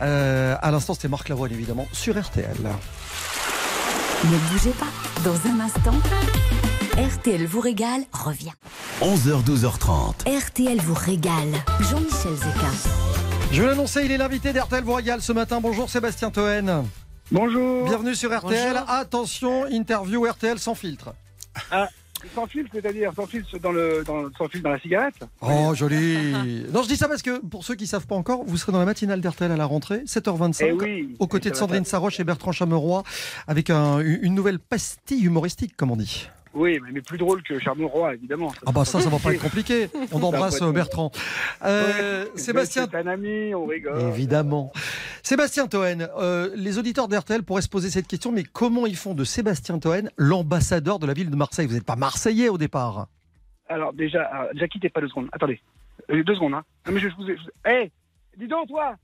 Euh, 0.03 0.57
à 0.63 0.71
l'instant, 0.71 0.95
c'était 0.95 1.09
Marc 1.09 1.29
Lavoine, 1.29 1.51
évidemment, 1.51 1.89
sur 1.91 2.17
RTL. 2.17 2.57
Ne 4.25 4.37
bougez 4.53 4.71
pas. 4.71 4.87
Dans 5.25 5.35
un 5.51 5.59
instant, 5.59 5.99
RTL 6.97 7.47
vous 7.47 7.59
régale 7.59 8.03
revient. 8.13 8.53
11h, 9.01 9.43
12h30. 9.43 10.47
RTL 10.47 10.79
vous 10.83 10.95
régale. 10.95 11.53
Jean-Michel 11.81 12.37
Zeka. 12.37 13.51
Je 13.51 13.61
vais 13.61 13.67
l'annoncer, 13.67 14.03
il 14.05 14.13
est 14.13 14.19
l'invité 14.19 14.53
d'RTL 14.53 14.85
vous 14.85 14.95
régale 14.95 15.21
ce 15.21 15.33
matin. 15.33 15.61
Bonjour 15.61 15.91
Sébastien 15.91 16.31
Toen. 16.31 16.85
Bonjour. 17.33 17.87
Bienvenue 17.87 18.15
sur 18.15 18.33
RTL. 18.33 18.85
Attention, 18.87 19.67
interview 19.67 20.25
RTL 20.25 20.61
sans 20.61 20.77
filtre. 20.77 21.13
Sans 22.35 22.47
fil, 22.47 22.67
c'est-à-dire 22.73 23.13
sans 23.15 23.27
fil 23.27 23.45
dans 23.63 23.73
le 23.73 24.03
dans, 24.05 24.25
sans 24.37 24.49
fil 24.49 24.63
dans 24.63 24.71
la 24.71 24.79
cigarette. 24.81 25.15
Oh, 25.41 25.73
joli. 25.75 26.17
Non, 26.73 26.83
je 26.83 26.89
dis 26.89 26.97
ça 26.97 27.09
parce 27.09 27.23
que 27.23 27.45
pour 27.47 27.65
ceux 27.65 27.75
qui 27.75 27.85
ne 27.85 27.89
savent 27.89 28.07
pas 28.07 28.15
encore, 28.17 28.45
vous 28.45 28.57
serez 28.57 28.73
dans 28.73 28.79
la 28.79 28.85
matinale 28.85 29.21
d'RTL 29.21 29.51
à 29.51 29.57
la 29.57 29.65
rentrée, 29.67 30.03
7h25, 30.07 30.65
Eh 30.69 30.73
oui. 30.73 31.17
aux 31.19 31.27
côtés 31.27 31.51
de 31.51 31.55
Sandrine 31.57 31.85
Saroche 31.85 32.21
et 32.21 32.25
Bertrand 32.25 32.53
Chameroy, 32.53 33.03
avec 33.47 33.71
un- 33.71 34.01
une 34.01 34.35
nouvelle 34.35 34.59
pastille 34.59 35.25
humoristique, 35.25 35.77
comme 35.77 35.91
on 35.91 35.97
dit. 35.97 36.29
Oui, 36.59 36.81
mais, 36.91 37.03
plus 37.03 37.19
drôle 37.19 37.43
que 37.43 37.59
Charmant 37.59 37.87
Roi, 37.87 38.15
évidemment. 38.15 38.51
Ah 38.65 38.73
bah 38.73 38.87
ça, 38.87 38.99
ça 39.01 39.11
va 39.11 39.19
pas 39.19 39.35
être 39.35 39.43
compliqué. 39.43 39.89
On 40.11 40.23
embrasse 40.23 40.63
euh, 40.63 40.73
Bertrand. 40.73 41.11
Euh, 41.65 42.25
Ouais, 42.25 42.31
Sébastien, 42.39 42.87
C'est 42.91 42.97
un 42.97 43.07
ami, 43.07 43.55
on 43.55 43.67
rigole. 43.67 44.01
évidemment. 44.09 44.73
Sébastien 45.23 45.67
Toen, 45.67 46.09
euh, 46.19 46.51
les 46.57 46.79
auditeurs 46.79 47.09
d'RTL 47.09 47.43
pourraient 47.43 47.61
se 47.63 47.69
poser 47.69 47.91
cette 47.91 48.07
question, 48.07 48.33
mais 48.33 48.43
comment 48.43 48.87
ils 48.87 48.97
font 48.97 49.13
de 49.13 49.23
Sébastien 49.25 49.79
Toen 49.79 50.09
l'ambassadeur 50.17 50.99
de 50.99 51.07
la 51.07 51.13
ville 51.13 51.31
de 51.31 51.37
Marseille? 51.37 51.67
Vous 51.67 51.75
n'êtes 51.75 51.85
pas 51.85 51.97
Marseillais 51.97 52.49
au 52.49 52.57
départ. 52.57 53.09
Alors 53.69 53.93
déjà, 53.93 54.23
alors, 54.25 54.53
déjà 54.55 54.67
quittez 54.69 54.89
pas 54.89 55.01
deux 55.03 55.09
secondes. 55.09 55.29
Attendez, 55.33 55.61
Euh, 56.11 56.23
deux 56.25 56.35
secondes. 56.35 56.55
Hein. 56.55 56.65
Non, 56.87 56.93
mais 56.93 57.01
je, 57.01 57.09
vous 57.19 57.29
ai. 57.29 57.37
je- 57.37 57.71
Hé, 57.71 57.91
dis 58.39 58.47
donc 58.49 58.69
toi. 58.69 58.95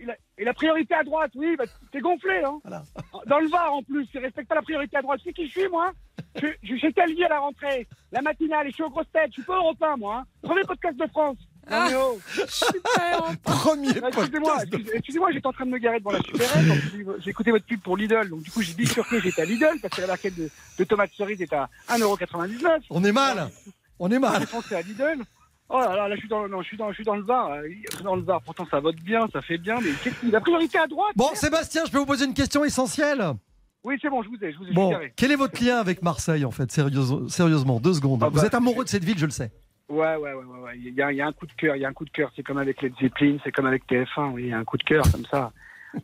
Il 0.00 0.10
a, 0.10 0.16
il 0.38 0.46
a 0.48 0.54
priorité 0.54 0.94
à 0.94 1.02
droite, 1.02 1.30
oui, 1.34 1.56
bah, 1.56 1.64
t'es 1.92 2.00
gonflé, 2.00 2.42
hein. 2.44 2.58
Voilà. 2.64 2.82
Dans 3.26 3.38
le 3.38 3.48
Var 3.48 3.72
en 3.72 3.82
plus, 3.82 4.06
il 4.14 4.20
respecte 4.20 4.48
pas 4.48 4.54
la 4.56 4.62
priorité 4.62 4.96
à 4.98 5.02
droite. 5.02 5.20
C'est 5.24 5.32
qui 5.32 5.46
je 5.46 5.50
suis, 5.52 5.68
moi 5.68 5.92
Je, 6.40 6.46
je 6.62 6.76
suis 6.76 6.92
Calvi 6.92 7.24
à 7.24 7.28
la 7.28 7.38
rentrée, 7.40 7.86
la 8.12 8.20
matinale, 8.22 8.66
et 8.66 8.70
je 8.70 8.74
suis 8.74 8.82
aux 8.84 8.90
grosses 8.90 9.10
têtes, 9.12 9.28
je 9.30 9.34
suis 9.34 9.42
pas 9.42 9.56
européen, 9.56 9.96
moi. 9.96 10.16
Hein. 10.18 10.24
Premier 10.42 10.62
podcast 10.64 10.96
de 10.98 11.06
France. 11.06 11.38
Non, 11.70 11.84
mais 11.86 11.94
oh. 11.96 12.18
Premier 13.44 13.88
Ah, 14.02 14.08
Excusez-moi, 14.08 14.52
podcast. 14.52 14.66
excusez- 14.72 14.96
excusez-moi, 14.96 15.32
j'étais 15.32 15.46
en 15.46 15.52
train 15.52 15.66
de 15.66 15.70
me 15.70 15.78
garer 15.78 15.98
devant 15.98 16.12
la 16.12 16.20
supérette. 16.20 16.66
donc 16.66 17.18
j'ai- 17.20 17.30
écouté 17.30 17.50
votre 17.50 17.66
pub 17.66 17.80
pour 17.82 17.96
Lidl, 17.96 18.28
donc 18.28 18.42
du 18.42 18.50
coup 18.50 18.62
j'ai 18.62 18.74
bifurqué, 18.74 19.20
j'étais 19.20 19.42
à 19.42 19.44
Lidl 19.44 19.78
parce 19.82 19.94
que 19.94 20.00
la 20.00 20.06
barquette 20.06 20.36
de, 20.36 20.48
de 20.78 20.84
tomates 20.84 21.10
cerises 21.12 21.42
est 21.42 21.52
à 21.52 21.68
1,99€. 21.88 22.84
On 22.90 23.04
est 23.04 23.12
mal. 23.12 23.50
On 23.98 24.10
est 24.10 24.18
mal. 24.18 24.40
J'ai 24.40 24.46
pensé 24.46 24.74
à 24.76 24.82
Lidl. 24.82 25.22
Oh 25.70 25.78
là 25.80 25.94
là, 25.96 26.08
là 26.08 26.14
je 26.14 26.20
suis 26.20 26.28
dans, 26.28 26.48
non, 26.48 26.62
je 26.62 26.68
suis 26.68 26.76
dans, 26.76 26.88
je 26.90 26.94
suis 26.94 27.04
dans 27.04 27.16
le 27.16 27.22
Var. 27.22 27.50
euh, 27.52 27.68
dans 28.02 28.16
le 28.16 28.22
Var. 28.22 28.40
Pourtant 28.42 28.66
ça 28.70 28.80
vote 28.80 28.96
bien, 28.96 29.26
ça 29.32 29.42
fait 29.42 29.58
bien, 29.58 29.76
mais 29.80 29.90
qu'est-ce 30.02 30.18
qu'il 30.20 30.34
a 30.34 30.40
priorité 30.40 30.78
à 30.78 30.86
droite 30.86 31.12
Bon. 31.16 31.28
Sébastien, 31.34 31.82
je 31.86 31.92
peux 31.92 31.98
vous 31.98 32.06
poser 32.06 32.24
une 32.24 32.34
question 32.34 32.64
essentielle. 32.64 33.22
Oui, 33.84 33.96
c'est 34.02 34.08
bon, 34.10 34.22
je 34.22 34.28
vous 34.28 34.36
ai, 34.42 34.52
je 34.52 34.58
vous 34.58 34.64
ai, 34.66 34.72
Bon, 34.72 34.98
quel 35.16 35.30
est 35.30 35.36
votre 35.36 35.62
lien 35.62 35.76
avec 35.78 36.02
Marseille, 36.02 36.44
en 36.44 36.50
fait, 36.50 36.70
sérieuse- 36.72 37.28
sérieusement? 37.28 37.80
Deux 37.80 37.94
secondes. 37.94 38.22
Ah 38.24 38.28
Vous 38.28 38.38
bah, 38.40 38.46
êtes 38.46 38.54
amoureux 38.54 38.84
de 38.84 38.88
cette 38.88 39.04
ville, 39.04 39.18
je 39.18 39.24
le 39.26 39.30
sais. 39.30 39.52
Ouais, 39.88 40.16
ouais, 40.16 40.32
ouais, 40.34 40.44
ouais. 40.64 40.72
Il 40.76 40.92
y 40.94 41.00
a, 41.00 41.12
il 41.12 41.16
y 41.16 41.22
a 41.22 41.26
un 41.26 41.32
coup 41.32 41.46
de 41.46 41.52
cœur, 41.52 41.76
il 41.76 41.80
y 41.80 41.84
a 41.84 41.88
un 41.88 41.92
coup 41.92 42.04
de 42.04 42.10
cœur. 42.10 42.30
C'est 42.36 42.42
comme 42.42 42.58
avec 42.58 42.82
Led 42.82 42.92
Zeppelin, 43.00 43.38
c'est 43.44 43.52
comme 43.52 43.66
avec 43.66 43.86
TF1, 43.86 44.32
oui, 44.32 44.44
il 44.44 44.48
y 44.48 44.52
a 44.52 44.58
un 44.58 44.64
coup 44.64 44.76
de 44.76 44.82
cœur 44.82 45.04
comme 45.12 45.24
ça. 45.30 45.52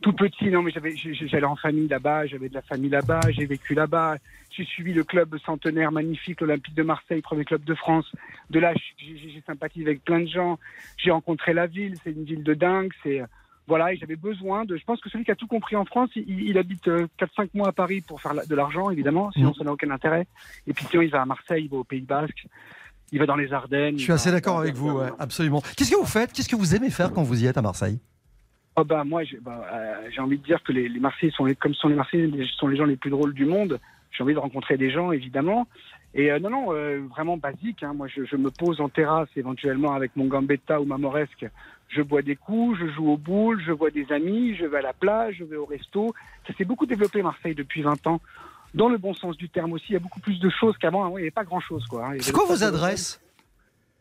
Tout 0.01 0.13
petit, 0.13 0.49
non, 0.49 0.63
mais 0.63 0.71
j'avais, 0.71 0.95
j'allais 0.95 1.45
en 1.45 1.55
famille 1.55 1.87
là-bas, 1.87 2.25
j'avais 2.25 2.49
de 2.49 2.55
la 2.55 2.63
famille 2.63 2.89
là-bas, 2.89 3.21
j'ai 3.29 3.45
vécu 3.45 3.75
là-bas. 3.75 4.17
J'ai 4.49 4.63
suivi 4.65 4.93
le 4.93 5.03
club 5.03 5.37
centenaire 5.45 5.91
magnifique, 5.91 6.41
l'Olympique 6.41 6.75
de 6.75 6.83
Marseille, 6.83 7.21
premier 7.21 7.45
club 7.45 7.63
de 7.63 7.75
France. 7.75 8.05
De 8.49 8.59
là, 8.59 8.73
j'ai, 8.97 9.43
sympathisé 9.45 9.85
avec 9.85 10.03
plein 10.03 10.21
de 10.21 10.27
gens. 10.27 10.59
J'ai 10.97 11.11
rencontré 11.11 11.53
la 11.53 11.67
ville, 11.67 11.95
c'est 12.03 12.11
une 12.11 12.23
ville 12.23 12.43
de 12.43 12.53
dingue. 12.53 12.91
C'est 13.03 13.21
voilà, 13.67 13.93
et 13.93 13.97
j'avais 13.97 14.15
besoin 14.15 14.63
de. 14.65 14.77
Je 14.77 14.83
pense 14.85 15.01
que 15.01 15.09
celui 15.09 15.25
qui 15.25 15.31
a 15.31 15.35
tout 15.35 15.47
compris 15.47 15.75
en 15.75 15.85
France, 15.85 16.09
il, 16.15 16.41
il 16.41 16.57
habite 16.57 16.87
euh, 16.87 17.07
4-5 17.19 17.49
mois 17.55 17.69
à 17.69 17.71
Paris 17.71 18.01
pour 18.01 18.21
faire 18.21 18.33
de 18.47 18.55
l'argent, 18.55 18.89
évidemment, 18.91 19.31
sinon 19.31 19.51
Mm. 19.51 19.53
ça 19.55 19.63
n'a 19.63 19.71
aucun 19.71 19.89
intérêt. 19.89 20.27
Et 20.67 20.73
puis 20.73 20.85
sinon, 20.85 21.01
il 21.01 21.09
va 21.09 21.21
à 21.21 21.25
Marseille, 21.25 21.65
il 21.65 21.69
va 21.69 21.77
au 21.77 21.83
Pays 21.83 22.01
Basque, 22.01 22.47
il 23.11 23.19
va 23.19 23.25
dans 23.25 23.35
les 23.35 23.51
Ardennes. 23.53 23.97
Je 23.97 24.03
suis 24.03 24.13
assez 24.13 24.31
d'accord 24.31 24.59
avec 24.59 24.75
vous, 24.75 24.91
ouais, 24.91 25.09
absolument. 25.19 25.61
Qu'est-ce 25.75 25.91
que 25.91 25.95
vous 25.95 26.05
faites 26.05 26.31
Qu'est-ce 26.31 26.49
que 26.49 26.55
vous 26.55 26.75
aimez 26.75 26.91
faire 26.91 27.11
quand 27.11 27.23
vous 27.23 27.43
y 27.43 27.47
êtes 27.47 27.57
à 27.57 27.61
Marseille? 27.61 27.99
Oh 28.77 28.83
bah 28.83 29.03
moi 29.05 29.23
j'ai 29.23 29.37
bah, 29.39 29.65
euh, 29.73 30.09
envie 30.21 30.37
de 30.37 30.43
dire 30.43 30.61
que 30.63 30.71
les, 30.73 30.89
les 30.89 30.99
Marseillais 30.99 31.31
sont 31.31 31.45
les, 31.45 31.55
comme 31.55 31.73
sont 31.73 31.87
les 31.87 31.95
Marseillais 31.95 32.29
sont 32.57 32.67
les 32.67 32.75
gens 32.77 32.85
les 32.85 32.97
plus 32.97 33.09
drôles 33.09 33.33
du 33.33 33.45
monde. 33.45 33.79
j'ai 34.11 34.23
envie 34.23 34.33
de 34.33 34.39
rencontrer 34.39 34.77
des 34.77 34.91
gens, 34.91 35.11
évidemment. 35.11 35.67
Et 36.13 36.31
euh, 36.31 36.39
non, 36.39 36.49
non, 36.49 36.65
euh, 36.73 37.01
vraiment 37.09 37.35
basique. 37.37 37.83
hein. 37.83 37.93
Moi, 37.93 38.07
je, 38.07 38.23
je 38.25 38.35
me 38.37 38.49
pose 38.49 38.79
en 38.79 38.87
terrasse 38.89 39.27
éventuellement 39.35 39.93
avec 39.93 40.15
mon 40.15 40.25
gambetta 40.25 40.79
ou 40.79 40.85
ma 40.85 40.97
moresque. 40.97 41.45
Je 41.89 42.01
bois 42.01 42.21
des 42.21 42.35
coups, 42.35 42.79
je 42.79 42.87
joue 42.87 43.09
aux 43.11 43.17
boules, 43.17 43.61
je 43.65 43.71
vois 43.71 43.91
des 43.91 44.09
amis, 44.11 44.55
je 44.55 44.65
vais 44.65 44.77
à 44.77 44.81
la 44.81 44.93
plage, 44.93 45.35
je 45.39 45.43
vais 45.43 45.57
au 45.57 45.65
resto. 45.65 46.13
Ça 46.47 46.53
s'est 46.53 46.63
beaucoup 46.65 46.85
développé 46.85 47.21
Marseille 47.21 47.53
depuis 47.55 47.81
20 47.81 48.07
ans. 48.07 48.21
Dans 48.73 48.89
le 48.89 48.97
bon 48.97 49.13
sens 49.13 49.37
du 49.37 49.49
terme 49.49 49.73
aussi, 49.73 49.85
il 49.89 49.93
y 49.93 49.97
a 49.97 49.99
beaucoup 49.99 50.19
plus 50.21 50.39
de 50.39 50.49
choses 50.49 50.77
qu'avant. 50.77 51.03
Avant, 51.05 51.17
il 51.17 51.21
n'y 51.21 51.27
avait 51.27 51.31
pas 51.31 51.43
grand-chose. 51.45 51.85
quoi. 51.87 52.07
hein. 52.07 52.17
C'est 52.19 52.33
quoi 52.33 52.45
vos 52.45 52.63
adresses? 52.63 53.21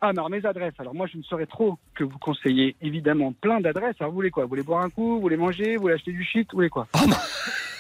Ah, 0.01 0.12
mais 0.12 0.18
alors 0.18 0.30
mes 0.30 0.45
adresses. 0.45 0.74
Alors 0.78 0.95
moi, 0.95 1.07
je 1.07 1.16
ne 1.16 1.22
saurais 1.22 1.47
trop 1.47 1.78
que 1.95 2.05
vous 2.05 2.18
conseillez 2.18 2.76
évidemment 2.82 3.32
plein 3.32 3.61
d'adresses. 3.61 3.97
Alors 4.01 4.11
vous 4.11 4.16
voulez 4.16 4.30
quoi? 4.30 4.45
Vous 4.45 4.51
voulez 4.51 4.62
boire 4.62 4.82
un 4.82 4.90
coup? 4.90 5.14
Vous 5.14 5.20
voulez 5.20 5.36
manger? 5.36 5.76
Vous 5.76 5.82
voulez 5.82 5.95
acheter 5.95 6.12
du 6.12 6.24
shit? 6.24 6.49
Vous 6.53 6.59
voulez 6.59 6.68
quoi? 6.68 6.86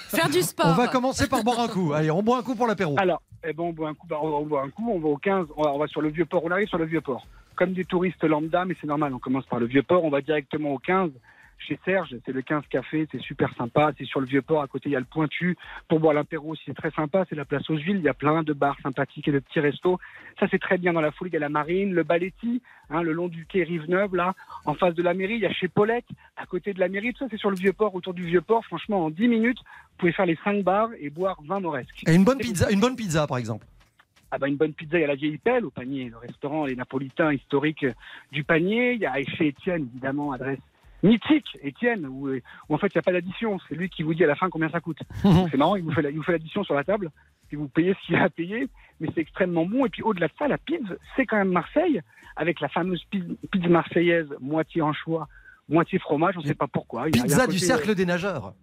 Faire 0.08 0.28
du 0.28 0.42
sport. 0.42 0.66
On 0.68 0.74
va 0.74 0.88
commencer 0.88 1.28
par 1.28 1.42
boire 1.42 1.60
un 1.60 1.68
coup. 1.68 1.92
Allez, 1.92 2.10
on 2.10 2.22
boit 2.22 2.38
un 2.38 2.42
coup 2.42 2.54
pour 2.54 2.66
l'apéro. 2.66 2.94
Alors, 2.98 3.20
eh 3.42 3.52
ben, 3.52 3.64
on 3.64 3.72
boit 3.72 3.88
un 3.88 3.94
coup, 3.94 4.06
bah, 4.06 4.18
on 4.22 4.28
on 4.28 4.46
boit 4.46 4.62
un 4.62 4.70
coup, 4.70 4.90
on 4.90 4.98
va 4.98 5.08
au 5.08 5.16
15, 5.16 5.48
on 5.56 5.62
va, 5.64 5.72
on 5.72 5.78
va 5.78 5.86
sur 5.86 6.00
le 6.00 6.08
vieux 6.08 6.24
port, 6.24 6.42
on 6.44 6.50
arrive 6.50 6.68
sur 6.68 6.78
le 6.78 6.86
vieux 6.86 7.00
port. 7.00 7.26
Comme 7.56 7.72
des 7.72 7.84
touristes 7.84 8.22
lambda, 8.24 8.64
mais 8.64 8.74
c'est 8.80 8.86
normal, 8.86 9.12
on 9.12 9.18
commence 9.18 9.46
par 9.46 9.58
le 9.58 9.66
vieux 9.66 9.82
port, 9.82 10.04
on 10.04 10.10
va 10.10 10.20
directement 10.20 10.70
au 10.72 10.78
15 10.78 11.10
chez 11.58 11.78
Serge, 11.84 12.14
c'est 12.24 12.32
le 12.32 12.42
15 12.42 12.64
café, 12.68 13.06
c'est 13.10 13.20
super 13.20 13.54
sympa, 13.56 13.92
c'est 13.96 14.04
sur 14.04 14.20
le 14.20 14.26
vieux 14.26 14.42
port, 14.42 14.62
à 14.62 14.66
côté 14.66 14.88
il 14.88 14.92
y 14.92 14.96
a 14.96 15.00
le 15.00 15.06
pointu, 15.06 15.56
pour 15.88 16.00
boire 16.00 16.14
l'apéro 16.14 16.50
aussi, 16.50 16.62
c'est 16.66 16.76
très 16.76 16.90
sympa, 16.90 17.24
c'est 17.28 17.34
la 17.34 17.44
place 17.44 17.68
aux 17.70 17.76
villes, 17.76 17.96
il 17.96 18.02
y 18.02 18.08
a 18.08 18.14
plein 18.14 18.42
de 18.42 18.52
bars 18.52 18.76
sympathiques 18.82 19.28
et 19.28 19.32
de 19.32 19.38
petits 19.38 19.60
restos, 19.60 19.98
ça 20.38 20.46
c'est 20.50 20.60
très 20.60 20.78
bien 20.78 20.92
dans 20.92 21.00
la 21.00 21.12
foule, 21.12 21.28
il 21.28 21.34
y 21.34 21.36
a 21.36 21.40
la 21.40 21.48
marine, 21.48 21.92
le 21.92 22.02
Baletti, 22.02 22.62
hein, 22.90 23.02
le 23.02 23.12
long 23.12 23.28
du 23.28 23.46
quai 23.46 23.64
Rive-Neuve, 23.64 24.14
là, 24.14 24.34
en 24.64 24.74
face 24.74 24.94
de 24.94 25.02
la 25.02 25.14
mairie, 25.14 25.34
il 25.34 25.40
y 25.40 25.46
a 25.46 25.52
chez 25.52 25.68
Paulette, 25.68 26.06
à 26.36 26.46
côté 26.46 26.74
de 26.74 26.80
la 26.80 26.88
mairie, 26.88 27.12
tout 27.12 27.20
ça 27.20 27.26
c'est 27.30 27.38
sur 27.38 27.50
le 27.50 27.56
vieux 27.56 27.72
port, 27.72 27.94
autour 27.94 28.14
du 28.14 28.24
vieux 28.24 28.42
port, 28.42 28.64
franchement 28.64 29.04
en 29.04 29.10
10 29.10 29.28
minutes, 29.28 29.58
vous 29.58 29.96
pouvez 29.98 30.12
faire 30.12 30.26
les 30.26 30.38
5 30.44 30.62
bars 30.62 30.90
et 30.98 31.10
boire 31.10 31.38
20 31.44 31.60
moresques. 31.60 32.02
Et 32.06 32.14
une 32.14 32.24
bonne 32.24 32.38
pizza, 32.38 32.70
une 32.70 32.80
bonne 32.80 32.96
pizza 32.96 33.26
par 33.26 33.38
exemple. 33.38 33.66
Ah 34.30 34.38
bah 34.38 34.48
une 34.48 34.56
bonne 34.56 34.72
pizza, 34.72 34.98
il 34.98 35.02
y 35.02 35.04
a 35.04 35.06
la 35.06 35.14
vieille 35.14 35.38
pelle 35.38 35.64
au 35.64 35.70
panier, 35.70 36.08
le 36.10 36.16
restaurant 36.16 36.64
Les 36.64 36.74
Napolitains 36.74 37.32
historiques 37.32 37.86
du 38.32 38.42
panier. 38.42 38.94
Il 38.94 39.00
y 39.00 39.06
a 39.06 39.14
chez 39.22 39.46
Étienne, 39.46 39.86
évidemment, 39.92 40.32
adresse 40.32 40.58
mythique, 41.04 41.56
Étienne, 41.62 42.06
où, 42.06 42.28
où 42.30 42.74
en 42.74 42.78
fait 42.78 42.88
il 42.88 42.96
n'y 42.96 43.00
a 43.00 43.02
pas 43.02 43.12
d'addition. 43.12 43.58
C'est 43.68 43.76
lui 43.76 43.88
qui 43.88 44.02
vous 44.02 44.14
dit 44.14 44.24
à 44.24 44.26
la 44.26 44.34
fin 44.34 44.48
combien 44.50 44.68
ça 44.70 44.80
coûte. 44.80 44.98
c'est 45.50 45.56
marrant, 45.56 45.76
il 45.76 45.84
vous 45.84 45.92
fait 45.92 46.02
la- 46.02 46.10
l'addition 46.10 46.64
sur 46.64 46.74
la 46.74 46.82
table, 46.84 47.10
et 47.52 47.56
vous 47.56 47.68
payez 47.68 47.94
ce 47.94 48.06
qu'il 48.06 48.16
a 48.16 48.24
à 48.24 48.28
payer, 48.30 48.66
mais 48.98 49.08
c'est 49.14 49.20
extrêmement 49.20 49.64
bon. 49.66 49.86
Et 49.86 49.88
puis 49.90 50.02
au-delà 50.02 50.26
de 50.26 50.32
ça, 50.38 50.48
la 50.48 50.58
pizza, 50.58 50.94
c'est 51.14 51.24
quand 51.26 51.36
même 51.36 51.52
Marseille, 51.52 52.00
avec 52.36 52.60
la 52.60 52.68
fameuse 52.68 53.04
pizza, 53.10 53.68
marseillaise, 53.68 54.26
moitié 54.40 54.82
anchois, 54.82 55.28
moitié 55.68 55.98
fromage, 56.00 56.34
on 56.36 56.40
ne 56.42 56.46
sait 56.46 56.54
pas 56.54 56.66
pourquoi. 56.66 57.08
Il 57.08 57.18
a- 57.20 57.22
Pizza 57.22 57.46
du 57.46 57.52
côté, 57.54 57.58
cercle 57.66 57.94
des 57.94 58.06
nageurs. 58.06 58.54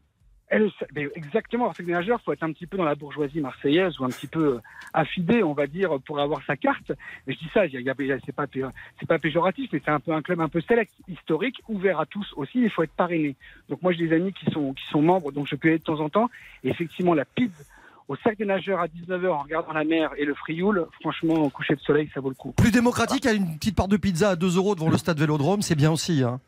Et 0.51 0.59
le- 0.59 0.71
mais 0.95 1.07
exactement, 1.15 1.65
parce 1.65 1.77
que 1.77 1.83
les 1.83 1.93
nageurs, 1.93 2.19
faut 2.21 2.33
être 2.33 2.43
un 2.43 2.51
petit 2.51 2.67
peu 2.67 2.77
dans 2.77 2.83
la 2.83 2.95
bourgeoisie 2.95 3.39
marseillaise 3.39 3.99
ou 3.99 4.03
un 4.03 4.09
petit 4.09 4.27
peu 4.27 4.55
euh, 4.55 4.59
affidé, 4.93 5.43
on 5.43 5.53
va 5.53 5.67
dire, 5.67 5.97
pour 6.05 6.19
avoir 6.19 6.41
sa 6.45 6.57
carte. 6.57 6.91
Je 7.27 7.33
dis 7.33 7.49
ça, 7.53 7.61
c'est 7.69 9.07
pas, 9.07 9.19
péjoratif, 9.19 9.69
mais 9.71 9.81
c'est 9.83 9.91
un 9.91 9.99
peu 9.99 10.11
un 10.13 10.21
club 10.21 10.41
un 10.41 10.49
peu 10.49 10.61
select, 10.61 10.91
historique, 11.07 11.61
ouvert 11.69 11.99
à 11.99 12.05
tous 12.05 12.33
aussi. 12.35 12.61
Il 12.61 12.69
faut 12.69 12.83
être 12.83 12.91
parrainé. 12.91 13.35
Donc 13.69 13.81
moi, 13.81 13.93
j'ai 13.93 14.07
des 14.07 14.15
amis 14.15 14.33
qui 14.33 14.45
sont 14.51 15.01
membres, 15.01 15.31
donc 15.31 15.47
je 15.47 15.55
peux 15.55 15.69
y 15.69 15.71
aller 15.71 15.79
de 15.79 15.83
temps 15.83 15.99
en 15.99 16.09
temps. 16.09 16.29
Et 16.63 16.69
effectivement, 16.69 17.13
la 17.13 17.25
pizza 17.25 17.63
au 18.07 18.17
cercle 18.17 18.39
des 18.39 18.45
nageurs 18.45 18.81
à 18.81 18.87
19h 18.87 19.27
en 19.29 19.43
regardant 19.43 19.71
la 19.71 19.85
mer 19.85 20.11
et 20.17 20.25
le 20.25 20.33
frioul, 20.33 20.85
franchement, 20.99 21.35
au 21.35 21.49
coucher 21.49 21.75
de 21.75 21.79
soleil, 21.79 22.09
ça 22.13 22.19
vaut 22.19 22.27
le 22.29 22.35
coup. 22.35 22.51
Plus 22.51 22.71
démocratique, 22.71 23.25
à 23.25 23.31
une 23.31 23.55
petite 23.57 23.75
part 23.77 23.87
de 23.87 23.95
pizza 23.95 24.31
à 24.31 24.35
2 24.35 24.57
euros 24.57 24.75
devant 24.75 24.89
le 24.89 24.97
stade 24.97 25.17
Vélodrome, 25.17 25.61
c'est 25.61 25.75
bien 25.75 25.91
aussi. 25.91 26.21
hein. 26.21 26.41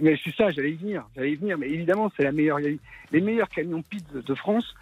Mais 0.00 0.18
c'est 0.24 0.34
ça, 0.34 0.50
j'allais 0.50 0.72
y 0.72 0.76
venir, 0.76 1.06
j'allais 1.14 1.32
y 1.32 1.36
venir. 1.36 1.56
Mais 1.58 1.68
évidemment, 1.68 2.10
c'est 2.16 2.24
la 2.24 2.32
meilleure. 2.32 2.58
Les 2.58 3.20
meilleurs 3.20 3.48
camions 3.48 3.82
pizza 3.82 4.20
de 4.24 4.34
France 4.34 4.74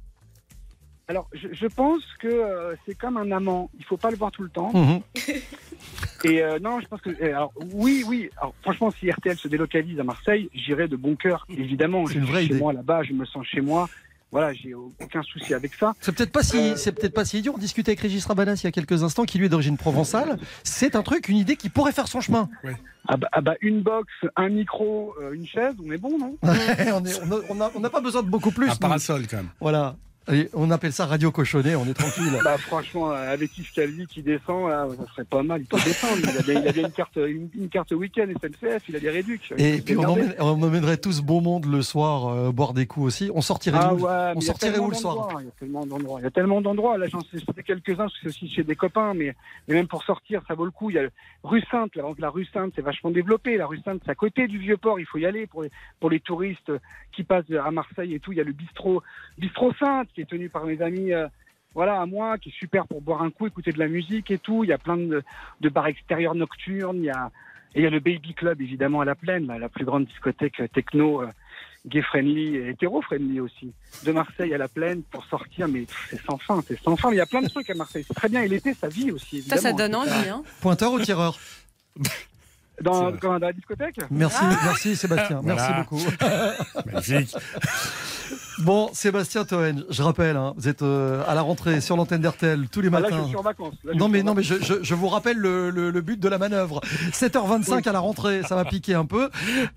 Alors 1.07 1.27
je, 1.33 1.47
je 1.51 1.67
pense 1.67 2.01
que 2.19 2.27
euh, 2.27 2.75
c'est 2.85 2.95
comme 2.97 3.17
un 3.17 3.31
amant. 3.31 3.69
Il 3.77 3.85
faut 3.85 3.97
pas 3.97 4.11
le 4.11 4.17
voir 4.17 4.31
tout 4.31 4.43
le 4.43 4.49
temps. 4.49 4.71
Mhm. 4.73 5.01
Et 6.23 6.41
euh, 6.43 6.59
non, 6.59 6.79
je 6.79 6.87
pense 6.87 7.01
que 7.01 7.09
alors, 7.23 7.51
oui, 7.73 8.03
oui. 8.07 8.29
Alors, 8.37 8.53
franchement, 8.61 8.91
si 8.91 9.09
RTL 9.09 9.35
se 9.37 9.47
délocalise 9.47 9.99
à 9.99 10.03
Marseille, 10.03 10.49
j'irai 10.53 10.87
de 10.87 10.95
bon 10.95 11.15
cœur. 11.15 11.45
Évidemment, 11.49 12.05
C'est 12.05 12.13
je 12.13 12.19
une 12.19 12.23
suis 12.25 12.31
vraie 12.31 12.41
chez 12.43 12.49
idée. 12.51 12.59
moi 12.59 12.73
là-bas, 12.73 13.03
je 13.03 13.13
me 13.13 13.25
sens 13.25 13.45
chez 13.45 13.61
moi. 13.61 13.89
Voilà, 14.31 14.53
j'ai 14.53 14.73
aucun 14.73 15.23
souci 15.23 15.53
avec 15.53 15.73
ça. 15.73 15.93
C'est 15.99 16.15
peut-être 16.15 16.31
pas 16.31 16.43
si, 16.43 16.57
Euh, 16.57 16.75
c'est 16.77 16.93
peut-être 16.93 17.13
pas 17.13 17.25
si 17.25 17.39
idiot. 17.39 17.51
On 17.53 17.57
discutait 17.57 17.91
avec 17.91 17.99
Régis 17.99 18.25
Rabanas 18.25 18.61
il 18.61 18.63
y 18.63 18.67
a 18.67 18.71
quelques 18.71 19.03
instants, 19.03 19.25
qui 19.25 19.37
lui 19.39 19.47
est 19.47 19.49
d'origine 19.49 19.75
provençale. 19.77 20.37
C'est 20.63 20.95
un 20.95 21.03
truc, 21.03 21.27
une 21.27 21.35
idée 21.35 21.57
qui 21.57 21.67
pourrait 21.69 21.91
faire 21.91 22.07
son 22.07 22.21
chemin. 22.21 22.47
Ah 23.09 23.17
bah, 23.17 23.27
ah 23.33 23.41
bah, 23.41 23.55
une 23.59 23.81
box, 23.81 24.07
un 24.37 24.47
micro, 24.47 25.13
euh, 25.21 25.33
une 25.33 25.45
chaise, 25.45 25.73
on 25.85 25.91
est 25.91 25.97
bon, 25.97 26.17
non? 26.17 26.37
On 27.75 27.79
n'a 27.81 27.89
pas 27.89 27.99
besoin 27.99 28.23
de 28.23 28.29
beaucoup 28.29 28.51
plus. 28.51 28.69
Un 28.69 28.75
parasol 28.75 29.23
quand 29.29 29.37
même. 29.37 29.49
Voilà. 29.59 29.97
Allez, 30.27 30.49
on 30.53 30.69
appelle 30.69 30.93
ça 30.93 31.07
radio 31.07 31.31
cochonnet, 31.31 31.73
on 31.75 31.83
est 31.85 31.95
tranquille. 31.95 32.31
Bah 32.43 32.55
franchement, 32.59 33.11
euh, 33.11 33.33
avec 33.33 33.57
Yves 33.57 33.71
Calvi 33.73 34.05
qui 34.05 34.21
descend, 34.21 34.69
là, 34.69 34.87
ça 34.95 35.07
serait 35.07 35.23
pas 35.25 35.41
mal. 35.41 35.61
Il 35.61 35.65
peut 35.67 35.77
descendre. 35.83 36.17
Il 36.21 36.29
a 36.37 36.41
bien, 36.43 36.61
il 36.61 36.67
a 36.67 36.71
bien 36.71 36.85
une 36.85 36.91
carte, 36.93 37.15
une, 37.15 37.49
une 37.55 37.69
carte 37.69 37.91
week-end 37.91 38.27
SNCF. 38.39 38.83
Il 38.87 38.95
a 38.95 38.99
des 38.99 39.09
réductions. 39.09 39.55
Et 39.57 39.81
puis 39.81 39.97
on, 39.97 40.01
merder. 40.01 40.21
emmène- 40.21 40.35
on 40.39 40.63
emmènerait 40.63 40.97
tous 40.97 41.21
beau 41.21 41.41
monde 41.41 41.65
le 41.65 41.81
soir 41.81 42.27
euh, 42.27 42.51
boire 42.51 42.73
des 42.73 42.85
coups 42.85 43.07
aussi. 43.07 43.31
On 43.33 43.41
sortirait 43.41 43.79
Ah 43.81 43.95
où 43.95 44.01
ouais, 44.01 44.33
On 44.35 44.41
sortirait 44.41 44.77
où 44.77 44.89
le 44.91 44.95
soir? 44.95 45.27
Il 45.39 45.45
y 45.45 45.47
a 45.47 45.51
tellement 45.59 45.85
d'endroits. 45.87 46.19
Il 46.21 46.23
y 46.23 46.27
a 46.27 46.31
tellement 46.31 46.61
d'endroits. 46.61 46.97
Là, 46.99 47.07
j'en 47.07 47.21
sais 47.21 47.39
quelques-uns, 47.65 47.95
parce 48.03 48.13
que 48.13 48.19
c'est 48.21 48.27
aussi 48.27 48.47
chez 48.47 48.63
des 48.63 48.75
copains, 48.75 49.15
mais, 49.15 49.35
mais 49.67 49.73
même 49.73 49.87
pour 49.87 50.03
sortir, 50.03 50.43
ça 50.47 50.53
vaut 50.53 50.65
le 50.65 50.71
coup. 50.71 50.91
Il 50.91 50.97
y 50.97 50.99
a 50.99 51.09
rue 51.43 51.63
Sainte, 51.71 51.95
la, 51.95 52.03
la 52.19 52.29
rue 52.29 52.45
Sainte, 52.53 52.73
c'est 52.75 52.83
vachement 52.83 53.09
développé. 53.09 53.57
La 53.57 53.65
rue 53.65 53.79
Sainte, 53.83 54.01
c'est 54.05 54.11
à 54.11 54.15
côté 54.15 54.47
du 54.47 54.59
vieux 54.59 54.77
port. 54.77 54.99
Il 54.99 55.05
faut 55.07 55.17
y 55.17 55.25
aller 55.25 55.47
pour 55.47 55.63
les, 55.63 55.71
pour 55.99 56.11
les 56.11 56.19
touristes 56.19 56.71
qui 57.11 57.23
passent 57.23 57.45
à 57.51 57.71
Marseille 57.71 58.13
et 58.13 58.19
tout. 58.19 58.31
Il 58.31 58.37
y 58.37 58.41
a 58.41 58.43
le 58.43 58.53
bistrot, 58.53 59.01
bistrot 59.39 59.73
Sainte, 59.79 60.07
qui 60.13 60.21
est 60.21 60.29
tenu 60.29 60.49
par 60.49 60.65
mes 60.65 60.81
amis. 60.81 61.13
euh, 61.13 61.27
voilà, 61.73 62.01
à 62.01 62.05
moi, 62.05 62.37
qui 62.37 62.49
est 62.49 62.57
super 62.59 62.85
pour 62.85 63.01
boire 63.01 63.21
un 63.21 63.29
coup, 63.31 63.47
écouter 63.47 63.71
de 63.71 63.79
la 63.79 63.87
musique 63.87 64.29
et 64.29 64.37
tout. 64.37 64.63
Il 64.65 64.69
y 64.69 64.73
a 64.73 64.77
plein 64.77 64.97
de, 64.97 65.23
de 65.61 65.69
bars 65.69 65.87
extérieurs 65.87 66.35
nocturnes. 66.35 66.97
Il 66.97 67.05
y 67.05 67.09
a, 67.09 67.31
et 67.75 67.79
il 67.79 67.83
y 67.83 67.87
a 67.87 67.89
le 67.89 68.01
Baby 68.01 68.33
Club, 68.33 68.59
évidemment, 68.61 68.99
à 68.99 69.05
la 69.05 69.15
plaine, 69.15 69.47
là, 69.47 69.57
la 69.57 69.69
plus 69.69 69.85
grande 69.85 70.03
discothèque 70.05 70.59
euh, 70.59 70.67
techno, 70.67 71.21
euh, 71.21 71.27
gay-friendly 71.87 72.57
et 72.57 72.69
hétéro-friendly 72.71 73.39
aussi. 73.39 73.71
De 74.03 74.11
Marseille 74.11 74.53
à 74.53 74.57
la 74.57 74.67
plaine 74.67 75.01
pour 75.03 75.23
sortir, 75.25 75.69
mais 75.69 75.85
c'est 76.09 76.21
sans 76.23 76.37
fin, 76.37 76.61
c'est 76.67 76.77
sans 76.81 76.97
fin. 76.97 77.09
Mais 77.09 77.15
il 77.15 77.19
y 77.19 77.21
a 77.21 77.25
plein 77.25 77.41
de 77.41 77.47
trucs 77.47 77.69
à 77.69 77.73
Marseille. 77.73 78.03
C'est 78.05 78.13
très 78.13 78.27
bien. 78.27 78.41
Et 78.41 78.49
l'été, 78.49 78.73
ça 78.73 78.89
vit 78.89 79.09
aussi, 79.11 79.41
Ça, 79.41 79.55
évidemment. 79.55 79.61
ça 79.61 79.73
donne 79.73 79.95
envie. 79.95 80.29
Hein. 80.29 80.43
Pointeur 80.59 80.91
ou 80.91 80.99
tireur 80.99 81.39
Dans, 82.81 83.11
dans 83.11 83.37
la 83.37 83.53
discothèque? 83.53 83.97
Merci, 84.09 84.43
merci 84.63 84.95
Sébastien, 84.95 85.41
merci 85.43 85.71
beaucoup. 85.77 86.01
Magnifique. 86.91 87.35
Bon, 88.63 88.89
Sébastien 88.93 89.43
Toen, 89.45 89.85
je 89.89 90.03
rappelle, 90.03 90.35
hein, 90.37 90.53
vous 90.57 90.67
êtes 90.67 90.81
euh, 90.81 91.23
à 91.27 91.33
la 91.35 91.41
rentrée 91.41 91.81
sur 91.81 91.95
l'antenne 91.97 92.21
d'RTL 92.21 92.67
tous 92.71 92.81
les 92.81 92.89
Ah, 92.89 92.99
Là, 92.99 92.99
matins. 93.01 93.21
je 93.23 93.27
suis 93.27 93.35
en 93.37 93.41
vacances. 93.41 93.73
Là, 93.83 93.93
je 93.93 93.97
Non 93.97 94.05
suis 94.05 94.13
mais 94.13 94.21
en 94.21 94.25
non 94.25 94.33
mais 94.35 94.43
je, 94.43 94.55
je- 94.61 94.83
je 94.83 94.95
vous 94.95 95.07
rappelle 95.07 95.37
le, 95.37 95.69
le- 95.69 95.89
le 95.89 96.01
but 96.01 96.19
de 96.19 96.27
la 96.29 96.37
manœuvre. 96.37 96.81
7h25 97.11 97.87
à 97.87 97.91
la 97.91 97.99
rentrée, 97.99 98.41
ça 98.47 98.55
va 98.55 98.65
piquer 98.65 98.93
un 98.95 99.05
peu. 99.05 99.29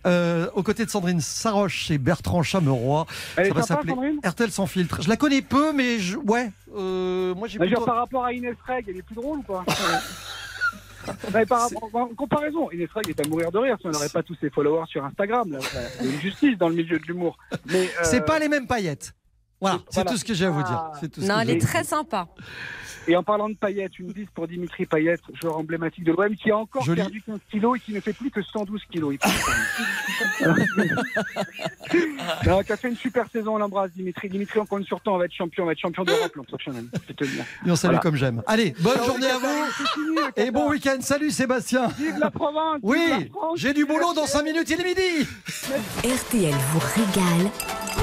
Euh, 0.06 0.48
aux 0.54 0.62
côtés 0.62 0.84
de 0.84 0.90
Sandrine 0.90 1.20
Saroche 1.20 1.90
et 1.90 1.98
Bertrand 1.98 2.42
Chameroy, 2.42 3.06
Elle 3.36 3.48
ça 3.48 3.54
va 3.54 3.62
s'appeler 3.62 3.94
RTL 4.24 4.50
sans 4.50 4.66
filtre. 4.66 5.02
Je 5.02 5.08
la 5.08 5.16
connais 5.16 5.42
peu, 5.42 5.72
mais 5.72 5.98
je, 5.98 6.16
ouais, 6.18 6.50
euh, 6.76 7.34
moi 7.34 7.48
j'ai 7.48 7.58
Bah, 7.58 7.66
plutôt. 7.66 7.84
par 7.84 7.96
rapport 7.96 8.24
à 8.24 8.32
Inès 8.32 8.56
Reg, 8.66 8.84
elle 8.88 8.96
est 8.96 9.02
plus 9.02 9.14
drôle 9.14 9.38
ou 9.38 9.42
pas 9.42 9.64
mais 11.32 11.46
par 11.46 11.62
rapport- 11.62 11.90
en 11.94 12.06
comparaison, 12.14 12.70
Inès 12.70 12.88
Reg 12.94 13.08
est 13.08 13.20
à 13.24 13.28
mourir 13.28 13.50
de 13.52 13.58
rire 13.58 13.76
si 13.80 13.86
on 13.86 13.90
n'aurait 13.90 14.08
pas 14.08 14.22
tous 14.22 14.36
ses 14.40 14.50
followers 14.50 14.86
sur 14.88 15.04
Instagram. 15.04 15.52
là. 15.52 15.58
Il 16.00 16.06
y 16.06 16.10
a 16.10 16.14
une 16.14 16.20
justice 16.20 16.58
dans 16.58 16.68
le 16.68 16.74
milieu 16.74 16.98
de 16.98 17.04
l'humour. 17.06 17.36
Mais, 17.66 17.84
euh, 17.84 18.04
C'est 18.04 18.24
pas 18.24 18.38
les 18.38 18.48
mêmes 18.48 18.66
paillettes. 18.66 19.12
Voilà, 19.60 19.78
c'est 19.88 19.94
Voilà. 19.94 20.10
tout 20.10 20.16
ce 20.18 20.24
que 20.24 20.34
j'ai 20.34 20.44
à 20.46 20.50
vous 20.50 20.62
dire. 20.62 20.76
Ah. 20.76 20.92
C'est 21.00 21.08
tout 21.10 21.20
ce 21.22 21.26
Non, 21.26 21.36
que 21.36 21.40
elle 21.42 21.50
est 21.50 21.58
très 21.60 21.84
sympa. 21.84 22.28
Et 23.06 23.16
en 23.16 23.22
parlant 23.22 23.48
de 23.48 23.54
Payet, 23.54 23.88
une 23.98 24.12
bise 24.12 24.26
pour 24.34 24.48
Dimitri 24.48 24.86
Payet, 24.86 25.16
joueur 25.40 25.58
emblématique 25.58 26.04
de 26.04 26.12
l'OM, 26.12 26.34
qui 26.36 26.50
a 26.50 26.56
encore 26.56 26.82
Joli. 26.82 27.02
perdu 27.02 27.22
15 27.22 27.38
kilos 27.50 27.76
et 27.76 27.80
qui 27.80 27.92
ne 27.92 28.00
fait 28.00 28.12
plus 28.14 28.30
que 28.30 28.42
112 28.42 28.82
kilos. 28.90 29.14
Il 29.14 29.18
non, 32.46 32.62
qui 32.62 32.72
a 32.72 32.76
fait 32.76 32.88
une 32.88 32.96
super 32.96 33.26
saison, 33.30 33.54
on 33.54 33.58
l'embrasse 33.58 33.92
Dimitri. 33.92 34.28
Dimitri, 34.28 34.58
on 34.58 34.66
compte 34.66 34.84
sur 34.84 35.00
toi, 35.00 35.14
on 35.14 35.18
va 35.18 35.24
être 35.26 35.32
champion, 35.34 35.62
on 35.64 35.66
va 35.66 35.72
être 35.72 35.78
champion 35.80 36.04
d'Europe 36.04 36.34
l'an 36.34 36.44
prochain. 36.44 36.72
même. 36.72 36.88
Et 37.66 37.70
on 37.70 37.76
salue 37.76 37.90
Voilà. 37.92 38.00
comme 38.00 38.16
j'aime. 38.16 38.42
Allez, 38.46 38.74
bonne 38.80 38.94
Ciao, 38.96 39.06
journée 39.06 39.30
à 39.30 39.38
vous 39.38 39.64
fini, 39.94 40.18
et 40.36 40.50
bon 40.50 40.70
week-end. 40.70 40.96
Salut 41.00 41.30
Sébastien. 41.30 41.88
Vive 41.98 42.18
la 42.18 42.30
Provence 42.30 42.78
Oui, 42.82 43.30
j'ai 43.56 43.72
du 43.74 43.84
boulot 43.84 44.14
dans 44.14 44.26
5 44.26 44.42
minutes, 44.42 44.70
il 44.70 44.80
est 44.80 44.84
midi. 44.84 45.28
RTL 45.98 46.54
vous 46.72 46.80
régale 46.80 47.50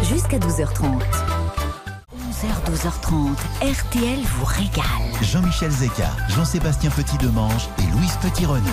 jusqu'à 0.03 0.37
12h30. 0.37 1.01
11h, 2.41 2.71
12h30. 2.71 3.35
RTL 3.61 4.19
vous 4.37 4.45
régale. 4.45 4.85
Jean-Michel 5.21 5.69
Zeka, 5.71 6.09
Jean-Sébastien 6.29 6.89
Petit-Demange 6.89 7.67
et 7.79 7.91
Louise 7.91 8.17
Petit-Renault. 8.21 8.63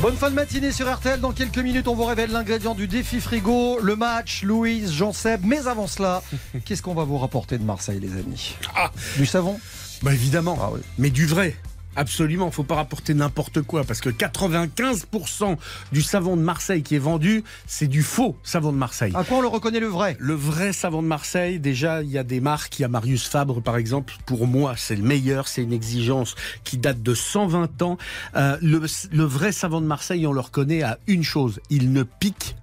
Bonne 0.00 0.16
fin 0.16 0.30
de 0.30 0.34
matinée 0.34 0.72
sur 0.72 0.92
RTL. 0.92 1.20
Dans 1.20 1.32
quelques 1.32 1.58
minutes, 1.58 1.86
on 1.86 1.94
vous 1.94 2.04
révèle 2.04 2.30
l'ingrédient 2.32 2.74
du 2.74 2.88
défi 2.88 3.20
frigo, 3.20 3.78
le 3.80 3.94
match, 3.94 4.42
Louise, 4.42 4.92
Jean-Seb. 4.92 5.42
Mais 5.44 5.66
avant 5.68 5.86
cela, 5.86 6.22
qu'est-ce 6.64 6.82
qu'on 6.82 6.94
va 6.94 7.04
vous 7.04 7.18
rapporter 7.18 7.58
de 7.58 7.64
Marseille, 7.64 8.00
les 8.00 8.12
amis? 8.12 8.56
Ah. 8.74 8.90
Du 9.16 9.26
savon? 9.26 9.60
Bah 10.02 10.12
évidemment, 10.12 10.58
Ah 10.60 10.70
oui. 10.72 10.80
mais 10.98 11.10
du 11.10 11.26
vrai. 11.26 11.56
Absolument, 11.96 12.50
faut 12.50 12.62
pas 12.62 12.76
rapporter 12.76 13.14
n'importe 13.14 13.62
quoi 13.62 13.84
parce 13.84 14.00
que 14.00 14.08
95% 14.08 15.56
du 15.92 16.02
savon 16.02 16.36
de 16.36 16.42
Marseille 16.42 16.82
qui 16.82 16.96
est 16.96 16.98
vendu, 16.98 17.44
c'est 17.66 17.86
du 17.86 18.02
faux 18.02 18.36
savon 18.42 18.72
de 18.72 18.78
Marseille. 18.78 19.12
À 19.14 19.24
quoi 19.24 19.38
on 19.38 19.40
le 19.42 19.48
reconnaît 19.48 19.80
le 19.80 19.86
vrai? 19.86 20.16
Le 20.18 20.34
vrai 20.34 20.72
savon 20.72 21.02
de 21.02 21.06
Marseille, 21.06 21.58
déjà, 21.58 22.02
il 22.02 22.10
y 22.10 22.18
a 22.18 22.24
des 22.24 22.40
marques. 22.40 22.78
Il 22.78 22.82
y 22.82 22.84
a 22.84 22.88
Marius 22.88 23.26
Fabre, 23.28 23.60
par 23.60 23.76
exemple. 23.76 24.14
Pour 24.26 24.46
moi, 24.46 24.74
c'est 24.76 24.96
le 24.96 25.02
meilleur. 25.02 25.48
C'est 25.48 25.62
une 25.62 25.72
exigence 25.72 26.34
qui 26.64 26.78
date 26.78 27.02
de 27.02 27.14
120 27.14 27.82
ans. 27.82 27.98
Euh, 28.36 28.56
le, 28.62 28.82
le 29.12 29.24
vrai 29.24 29.52
savon 29.52 29.80
de 29.80 29.86
Marseille, 29.86 30.26
on 30.26 30.32
le 30.32 30.40
reconnaît 30.40 30.82
à 30.82 30.98
une 31.06 31.24
chose. 31.24 31.60
Il 31.70 31.92
ne 31.92 32.02
pique 32.02 32.56
pas. 32.56 32.61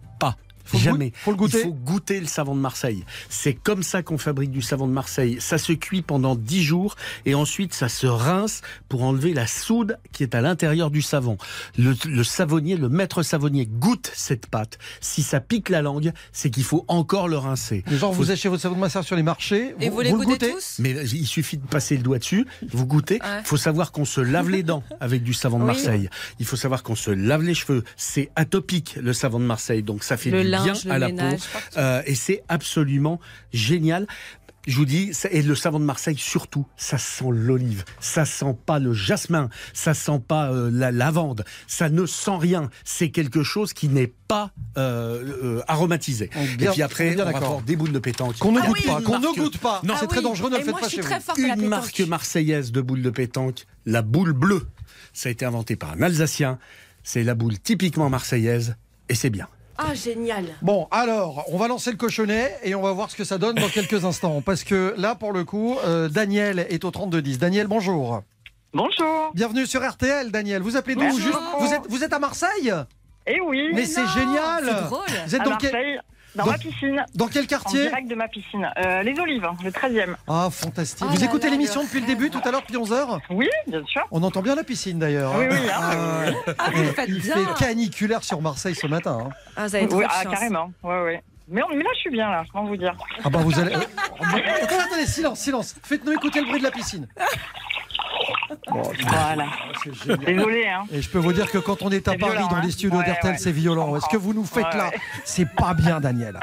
Faut 0.69 0.77
le 0.77 0.83
Jamais. 0.83 1.11
faut 1.15 1.31
le 1.31 1.37
goûter 1.37 1.57
Il 1.59 1.63
faut 1.63 1.73
goûter 1.73 2.19
le 2.19 2.27
savon 2.27 2.55
de 2.55 2.61
Marseille. 2.61 3.03
C'est 3.29 3.53
comme 3.53 3.83
ça 3.83 4.03
qu'on 4.03 4.17
fabrique 4.17 4.51
du 4.51 4.61
savon 4.61 4.87
de 4.87 4.93
Marseille. 4.93 5.37
Ça 5.39 5.57
se 5.57 5.73
cuit 5.73 6.01
pendant 6.01 6.35
10 6.35 6.63
jours 6.63 6.95
et 7.25 7.33
ensuite 7.35 7.73
ça 7.73 7.89
se 7.89 8.07
rince 8.07 8.61
pour 8.87 9.03
enlever 9.03 9.33
la 9.33 9.47
soude 9.47 9.97
qui 10.11 10.23
est 10.23 10.35
à 10.35 10.41
l'intérieur 10.41 10.91
du 10.91 11.01
savon. 11.01 11.37
Le, 11.77 11.95
le 12.07 12.23
savonnier, 12.23 12.77
le 12.77 12.89
maître 12.89 13.23
savonnier 13.23 13.65
goûte 13.65 14.11
cette 14.13 14.47
pâte. 14.47 14.77
Si 15.01 15.23
ça 15.23 15.39
pique 15.39 15.69
la 15.69 15.81
langue, 15.81 16.11
c'est 16.31 16.49
qu'il 16.49 16.63
faut 16.63 16.85
encore 16.87 17.27
le 17.27 17.37
rincer. 17.37 17.83
Les 17.89 17.97
Faut- 17.97 18.11
vous 18.11 18.31
achetez 18.31 18.49
votre 18.49 18.61
savon 18.61 18.75
de 18.75 18.79
massage 18.81 19.05
sur 19.05 19.15
les 19.15 19.23
marchés. 19.23 19.75
Et 19.79 19.89
vous, 19.89 20.01
les 20.01 20.11
le 20.11 20.17
goûtez 20.17 20.29
goûtez 20.31 20.51
tous 20.51 20.75
mais 20.79 20.91
il 20.91 21.25
suffit 21.27 21.57
de 21.57 21.65
passer 21.65 21.97
le 21.97 22.03
doigt 22.03 22.19
dessus, 22.19 22.45
vous 22.71 22.85
goûtez. 22.85 23.19
Il 23.23 23.29
Ouais. 23.29 23.41
faut 23.43 23.57
savoir 23.57 23.91
qu'on 23.91 24.05
se 24.05 24.21
lave 24.21 24.49
les 24.49 24.63
dents 24.63 24.83
avec 24.99 25.23
du 25.23 25.33
savon 25.33 25.57
de 25.59 25.63
Oui. 25.63 25.67
Marseille. 25.67 26.09
Il 26.39 26.45
faut 26.45 26.55
savoir 26.55 26.83
qu'on 26.83 26.95
se 26.95 27.11
lave 27.11 27.43
les 27.43 27.53
cheveux. 27.53 27.83
C'est 27.97 28.29
atopique 28.35 28.95
le 29.01 29.13
savon 29.13 29.39
de 29.39 29.45
Marseille, 29.45 29.83
donc 29.83 30.03
ça 30.03 30.17
fait 30.17 30.29
Le 30.31 30.43
du 30.43 30.49
bien 30.63 30.73
à 30.91 30.99
la 30.99 31.07
ménage, 31.07 31.39
peau. 31.41 31.59
Euh, 31.77 32.01
et 32.05 32.15
c'est 32.15 32.43
absolument 32.47 33.19
génial. 33.53 34.07
Je 34.67 34.75
vous 34.75 34.85
dis, 34.85 35.11
et 35.31 35.41
le 35.41 35.55
savon 35.55 35.79
de 35.79 35.85
Marseille 35.85 36.17
surtout, 36.17 36.67
ça 36.75 36.97
sent 36.99 37.29
l'olive, 37.31 37.85
ça 37.99 38.25
sent 38.25 38.55
pas 38.67 38.77
le 38.77 38.93
jasmin, 38.93 39.49
ça 39.73 39.93
sent 39.95 40.19
pas 40.27 40.51
euh, 40.51 40.69
la 40.71 40.91
lavande, 40.91 41.43
ça 41.65 41.89
ne 41.89 42.05
sent 42.05 42.37
rien. 42.37 42.69
C'est 42.83 43.09
quelque 43.09 43.41
chose 43.41 43.73
qui 43.73 43.87
n'est 43.87 44.13
pas 44.27 44.51
euh, 44.77 45.23
euh, 45.43 45.61
aromatisé. 45.67 46.29
On 46.35 46.43
et 46.43 46.47
bien- 46.57 46.71
puis 46.73 46.83
on 46.83 46.85
après, 46.85 47.15
bien 47.15 47.23
on 47.23 47.25
va 47.27 47.31
d'accord. 47.33 47.47
avoir 47.47 47.61
des 47.63 47.75
boules 47.77 47.93
de 47.93 47.99
pétanque. 47.99 48.37
Qu'on 48.37 48.51
ne 48.51 48.59
Ah 48.61 48.67
goûte 48.67 48.75
oui, 48.79 48.85
pas, 48.85 49.01
qu'on 49.01 49.17
ne 49.19 49.33
goûte 49.33 49.57
pas. 49.59 49.81
Non, 49.83 49.95
c'est 49.99 50.07
très 50.07 50.21
dangereux, 50.21 50.51
ne 50.51 50.57
le 50.57 50.61
faites 50.63 50.71
moi, 50.71 50.81
pas 50.81 50.87
je 50.87 50.91
suis 50.91 50.97
chez 50.97 51.03
très 51.03 51.19
vous. 51.19 51.47
la 51.47 51.55
une 51.55 51.67
marque 51.67 51.99
marseillaise 52.01 52.71
de 52.71 52.81
boules 52.81 53.01
de 53.01 53.09
pétanque, 53.09 53.65
la 53.85 54.01
boule 54.03 54.33
bleue. 54.33 54.67
Ça 55.13 55.29
a 55.29 55.31
été 55.31 55.45
inventé 55.45 55.77
par 55.77 55.93
un 55.93 56.01
Alsacien. 56.01 56.59
C'est 57.01 57.23
la 57.23 57.33
boule 57.33 57.57
typiquement 57.57 58.09
marseillaise 58.09 58.75
et 59.07 59.15
c'est 59.15 59.31
bien. 59.31 59.47
Ah, 59.81 59.93
génial. 59.93 60.43
Bon, 60.61 60.89
alors, 60.91 61.45
on 61.47 61.57
va 61.57 61.69
lancer 61.69 61.89
le 61.89 61.95
cochonnet 61.95 62.53
et 62.63 62.75
on 62.75 62.81
va 62.81 62.91
voir 62.91 63.09
ce 63.09 63.15
que 63.15 63.23
ça 63.23 63.37
donne 63.37 63.55
dans 63.55 63.69
quelques 63.69 64.03
instants. 64.03 64.41
Parce 64.41 64.65
que 64.65 64.93
là, 64.97 65.15
pour 65.15 65.31
le 65.31 65.45
coup, 65.45 65.77
euh, 65.85 66.09
Daniel 66.09 66.67
est 66.69 66.83
au 66.83 66.91
3210. 66.91 67.39
Daniel, 67.39 67.67
bonjour. 67.67 68.21
Bonjour. 68.73 69.31
Bienvenue 69.33 69.65
sur 69.65 69.81
RTL, 69.89 70.31
Daniel. 70.31 70.61
Vous 70.61 70.75
appelez 70.75 70.95
d'où 70.95 71.17
juste 71.17 71.39
vous 71.59 71.73
êtes, 71.73 71.87
vous 71.87 72.03
êtes 72.03 72.11
à 72.11 72.19
Marseille? 72.19 72.73
Eh 73.25 73.39
oui, 73.39 73.69
Mais 73.73 73.85
c'est 73.85 74.05
génial 74.07 74.65
C'est 74.65 74.83
drôle. 74.83 74.99
Vous 75.25 75.35
êtes 75.35 75.41
à 75.41 75.45
dans 75.45 75.57
quel, 75.57 75.71
Marseille, 75.71 75.99
dans 76.35 76.45
dans- 76.45 76.51
ma 76.51 76.57
piscine, 76.57 77.05
dans 77.15 77.27
quel 77.27 77.43
en 77.43 77.47
quartier 77.47 77.87
direct 77.89 78.07
de 78.07 78.15
ma 78.15 78.27
piscine. 78.27 78.69
Euh, 78.85 79.03
les 79.03 79.19
Olives, 79.19 79.47
le 79.63 79.71
13e. 79.71 80.15
Ah, 80.27 80.49
fantastique. 80.51 81.05
Oh 81.07 81.11
vous 81.13 81.19
là 81.19 81.25
écoutez 81.25 81.49
l'émission 81.49 81.83
depuis 81.83 81.99
le 82.01 82.05
début, 82.07 82.29
tout 82.29 82.39
à 82.43 82.51
l'heure, 82.51 82.61
depuis 82.61 82.77
11h 82.77 83.19
Oui, 83.31 83.49
bien 83.67 83.83
sûr. 83.85 84.05
On 84.11 84.21
entend 84.23 84.41
bien 84.41 84.55
la 84.55 84.63
piscine 84.63 84.99
d'ailleurs. 84.99 85.33
Oui, 85.37 85.45
hein. 85.45 85.49
oui, 85.51 85.69
hein. 85.71 86.35
Ah. 86.47 86.53
Ah, 86.59 86.71
faites 86.95 87.09
Il 87.09 87.21
bien. 87.21 87.35
fait 87.35 87.65
caniculaire 87.65 88.23
sur 88.23 88.41
Marseille 88.41 88.75
ce 88.75 88.87
matin. 88.87 89.17
hein. 89.25 89.29
Ah, 89.55 89.67
vous 89.67 89.75
avez 89.75 89.93
Oui, 89.93 90.05
ah, 90.07 90.23
carrément. 90.25 90.71
Ouais, 90.83 91.01
ouais. 91.01 91.23
Mais, 91.51 91.63
on- 91.63 91.69
mais 91.75 91.83
là, 91.83 91.89
je 91.95 91.99
suis 92.01 92.11
bien, 92.11 92.29
là, 92.29 92.43
comment 92.53 92.65
vous 92.65 92.77
dire. 92.77 92.93
Ah 93.23 93.29
bah 93.31 93.39
vous 93.41 93.57
allez. 93.59 93.73
attendez, 94.21 94.43
attendez, 94.85 95.05
silence, 95.07 95.39
silence. 95.39 95.75
Faites-nous 95.81 96.11
écouter 96.13 96.41
le 96.41 96.45
bruit 96.47 96.59
de 96.59 96.63
la 96.63 96.69
piscine. 96.71 97.07
Bon, 98.67 98.81
Voilà. 99.07 99.45
Désolé, 100.25 100.67
hein. 100.67 100.83
Et 100.91 101.01
je 101.01 101.09
peux 101.09 101.17
vous 101.19 101.33
dire 101.33 101.49
que 101.51 101.57
quand 101.57 101.81
on 101.81 101.89
est 101.91 102.07
à 102.07 102.15
Paris 102.17 102.31
violent, 102.33 102.47
dans 102.47 102.55
hein. 102.57 102.61
les 102.63 102.71
studios 102.71 102.97
Ouais, 102.97 103.05
d'RTL, 103.05 103.31
ouais. 103.33 103.37
c'est 103.37 103.51
violent. 103.51 103.95
Je 103.95 104.01
Ce 104.01 104.09
que 104.09 104.17
vous 104.17 104.33
nous 104.33 104.45
faites 104.45 104.65
Ouais, 104.65 104.77
là, 104.77 104.91
c'est 105.25 105.49
pas 105.49 105.73
bien, 105.73 105.99
Daniel. 105.99 106.39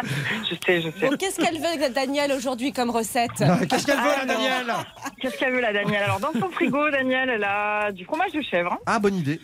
Je 0.48 0.54
sais, 0.64 0.80
je 0.82 0.90
sais. 0.98 1.08
Bon, 1.08 1.16
qu'est-ce 1.16 1.36
qu'elle 1.40 1.58
veut, 1.60 1.92
Daniel, 1.94 2.32
aujourd'hui, 2.32 2.72
comme 2.72 2.90
recette? 2.90 3.30
Qu'est-ce 3.68 3.86
qu'elle 3.86 3.96
veut, 3.96 4.10
Ah, 4.16 4.24
la 4.24 4.34
Daniel? 4.34 4.66
Qu'est-ce 5.20 5.36
qu'elle 5.38 5.52
veut, 5.52 5.60
la 5.60 5.72
Danielle 5.72 6.02
Alors, 6.04 6.20
dans 6.20 6.32
son 6.32 6.48
frigo, 6.50 6.90
Danielle, 6.90 7.30
elle 7.30 7.44
a 7.44 7.92
du 7.92 8.04
fromage 8.04 8.32
de 8.32 8.42
chèvre. 8.42 8.72
hein. 8.74 8.78
Ah, 8.86 8.98
bonne 8.98 9.14
idée. 9.16 9.40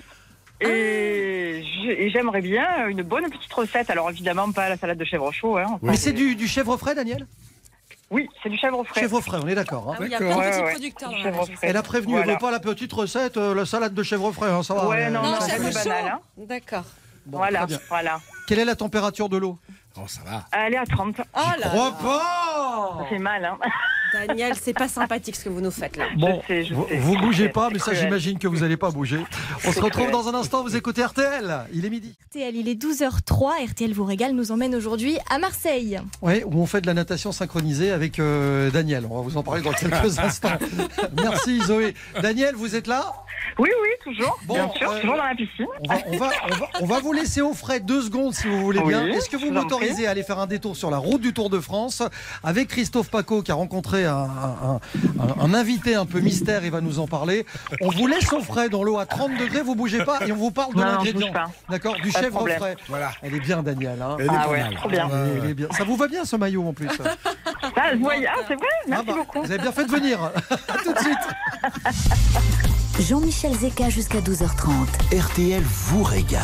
Et 0.61 2.11
j'aimerais 2.13 2.41
bien 2.41 2.87
une 2.89 3.03
bonne 3.03 3.29
petite 3.31 3.53
recette. 3.53 3.91
Alors, 3.91 4.11
évidemment, 4.11 4.51
pas 4.53 4.69
la 4.69 4.77
salade 4.77 4.99
de 4.99 5.05
chèvre 5.05 5.33
chaud. 5.33 5.57
Hein. 5.59 5.79
Mais 5.83 5.97
c'est 5.97 6.13
du, 6.13 6.37
du 6.37 6.47
chèvre 6.47 6.77
frais, 6.77 6.95
Daniel? 6.95 7.27
Oui, 8.13 8.29
c'est 8.43 8.51
du 8.51 8.59
chèvre 8.59 8.85
frais. 8.85 9.01
Chèvre 9.01 9.21
frais, 9.23 9.39
on 9.43 9.49
est 9.49 9.55
d'accord. 9.55 9.89
hein. 9.91 9.95
Ah 9.97 10.01
oui, 10.01 10.07
il 10.09 10.13
y 10.13 10.15
a 10.15 10.19
plein 10.19 10.29
de 10.29 10.35
Ouais, 10.39 10.51
petits 10.51 10.63
ouais. 10.63 10.71
producteurs 10.73 11.11
région. 11.11 11.33
frais. 11.57 11.57
Elle 11.63 11.77
a 11.79 11.83
prévenu, 11.83 12.13
elle 12.13 12.19
Voilà. 12.19 12.33
veut 12.35 12.39
pas 12.39 12.51
la 12.51 12.61
petite 12.61 12.93
recette, 12.93 13.37
euh, 13.39 13.55
la 13.55 13.65
salade 13.65 13.95
de 13.95 14.03
chèvre 14.03 14.31
frais, 14.33 14.51
hein, 14.51 14.63
ça 14.63 14.75
va. 14.75 14.87
Ouais, 14.87 15.09
non, 15.11 15.23
Non, 15.23 15.31
non, 15.33 15.37
c'est 15.41 15.59
banal. 15.87 16.07
hein. 16.13 16.21
D'accord. 16.37 16.85
Bon, 17.25 17.39
voilà, 17.39 17.67
voilà. 17.89 18.21
Quelle 18.47 18.59
est 18.59 18.65
la 18.67 18.77
température 18.77 19.29
de 19.31 19.39
l'eau? 19.39 19.59
Oh, 19.97 20.01
ça 20.07 20.21
va. 20.27 20.45
Elle 20.53 20.75
est 20.75 20.79
à 20.79 20.85
30. 20.87 21.17
Oh 21.21 21.39
là 21.59 21.69
Crois 21.69 21.91
là. 21.91 22.99
pas 22.99 23.05
fait 23.09 23.19
mal, 23.19 23.45
hein. 23.45 23.59
Daniel, 24.13 24.55
c'est 24.61 24.73
pas 24.75 24.89
sympathique 24.89 25.37
ce 25.37 25.45
que 25.45 25.49
vous 25.49 25.61
nous 25.61 25.71
faites 25.71 25.97
là. 25.97 26.05
Bon, 26.17 26.43
sais, 26.47 26.65
je 26.65 26.75
vous, 26.75 26.87
sais. 26.89 26.97
vous 26.99 27.17
bougez 27.17 27.49
pas, 27.49 27.71
mais 27.71 27.79
ça 27.79 27.95
j'imagine 27.95 28.39
que 28.39 28.47
vous 28.47 28.59
n'allez 28.61 28.77
pas 28.77 28.91
bouger. 28.91 29.21
On 29.67 29.73
se 29.73 29.81
retrouve 29.81 30.07
cruel. 30.07 30.11
dans 30.11 30.29
un 30.29 30.35
instant, 30.35 30.63
vous 30.63 30.77
écoutez 30.77 31.03
RTL, 31.05 31.67
il 31.73 31.85
est 31.85 31.91
midi. 31.91 32.15
RTL, 32.31 32.55
il 32.55 32.69
est 32.69 32.75
12h03. 32.75 33.71
RTL 33.71 33.93
vous 33.93 34.05
régale, 34.05 34.33
nous 34.33 34.53
emmène 34.53 34.75
aujourd'hui 34.75 35.17
à 35.31 35.39
Marseille. 35.39 36.01
Oui, 36.21 36.43
où 36.45 36.61
on 36.61 36.67
fait 36.67 36.81
de 36.81 36.87
la 36.87 36.95
natation 36.95 37.33
synchronisée 37.33 37.91
avec 37.91 38.19
euh, 38.19 38.71
Daniel. 38.71 39.07
On 39.11 39.17
va 39.17 39.23
vous 39.23 39.37
en 39.37 39.43
parler 39.43 39.63
dans 39.63 39.73
quelques 39.73 40.19
instants. 40.19 40.59
Merci 41.23 41.61
Zoé. 41.63 41.95
Daniel, 42.21 42.55
vous 42.55 42.75
êtes 42.77 42.87
là? 42.87 43.13
Oui, 43.59 43.69
oui, 43.83 43.89
toujours. 44.03 44.39
Bon, 44.47 44.55
bien 44.55 44.71
sûr, 44.77 44.91
euh, 44.91 45.01
toujours 45.01 45.17
dans 45.17 45.25
la 45.25 45.35
piscine. 45.35 45.67
on 45.85 45.89
va, 45.89 46.01
on, 46.07 46.17
va, 46.17 46.31
on, 46.51 46.55
va, 46.57 46.69
on 46.81 46.87
va 46.87 47.01
vous 47.01 47.13
laisser 47.13 47.41
au 47.43 47.53
frais 47.55 47.81
deux 47.81 48.03
secondes 48.03 48.33
si 48.35 48.47
vous 48.47 48.61
voulez 48.61 48.81
Oui, 48.81 48.89
bien. 48.95 49.07
Est-ce 49.07 49.29
que 49.29 49.37
vous 49.37 49.47
je 49.49 49.53
m'autorisez 49.53 50.07
à 50.07 50.11
aller 50.11 50.23
faire 50.23 50.39
un 50.39 50.47
détour 50.47 50.77
sur 50.77 50.91
la 50.91 50.99
route 50.99 51.21
du 51.21 51.33
Tour 51.35 51.51
de 51.51 51.61
France 51.61 52.03
avec 52.43 52.69
Christophe 52.69 53.11
Paco 53.11 53.43
qui 53.43 53.51
a 53.51 53.55
rencontré 53.55 54.02
un, 54.07 54.15
un- 54.17 54.81
un- 55.21 55.41
un 55.45 55.55
invité 55.55 55.95
un 55.95 56.07
peu 56.07 56.21
mystère, 56.21 56.65
il 56.65 56.71
va 56.71 56.81
nous 56.81 56.99
en 56.99 57.07
parler. 57.07 57.47
On 57.81 57.91
vous 57.91 58.07
laisse 58.07 58.33
au 58.33 58.41
frais 58.41 58.69
dans 58.69 58.83
l'eau 58.83 58.99
à 58.99 59.07
30 59.07 59.37
degrés, 59.39 59.63
vous 59.63 59.75
bougez 59.75 60.05
pas 60.05 60.27
et 60.27 60.33
on 60.33 60.37
vous 60.37 60.51
parle 60.51 60.75
de 60.75 60.81
l'ingrédient. 60.81 61.33
D'accord 61.69 61.97
Du 62.03 62.11
chèvre 62.11 62.47
frais. 62.57 62.77
Voilà. 62.89 63.11
Elle 63.23 63.35
est 63.35 63.41
bien 63.41 63.63
Daniel. 63.63 64.01
hein. 64.03 64.17
Elle 64.19 64.27
est 64.27 64.31
Ah 64.31 64.51
ouais, 64.51 64.65
trop 64.77 64.89
bien. 64.89 65.07
Ouais, 65.07 65.13
ouais. 65.13 65.41
Elle 65.45 65.51
est 65.51 65.55
bien. 65.55 65.69
Ça 65.77 65.85
vous 65.85 65.97
va 65.97 66.09
bien 66.09 66.25
ce 66.25 66.37
maillot 66.37 66.67
en 66.69 66.73
plus? 66.73 66.89
Ah, 67.77 67.93
je 67.93 67.99
voyais- 67.99 68.27
ah, 68.27 68.41
c'est 68.49 68.55
vrai, 68.55 68.67
merci 68.89 69.05
Ah 69.09 69.13
bah, 69.13 69.19
beaucoup. 69.19 69.43
Vous 69.45 69.51
avez 69.51 69.61
bien 69.63 69.73
fait 69.73 69.85
de 69.85 69.91
venir. 69.91 70.19
à 70.51 70.79
tout 70.85 70.93
de 70.93 70.99
suite. 70.99 71.19
Jean-Michel 73.01 73.55
Zeka 73.55 73.89
jusqu'à 73.89 74.19
12h30. 74.21 74.71
RTL 75.19 75.63
vous 75.63 76.03
régale. 76.03 76.41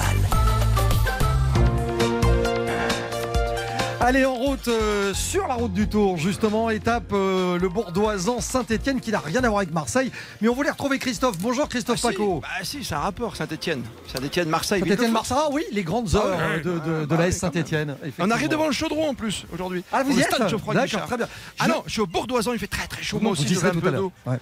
Allez, 4.09 4.25
en 4.25 4.37
route 4.37 4.69
euh, 4.69 5.13
sur 5.13 5.47
la 5.49 5.53
route 5.53 5.75
du 5.75 5.87
Tour, 5.87 6.17
justement, 6.17 6.71
étape 6.71 7.11
euh, 7.13 7.59
le 7.59 7.69
Bourdoisan 7.69 8.41
Saint-Etienne 8.41 9.03
qui 9.03 9.11
n'a 9.11 9.19
rien 9.19 9.45
à 9.45 9.49
voir 9.51 9.59
avec 9.59 9.71
Marseille. 9.71 10.11
Mais 10.41 10.49
on 10.49 10.55
voulait 10.55 10.71
retrouver 10.71 10.99
Christophe. 10.99 11.37
Bonjour 11.39 11.69
Christophe 11.69 11.99
Ah, 12.03 12.09
si, 12.09 12.15
Paco. 12.17 12.41
bah 12.41 12.49
si, 12.63 12.95
un 12.95 12.99
rapport, 13.01 13.37
Saint-Etienne. 13.37 13.83
Saint-Etienne, 14.11 14.49
Marseille. 14.49 14.81
Saint-Etienne. 14.81 15.13
Marseille, 15.13 15.37
oui, 15.53 15.63
les 15.73 15.83
grandes 15.83 16.15
heures 16.15 16.39
Ah 16.41 16.43
euh, 16.43 16.57
de, 16.57 16.63
de, 16.63 17.01
ouais, 17.01 17.07
de 17.07 17.15
la 17.17 17.29
S 17.29 17.37
Saint-Etienne. 17.37 17.97
On 18.19 18.31
arrive 18.31 18.49
devant 18.49 18.65
le 18.69 18.73
chaudron 18.73 19.11
en 19.11 19.15
plus 19.15 19.45
aujourd'hui. 19.53 19.85
Ah, 19.93 20.03
vous 20.05 20.17
y 20.19 20.23
êtes 20.23 20.31
D'accord, 20.31 21.05
très 21.07 21.17
bien. 21.19 21.29
Ah 21.59 21.65
Je- 21.67 21.69
non, 21.71 21.83
je 21.85 21.93
suis 21.93 22.01
au 22.01 22.07
Bourdoisan, 22.07 22.55
il 22.55 22.59
fait 22.59 22.67
très 22.67 22.87
très 22.87 23.03
chaud. 23.03 23.19
Moi 23.21 23.33
aussi, 23.33 23.47
j'avais 23.47 23.69
un 23.69 23.71
tout 23.73 23.79
à 23.79 23.83
peu 23.83 23.91
l'heure. 23.91 24.01
d'eau. 24.01 24.13
Ouais. 24.25 24.39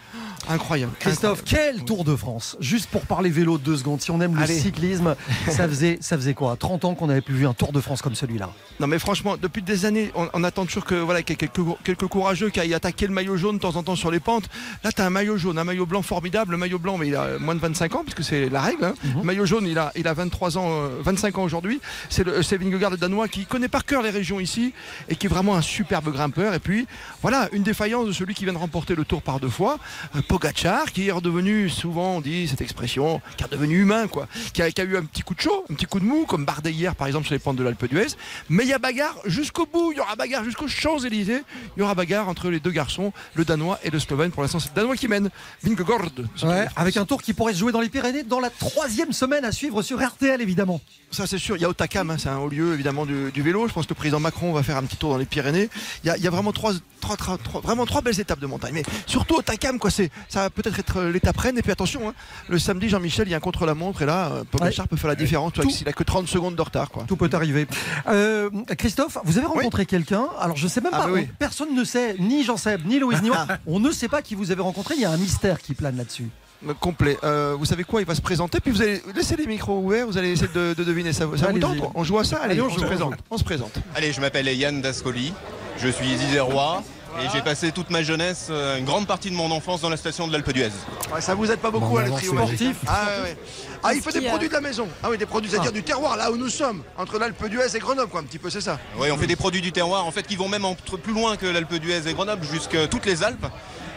Incroyable. 0.48 0.92
Christophe, 1.00 1.42
quel 1.44 1.84
Tour 1.84 2.04
de 2.04 2.14
France? 2.14 2.56
Juste 2.60 2.88
pour 2.88 3.00
parler 3.02 3.30
vélo 3.30 3.58
deux 3.58 3.76
secondes. 3.76 4.00
Si 4.00 4.12
on 4.12 4.20
aime 4.20 4.38
le 4.38 4.46
cyclisme, 4.46 5.16
ça 5.50 5.66
faisait, 5.66 5.98
ça 6.00 6.16
faisait 6.16 6.34
quoi? 6.34 6.54
30 6.56 6.84
ans 6.84 6.94
qu'on 6.94 7.08
n'avait 7.08 7.20
plus 7.20 7.34
vu 7.34 7.48
un 7.48 7.52
Tour 7.54 7.72
de 7.72 7.80
France 7.80 8.00
comme 8.00 8.14
celui-là. 8.14 8.50
Non 8.78 8.86
mais 8.86 9.00
franchement, 9.00 9.36
depuis 9.56 9.74
des 9.74 9.86
années, 9.86 10.10
on, 10.14 10.28
on 10.34 10.44
attend 10.44 10.66
toujours 10.66 10.84
que 10.84 10.94
voilà 10.94 11.22
qu'il 11.22 11.32
y 11.32 11.34
ait 11.34 11.48
quelques, 11.48 11.66
quelques 11.82 12.06
courageux 12.08 12.50
qui 12.50 12.60
aillent 12.60 12.74
attaquer 12.74 13.06
le 13.06 13.14
maillot 13.14 13.38
jaune 13.38 13.56
de 13.56 13.60
temps 13.62 13.74
en 13.76 13.82
temps 13.82 13.96
sur 13.96 14.10
les 14.10 14.20
pentes. 14.20 14.50
Là, 14.84 14.92
tu 14.92 15.00
as 15.00 15.06
un 15.06 15.10
maillot 15.10 15.38
jaune, 15.38 15.58
un 15.58 15.64
maillot 15.64 15.86
blanc 15.86 16.02
formidable. 16.02 16.52
Le 16.52 16.58
maillot 16.58 16.78
blanc, 16.78 16.98
mais 16.98 17.08
il 17.08 17.16
a 17.16 17.38
moins 17.38 17.54
de 17.54 17.60
25 17.60 17.94
ans 17.94 18.02
puisque 18.02 18.22
c'est 18.22 18.50
la 18.50 18.60
règle. 18.60 18.84
hein. 18.84 18.94
Mhm. 19.02 19.14
Le 19.20 19.22
maillot 19.22 19.46
jaune, 19.46 19.66
il 19.66 19.78
a, 19.78 19.92
il 19.96 20.06
a 20.06 20.12
23 20.12 20.58
ans, 20.58 20.66
euh, 20.68 20.88
25 21.00 21.38
ans 21.38 21.42
aujourd'hui. 21.44 21.80
C'est 22.10 22.22
le 22.24 22.42
c'est 22.42 22.58
Vingegaard 22.58 22.90
le 22.90 22.98
danois 22.98 23.28
qui 23.28 23.46
connaît 23.46 23.68
par 23.68 23.86
cœur 23.86 24.02
les 24.02 24.10
régions 24.10 24.40
ici 24.40 24.74
et 25.08 25.16
qui 25.16 25.24
est 25.26 25.30
vraiment 25.30 25.56
un 25.56 25.62
superbe 25.62 26.12
grimpeur. 26.12 26.52
Et 26.52 26.58
puis 26.60 26.86
voilà, 27.22 27.48
une 27.52 27.62
défaillance 27.62 28.06
de 28.06 28.12
celui 28.12 28.34
qui 28.34 28.44
vient 28.44 28.52
de 28.52 28.58
remporter 28.58 28.94
le 28.94 29.06
Tour 29.06 29.22
par 29.22 29.40
deux 29.40 29.48
fois, 29.48 29.78
euh, 30.16 30.20
Pogacar, 30.28 30.92
qui 30.92 31.08
est 31.08 31.12
redevenu 31.12 31.70
souvent 31.70 32.16
on 32.16 32.20
dit 32.20 32.46
cette 32.46 32.60
expression, 32.60 33.22
qui 33.38 33.42
est 33.42 33.46
redevenu 33.46 33.80
humain 33.80 34.06
quoi, 34.06 34.28
qui 34.52 34.60
a, 34.60 34.70
qui 34.70 34.82
a 34.82 34.84
eu 34.84 34.98
un 34.98 35.04
petit 35.04 35.22
coup 35.22 35.34
de 35.34 35.40
chaud, 35.40 35.64
un 35.70 35.74
petit 35.74 35.86
coup 35.86 36.00
de 36.00 36.04
mou 36.04 36.26
comme 36.26 36.44
Bardet 36.44 36.72
hier 36.72 36.94
par 36.94 37.06
exemple 37.06 37.24
sur 37.24 37.32
les 37.32 37.38
pentes 37.38 37.56
de 37.56 37.62
l'Alpe 37.64 37.86
d'Huez. 37.86 38.08
Mais 38.50 38.64
il 38.64 38.68
y 38.68 38.74
a 38.74 38.78
bagarre 38.78 39.16
jusqu'au 39.36 39.66
bout. 39.66 39.92
Il 39.92 39.98
y 39.98 40.00
aura 40.00 40.16
bagarre 40.16 40.42
jusqu'aux 40.44 40.66
Champs-Élysées. 40.68 41.42
Il 41.76 41.80
y 41.80 41.82
aura 41.82 41.94
bagarre 41.94 42.28
entre 42.28 42.48
les 42.50 42.58
deux 42.60 42.70
garçons, 42.72 43.12
le 43.34 43.44
Danois 43.44 43.78
et 43.84 43.90
le 43.90 43.98
Slovène. 44.00 44.30
Pour 44.32 44.42
l'instant, 44.42 44.58
c'est 44.58 44.70
le 44.70 44.74
Danois 44.74 44.96
qui 44.96 45.06
mène. 45.08 45.30
Vingegaard. 45.62 46.02
Ouais, 46.42 46.66
avec 46.76 46.96
un 46.96 47.04
tour 47.04 47.22
qui 47.22 47.32
pourrait 47.32 47.52
se 47.54 47.58
jouer 47.60 47.72
dans 47.72 47.80
les 47.80 47.88
Pyrénées 47.88 48.22
dans 48.22 48.40
la 48.40 48.50
troisième 48.50 49.12
semaine 49.12 49.44
à 49.44 49.52
suivre 49.52 49.82
sur 49.82 50.04
RTL 50.04 50.40
évidemment. 50.40 50.80
Ça 51.10 51.26
c'est 51.26 51.38
sûr, 51.38 51.56
il 51.56 51.62
y 51.62 51.64
a 51.64 51.68
Otakam, 51.68 52.10
hein, 52.10 52.16
c'est 52.18 52.28
un 52.28 52.38
haut 52.38 52.48
lieu 52.48 52.74
évidemment 52.74 53.06
du, 53.06 53.30
du 53.30 53.42
vélo. 53.42 53.68
Je 53.68 53.72
pense 53.72 53.84
que 53.86 53.90
le 53.90 53.94
président 53.94 54.18
Macron 54.20 54.52
va 54.52 54.62
faire 54.62 54.76
un 54.76 54.82
petit 54.82 54.96
tour 54.96 55.10
dans 55.10 55.16
les 55.18 55.24
Pyrénées. 55.24 55.68
Il 56.02 56.08
y 56.08 56.10
a, 56.10 56.16
il 56.16 56.22
y 56.22 56.26
a 56.26 56.30
vraiment, 56.30 56.52
trois, 56.52 56.72
trois, 57.00 57.16
trois- 57.16 57.60
vraiment 57.60 57.86
trois 57.86 58.02
belles 58.02 58.18
étapes 58.18 58.40
de 58.40 58.46
montagne. 58.46 58.72
Mais 58.74 58.82
surtout 59.06 59.36
Otakam, 59.36 59.78
quoi, 59.78 59.90
c'est, 59.90 60.10
ça 60.28 60.40
va 60.42 60.50
peut-être 60.50 60.78
être 60.78 61.02
l'étape 61.02 61.36
reine. 61.38 61.56
Et 61.58 61.62
puis 61.62 61.70
attention, 61.72 62.08
hein, 62.08 62.14
le 62.48 62.58
samedi 62.58 62.88
Jean-Michel, 62.88 63.28
il 63.28 63.30
y 63.30 63.34
a 63.34 63.36
un 63.36 63.40
contre-la-montre 63.40 64.02
et 64.02 64.06
là, 64.06 64.30
euh, 64.32 64.44
Pogacar 64.44 64.88
peut 64.88 64.96
faire 64.96 65.08
la 65.08 65.14
différence. 65.14 65.52
Tout- 65.52 65.62
Il 65.82 65.88
a 65.88 65.92
que 65.92 66.02
30 66.04 66.26
secondes 66.28 66.56
de 66.56 66.62
retard. 66.62 66.90
Quoi. 66.90 67.04
Tout 67.06 67.16
peut 67.16 67.30
arriver. 67.32 67.66
Euh, 68.08 68.50
Christophe, 68.76 69.18
vous 69.26 69.38
avez 69.38 69.46
rencontré 69.46 69.84
quelqu'un. 69.86 70.26
Alors 70.40 70.56
je 70.56 70.66
sais 70.68 70.80
même 70.80 70.92
Ah, 70.94 70.98
pas. 71.00 71.06
bah 71.06 71.12
oui. 71.14 71.28
personne 71.38 71.74
ne 71.74 71.84
sait, 71.84 72.16
ni 72.18 72.44
Jean-Seb, 72.44 72.86
ni 72.86 72.98
Louise, 72.98 73.20
ni 73.22 73.28
moi. 73.28 73.46
On 73.66 73.78
ne 73.80 73.90
sait 73.90 74.08
pas 74.08 74.22
qui 74.22 74.34
vous 74.34 74.50
avez 74.50 74.62
rencontré. 74.62 74.94
Il 74.96 75.02
y 75.02 75.04
a 75.04 75.10
un 75.10 75.16
mystère 75.16 75.60
qui 75.60 75.74
plane 75.74 75.96
là-dessus. 75.96 76.28
Euh, 76.66 76.72
Complet. 76.80 77.18
Euh, 77.24 77.54
vous 77.58 77.64
savez 77.66 77.84
quoi 77.84 78.00
Il 78.00 78.06
va 78.06 78.14
se 78.14 78.22
présenter. 78.22 78.60
Puis 78.60 78.70
vous 78.70 78.80
allez 78.80 79.02
laisser 79.14 79.36
les 79.36 79.46
micros 79.46 79.78
ouverts. 79.78 80.06
Vous 80.06 80.16
allez 80.16 80.30
essayer 80.32 80.48
de, 80.54 80.74
de 80.74 80.84
deviner. 80.84 81.12
Ça, 81.12 81.26
ça 81.36 81.50
vous 81.52 81.58
tente 81.58 81.76
On 81.94 82.02
joue 82.04 82.18
à 82.18 82.24
ça 82.24 82.38
Allez, 82.38 82.52
Allez, 82.52 82.62
on 82.62 82.70
se 82.70 82.80
présente. 82.84 83.14
On 83.30 83.36
se 83.36 83.44
présente. 83.44 83.72
Allez, 83.94 84.12
je 84.12 84.20
m'appelle 84.20 84.46
Yann 84.48 84.80
Dascoli, 84.80 85.32
je 85.78 85.88
suis 85.88 86.06
isérois 86.06 86.82
et 87.22 87.28
j'ai 87.32 87.40
passé 87.42 87.72
toute 87.72 87.90
ma 87.90 88.02
jeunesse, 88.02 88.48
euh, 88.50 88.78
une 88.78 88.84
grande 88.84 89.06
partie 89.06 89.30
de 89.30 89.34
mon 89.36 89.50
enfance 89.50 89.80
dans 89.80 89.88
la 89.88 89.96
station 89.96 90.26
de 90.26 90.32
l'Alpe 90.32 90.52
d'Huez. 90.52 90.70
Ouais, 91.14 91.20
ça 91.20 91.34
vous 91.34 91.50
aide 91.50 91.58
pas 91.60 91.70
beaucoup 91.70 91.96
Bon, 91.98 92.14
trio 92.16 92.32
sportif. 92.32 92.76
hein. 92.86 92.88
Ah, 92.88 93.06
ouais, 93.06 93.22
ouais. 93.30 93.36
Ah, 93.82 93.94
il 93.94 94.02
fait 94.02 94.12
des 94.18 94.28
produits 94.28 94.48
de 94.48 94.54
la 94.54 94.60
maison. 94.60 94.88
Ah 95.02 95.08
oui, 95.10 95.18
des 95.18 95.26
produits, 95.26 95.50
c'est-à-dire 95.50 95.70
Ah. 95.72 95.76
du 95.76 95.82
terroir, 95.82 96.16
là 96.16 96.30
où 96.30 96.36
nous 96.36 96.48
sommes, 96.48 96.82
entre 96.98 97.18
l'Alpe 97.18 97.46
d'Huez 97.48 97.74
et 97.74 97.78
Grenoble, 97.78 98.10
quoi, 98.10 98.20
un 98.20 98.24
petit 98.24 98.38
peu, 98.38 98.50
c'est 98.50 98.60
ça. 98.60 98.78
Oui, 98.98 99.10
on 99.10 99.16
fait 99.18 99.26
des 99.26 99.36
produits 99.36 99.60
du 99.62 99.72
terroir, 99.72 100.04
en 100.06 100.10
fait, 100.10 100.26
qui 100.26 100.36
vont 100.36 100.48
même 100.48 100.64
entre- 100.64 100.96
plus 100.96 101.12
loin 101.12 101.36
que 101.36 101.46
l'Alpe 101.46 101.74
d'Huez 101.74 102.08
et 102.08 102.14
Grenoble, 102.14 102.44
jusqu'à 102.44 102.86
toutes 102.86 103.06
les 103.06 103.22
Alpes. 103.22 103.46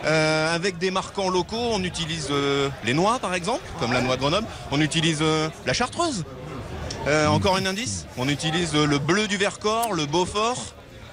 Euh, 0.05 0.55
avec 0.55 0.77
des 0.77 0.91
marquants 0.91 1.29
locaux, 1.29 1.57
on 1.73 1.83
utilise 1.83 2.27
euh, 2.31 2.69
les 2.85 2.93
noix 2.93 3.19
par 3.19 3.33
exemple, 3.35 3.59
comme 3.81 3.91
la 3.91 3.99
noix 3.99 4.15
de 4.15 4.21
Grenoble. 4.21 4.47
On 4.71 4.79
utilise 4.79 5.17
euh, 5.21 5.49
la 5.65 5.73
chartreuse. 5.73 6.23
Euh, 7.07 7.27
encore 7.27 7.57
un 7.57 7.65
indice, 7.65 8.05
on 8.17 8.29
utilise 8.29 8.71
euh, 8.75 8.85
le 8.85 8.97
bleu 8.97 9.27
du 9.27 9.35
Vercors, 9.35 9.91
le 9.91 10.05
Beaufort. 10.05 10.57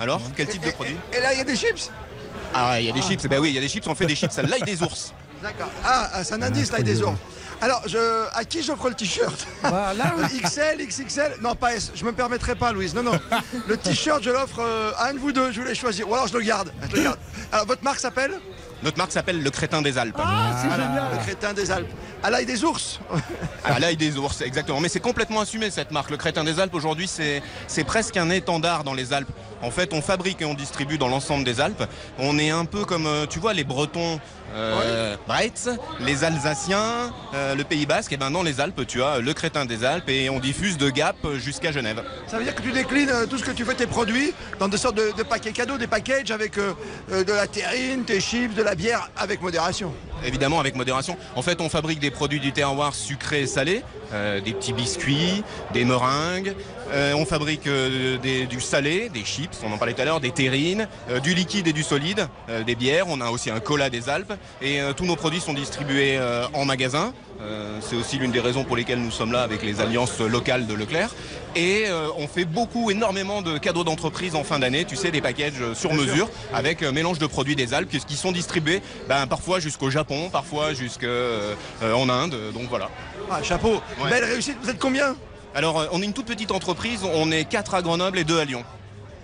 Alors, 0.00 0.20
quel 0.36 0.48
type 0.48 0.64
de 0.64 0.70
produit 0.70 0.96
Et 1.12 1.20
là, 1.20 1.32
il 1.32 1.38
y 1.38 1.40
a 1.40 1.44
des 1.44 1.56
chips 1.56 1.90
Ah, 2.54 2.80
il 2.80 2.86
y 2.86 2.90
a 2.90 2.92
des 2.92 3.02
chips, 3.02 3.26
ben 3.26 3.40
oui, 3.40 3.50
il 3.50 3.54
y 3.54 3.58
a 3.58 3.60
des 3.60 3.68
chips, 3.68 3.86
on 3.86 3.94
fait 3.94 4.06
des 4.06 4.14
chips 4.16 4.36
à 4.38 4.42
l'ail 4.42 4.62
des 4.62 4.82
ours. 4.82 5.14
D'accord. 5.42 5.70
Ah, 5.84 6.10
ah, 6.14 6.24
c'est 6.24 6.34
un 6.34 6.42
indice, 6.42 6.72
là, 6.72 6.80
des 6.80 7.02
ours. 7.02 7.16
Alors, 7.60 7.82
je, 7.86 7.98
à 8.34 8.44
qui 8.44 8.62
j'offre 8.62 8.88
le 8.90 8.94
t-shirt 8.94 9.46
Bah, 9.62 9.94
là, 9.96 10.14
XL, 10.42 10.86
XXL 10.86 11.36
Non, 11.40 11.54
pas 11.54 11.74
S. 11.74 11.90
Je 11.94 12.04
me 12.04 12.12
permettrai 12.12 12.54
pas, 12.54 12.72
Louise. 12.72 12.94
Non, 12.94 13.02
non. 13.02 13.18
Le 13.66 13.76
t-shirt, 13.78 14.22
je 14.22 14.28
l'offre 14.30 14.60
euh, 14.60 14.92
à 14.98 15.08
un 15.08 15.14
de 15.14 15.18
vous 15.18 15.32
deux. 15.32 15.52
Je 15.52 15.60
voulais 15.60 15.74
choisir. 15.74 16.08
Ou 16.08 16.14
alors, 16.14 16.26
je 16.26 16.34
le 16.36 16.44
garde. 16.44 16.70
Je 16.90 16.96
le 16.96 17.02
garde. 17.04 17.18
Alors, 17.52 17.66
votre 17.66 17.82
marque 17.82 17.98
s'appelle? 18.00 18.32
Notre 18.82 18.98
marque 18.98 19.12
s'appelle 19.12 19.42
le 19.42 19.50
crétin 19.50 19.82
des 19.82 19.96
Alpes. 19.98 20.16
Voilà, 20.16 21.10
Le 21.12 21.18
crétin 21.18 21.52
des 21.54 21.70
Alpes. 21.70 21.90
À 22.22 22.30
l'ail 22.30 22.46
des 22.46 22.64
ours. 22.64 23.00
À 23.64 23.78
l'ail 23.78 23.96
des 23.96 24.16
ours, 24.16 24.42
exactement. 24.42 24.80
Mais 24.80 24.88
c'est 24.88 25.00
complètement 25.00 25.40
assumé 25.40 25.70
cette 25.70 25.90
marque. 25.90 26.10
Le 26.10 26.16
crétin 26.16 26.44
des 26.44 26.60
Alpes, 26.60 26.74
aujourd'hui, 26.74 27.08
c'est 27.08 27.42
c'est 27.66 27.84
presque 27.84 28.16
un 28.16 28.30
étendard 28.30 28.84
dans 28.84 28.94
les 28.94 29.12
Alpes. 29.12 29.30
En 29.62 29.70
fait, 29.70 29.92
on 29.92 30.02
fabrique 30.02 30.42
et 30.42 30.44
on 30.44 30.54
distribue 30.54 30.98
dans 30.98 31.08
l'ensemble 31.08 31.44
des 31.44 31.60
Alpes. 31.60 31.84
On 32.18 32.38
est 32.38 32.50
un 32.50 32.64
peu 32.64 32.84
comme, 32.84 33.06
euh, 33.06 33.26
tu 33.26 33.38
vois, 33.38 33.54
les 33.54 33.64
Bretons 33.64 34.20
euh, 34.54 35.16
Breitz, 35.26 35.68
les 36.00 36.24
Alsaciens, 36.24 37.12
euh, 37.34 37.54
le 37.54 37.64
Pays 37.64 37.86
Basque. 37.86 38.12
Et 38.12 38.16
ben 38.16 38.30
dans 38.30 38.42
les 38.42 38.60
Alpes, 38.60 38.86
tu 38.86 39.02
as 39.02 39.18
le 39.18 39.32
crétin 39.34 39.64
des 39.64 39.84
Alpes 39.84 40.08
et 40.08 40.30
on 40.30 40.38
diffuse 40.38 40.78
de 40.78 40.90
Gap 40.90 41.16
jusqu'à 41.34 41.72
Genève. 41.72 42.02
Ça 42.26 42.38
veut 42.38 42.44
dire 42.44 42.54
que 42.54 42.62
tu 42.62 42.72
déclines 42.72 43.10
euh, 43.10 43.26
tout 43.26 43.38
ce 43.38 43.44
que 43.44 43.50
tu 43.50 43.64
fais, 43.64 43.74
tes 43.74 43.86
produits, 43.86 44.32
dans 44.58 44.68
des 44.68 44.76
sortes 44.76 44.96
de, 44.96 45.12
de 45.16 45.22
paquets 45.22 45.52
cadeaux, 45.52 45.78
des 45.78 45.86
packages 45.86 46.30
avec 46.30 46.58
euh, 46.58 46.72
euh, 47.12 47.24
de 47.24 47.32
la 47.32 47.46
terrine, 47.46 48.04
tes 48.04 48.20
chips, 48.20 48.54
de 48.54 48.62
la 48.62 48.74
bière, 48.74 49.10
avec 49.16 49.42
modération. 49.42 49.92
Évidemment, 50.24 50.60
avec 50.60 50.74
modération. 50.74 51.16
En 51.34 51.42
fait, 51.42 51.60
on 51.60 51.68
fabrique 51.68 51.98
des 51.98 52.10
produits 52.10 52.40
du 52.40 52.52
terroir 52.52 52.94
sucrés 52.94 53.42
et 53.42 53.46
salés, 53.46 53.82
euh, 54.12 54.40
des 54.40 54.52
petits 54.52 54.72
biscuits, 54.72 55.42
des 55.72 55.84
meringues. 55.84 56.54
Euh, 56.92 57.14
on 57.14 57.26
fabrique 57.26 57.66
euh, 57.66 58.16
des- 58.18 58.46
du 58.46 58.60
salé, 58.60 59.08
des 59.08 59.24
chips, 59.24 59.58
on 59.64 59.72
en 59.72 59.78
parlait 59.78 59.94
tout 59.94 60.02
à 60.02 60.04
l'heure, 60.04 60.20
des 60.20 60.30
terrines, 60.30 60.88
euh, 61.10 61.18
du 61.20 61.34
liquide 61.34 61.66
et 61.66 61.72
du 61.72 61.82
solide, 61.82 62.28
des 62.64 62.74
bières. 62.74 63.06
On 63.08 63.20
a 63.20 63.30
aussi 63.30 63.50
un 63.50 63.60
cola 63.60 63.90
des 63.90 64.08
Alpes. 64.08 64.32
Et 64.62 64.78
tous 64.96 65.04
nos 65.04 65.16
produits 65.16 65.40
sont 65.40 65.52
distribués 65.52 66.18
en 66.54 66.64
magasin. 66.64 67.12
C'est 67.80 67.96
aussi 67.96 68.18
l'une 68.18 68.30
des 68.32 68.40
raisons 68.40 68.64
pour 68.64 68.76
lesquelles 68.76 68.98
nous 69.00 69.10
sommes 69.10 69.32
là 69.32 69.42
avec 69.42 69.62
les 69.62 69.80
alliances 69.80 70.20
locales 70.20 70.66
de 70.66 70.74
Leclerc. 70.74 71.10
Et 71.54 71.84
on 72.18 72.26
fait 72.28 72.44
beaucoup, 72.44 72.90
énormément 72.90 73.42
de 73.42 73.58
cadeaux 73.58 73.84
d'entreprise 73.84 74.34
en 74.34 74.44
fin 74.44 74.58
d'année, 74.58 74.84
tu 74.84 74.96
sais, 74.96 75.10
des 75.10 75.20
packages 75.20 75.52
sur 75.74 75.90
Bien 75.90 75.98
sûr. 75.98 76.06
mesure 76.08 76.28
avec 76.54 76.82
mélange 76.82 77.18
de 77.18 77.26
produits 77.26 77.56
des 77.56 77.74
Alpes 77.74 77.90
qui 77.90 77.98
qui 77.98 78.16
sont 78.16 78.32
distribués 78.32 78.80
ben, 79.08 79.26
parfois 79.26 79.58
jusqu'au 79.60 79.90
Japon, 79.90 80.28
parfois 80.30 80.72
jusqu'en 80.74 82.08
Inde. 82.08 82.36
Donc 82.54 82.68
voilà. 82.68 82.90
Ah, 83.30 83.42
chapeau. 83.42 83.80
Ouais. 84.02 84.10
Belle 84.10 84.24
réussite. 84.24 84.56
Vous 84.62 84.70
êtes 84.70 84.78
combien? 84.78 85.16
Alors, 85.56 85.80
euh, 85.80 85.86
on 85.90 86.02
est 86.02 86.04
une 86.04 86.12
toute 86.12 86.26
petite 86.26 86.52
entreprise, 86.52 87.00
on 87.14 87.32
est 87.32 87.44
4 87.46 87.74
à 87.74 87.82
Grenoble 87.82 88.18
et 88.18 88.24
2 88.24 88.38
à 88.38 88.44
Lyon. 88.44 88.62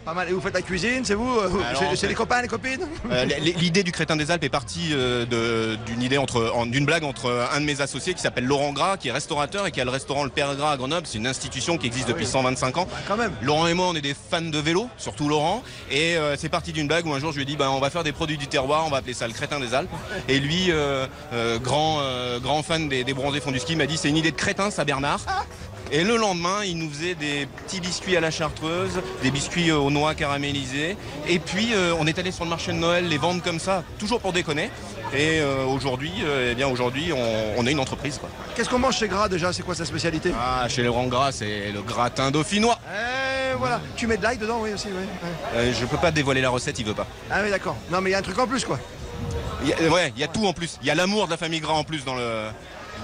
Pas 0.05 0.15
mal. 0.15 0.29
Et 0.29 0.33
vous 0.33 0.41
faites 0.41 0.55
la 0.55 0.63
cuisine, 0.63 1.05
c'est 1.05 1.15
vous 1.15 1.39
euh, 1.39 1.49
C'est 1.95 2.09
les 2.09 2.15
copains, 2.15 2.43
les 2.43 2.49
copines 2.49 2.81
Euh, 3.13 3.25
L'idée 3.25 3.85
du 3.85 3.93
crétin 3.93 4.17
des 4.17 4.33
Alpes 4.33 4.43
est 4.43 4.49
partie 4.49 4.89
euh, 4.93 5.77
d'une 5.87 6.03
idée 6.03 6.19
entre, 6.19 6.51
en- 6.57 6.67
d'une 6.67 6.85
blague 6.87 7.05
entre 7.05 7.47
un 7.55 7.61
de 7.61 7.65
mes 7.67 7.81
associés 7.83 8.13
qui 8.15 8.21
s'appelle 8.21 8.45
Laurent 8.47 8.73
Gras, 8.73 8.97
qui 8.97 9.07
est 9.09 9.13
restaurateur 9.13 9.65
et 9.67 9.71
qui 9.71 9.81
a 9.81 9.85
le 9.85 9.91
restaurant 9.91 10.25
Le 10.25 10.31
Père 10.31 10.57
Gras 10.57 10.73
à 10.73 10.77
Grenoble. 10.77 11.07
C'est 11.07 11.19
une 11.19 11.27
institution 11.29 11.79
qui 11.79 11.87
existe 11.87 12.09
depuis 12.09 12.27
125 12.27 12.79
ans. 12.79 12.89
Bah, 12.91 12.97
Quand 13.07 13.17
même. 13.17 13.31
Laurent 13.43 13.69
et 13.69 13.75
moi, 13.75 13.87
on 13.91 13.95
est 13.95 14.01
des 14.01 14.15
fans 14.15 14.41
de 14.41 14.59
vélo, 14.59 14.89
surtout 14.99 15.29
Laurent. 15.29 15.63
Et 15.89 16.17
euh, 16.17 16.35
c'est 16.37 16.49
parti 16.49 16.73
d'une 16.73 16.89
blague 16.89 17.07
où 17.07 17.13
un 17.15 17.21
jour 17.21 17.31
je 17.31 17.37
lui 17.37 17.43
ai 17.43 17.47
dit, 17.47 17.57
bah, 17.57 17.71
on 17.71 17.79
va 17.79 17.91
faire 17.91 18.03
des 18.03 18.13
produits 18.13 18.39
du 18.39 18.49
terroir, 18.49 18.85
on 18.87 18.91
va 18.91 18.97
appeler 18.97 19.15
ça 19.15 19.29
le 19.29 19.35
crétin 19.35 19.61
des 19.61 19.73
Alpes. 19.73 19.91
Et 20.29 20.41
lui, 20.41 20.73
grand, 21.63 22.01
grand 22.41 22.63
fan 22.65 22.89
des, 22.89 23.05
des 23.05 23.15
bronzés 23.15 23.41
fonds 23.41 23.53
du 23.53 23.61
ski, 23.61 23.77
m'a 23.77 23.87
dit, 23.87 23.97
c'est 23.97 24.09
une 24.09 24.17
idée 24.17 24.33
de 24.33 24.37
crétin, 24.37 24.73
ça 24.73 24.85
Bernard. 24.85 25.21
Et 25.95 26.05
le 26.05 26.17
lendemain, 26.17 26.65
il 26.65 26.79
nous 26.79 26.89
faisait 26.89 27.15
des 27.15 27.47
petits 27.67 27.81
biscuits 27.81 28.17
à 28.17 28.21
la 28.21 28.31
chartreuse, 28.31 29.03
des 29.23 29.31
biscuits 29.31 29.71
euh, 29.71 29.77
aux 29.77 29.91
noix 29.91 30.15
caramélisées. 30.15 30.97
Et 31.29 31.39
puis, 31.39 31.75
euh, 31.75 31.95
on 32.01 32.07
est 32.07 32.19
allé 32.19 32.33
sur 32.33 32.45
le 32.45 32.51
marché 32.51 32.73
de 32.73 32.79
Noël 32.79 33.07
les 33.09 33.19
vendre 33.19 33.43
comme 33.43 33.59
ça, 33.59 33.85
toujours 33.99 34.19
pour 34.21 34.33
déconner. 34.33 34.71
Et 35.15 35.41
euh, 35.41 35.67
aujourd'hui, 35.67 36.11
euh, 36.25 36.49
eh 36.53 36.55
bien 36.55 36.67
aujourd'hui, 36.69 37.13
on, 37.13 37.61
on 37.61 37.67
est 37.67 37.73
une 37.73 37.81
entreprise. 37.81 38.19
Qu'est-ce 38.57 38.71
qu'on 38.71 38.79
mange 38.79 38.97
chez 38.97 39.07
Gras 39.09 39.29
déjà? 39.29 39.53
C'est 39.53 39.63
quoi 39.63 39.75
sa 39.75 39.85
spécialité? 39.85 40.33
Ah, 40.41 40.67
chez 40.67 40.83
Laurent 40.83 41.07
Gras, 41.09 41.33
c'est 41.33 41.71
le 41.71 41.83
gratin 41.83 42.31
dauphinois. 42.31 42.79
Eh 42.91 43.55
voilà. 43.59 43.79
Tu 43.95 44.07
mets 44.07 44.17
de 44.17 44.23
l'ail 44.23 44.39
dedans, 44.39 44.61
oui 44.63 44.73
aussi, 44.73 44.89
oui. 44.89 45.05
ouais. 45.59 45.73
Je 45.79 45.85
peux 45.85 45.99
pas 45.99 46.11
dévoiler 46.11 46.41
la 46.41 46.49
recette, 46.49 46.79
il 46.79 46.87
veut 46.87 46.95
pas. 46.95 47.07
Ah 47.31 47.41
oui, 47.45 47.51
d'accord. 47.51 47.77
Non, 47.91 48.01
mais 48.01 48.09
il 48.09 48.13
y 48.15 48.17
a 48.17 48.19
un 48.19 48.23
truc 48.23 48.39
en 48.39 48.47
plus, 48.47 48.65
quoi. 48.65 48.79
Il 49.63 49.69
y 49.69 49.75
a- 49.75 49.91
ouais, 49.91 50.11
il 50.17 50.21
y 50.21 50.25
a 50.25 50.29
tout 50.29 50.47
en 50.47 50.55
plus. 50.55 50.79
Il 50.81 50.89
y 50.89 50.91
a 50.91 50.95
l'amour 50.95 51.27
de 51.27 51.31
la 51.33 51.37
famille 51.37 51.61
Gras 51.61 51.75
en 51.75 51.85
plus 51.85 52.03
dans 52.05 52.15
le, 52.15 52.47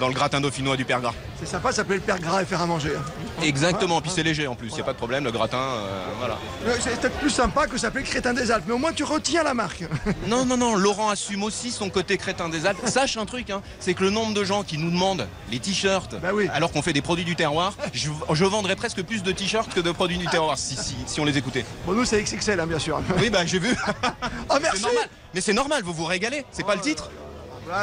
dans 0.00 0.08
le 0.08 0.14
gratin 0.14 0.40
dauphinois 0.40 0.76
du 0.76 0.84
père 0.84 1.00
Gras. 1.00 1.12
C'est 1.38 1.46
sympa, 1.46 1.72
ça 1.72 1.84
le 1.88 2.00
père 2.00 2.18
Gras 2.18 2.42
et 2.42 2.44
faire 2.44 2.60
à 2.60 2.66
manger. 2.66 2.92
hein. 2.96 3.02
Exactement, 3.42 4.00
puis 4.00 4.10
c'est 4.14 4.22
léger 4.22 4.46
en 4.46 4.54
plus, 4.54 4.68
il 4.70 4.74
n'y 4.74 4.80
a 4.80 4.84
pas 4.84 4.92
de 4.92 4.98
problème, 4.98 5.24
le 5.24 5.30
gratin, 5.30 5.58
euh, 5.58 6.04
voilà. 6.18 6.36
Euh, 6.66 6.76
C'est 6.80 7.00
peut-être 7.00 7.18
plus 7.18 7.30
sympa 7.30 7.66
que 7.66 7.78
s'appeler 7.78 8.04
Crétin 8.04 8.34
des 8.34 8.50
Alpes, 8.50 8.64
mais 8.66 8.74
au 8.74 8.78
moins 8.78 8.92
tu 8.92 9.04
retiens 9.04 9.42
la 9.42 9.54
marque. 9.54 9.84
Non, 10.26 10.44
non, 10.44 10.56
non, 10.56 10.74
Laurent 10.76 11.08
assume 11.10 11.42
aussi 11.42 11.70
son 11.70 11.88
côté 11.90 12.16
crétin 12.18 12.48
des 12.48 12.66
Alpes. 12.66 12.80
Sache 12.86 13.16
un 13.16 13.24
truc, 13.26 13.50
hein, 13.50 13.62
c'est 13.80 13.94
que 13.94 14.02
le 14.04 14.10
nombre 14.10 14.34
de 14.34 14.44
gens 14.44 14.62
qui 14.62 14.76
nous 14.78 14.90
demandent 14.90 15.26
les 15.50 15.58
t-shirts, 15.58 16.16
alors 16.52 16.70
qu'on 16.72 16.82
fait 16.82 16.92
des 16.92 17.02
produits 17.02 17.24
du 17.24 17.36
terroir, 17.36 17.74
je, 17.92 18.10
je 18.32 18.44
vendrais 18.44 18.76
presque 18.76 19.02
plus 19.02 19.22
de 19.22 19.32
t-shirts 19.32 19.72
que 19.72 19.80
de 19.80 19.90
produits 19.92 20.18
du 20.18 20.26
terroir 20.26 20.58
si, 20.58 20.76
si, 20.76 20.96
si 21.06 21.20
on 21.20 21.24
les 21.24 21.38
écoutait. 21.38 21.64
Bon, 21.86 21.92
nous 21.92 22.04
c'est 22.04 22.20
XXL, 22.22 22.58
hein, 22.60 22.66
bien 22.66 22.78
sûr. 22.78 23.00
Oui, 23.18 23.30
bah 23.30 23.46
j'ai 23.46 23.58
vu. 23.58 23.74
Oh, 24.50 24.56
merci 24.62 24.82
normal. 24.82 25.08
Mais 25.34 25.40
c'est 25.42 25.52
normal, 25.52 25.82
vous 25.84 25.92
vous 25.92 26.04
régalez, 26.06 26.44
c'est 26.50 26.64
pas 26.64 26.74
le 26.74 26.80
titre 26.80 27.10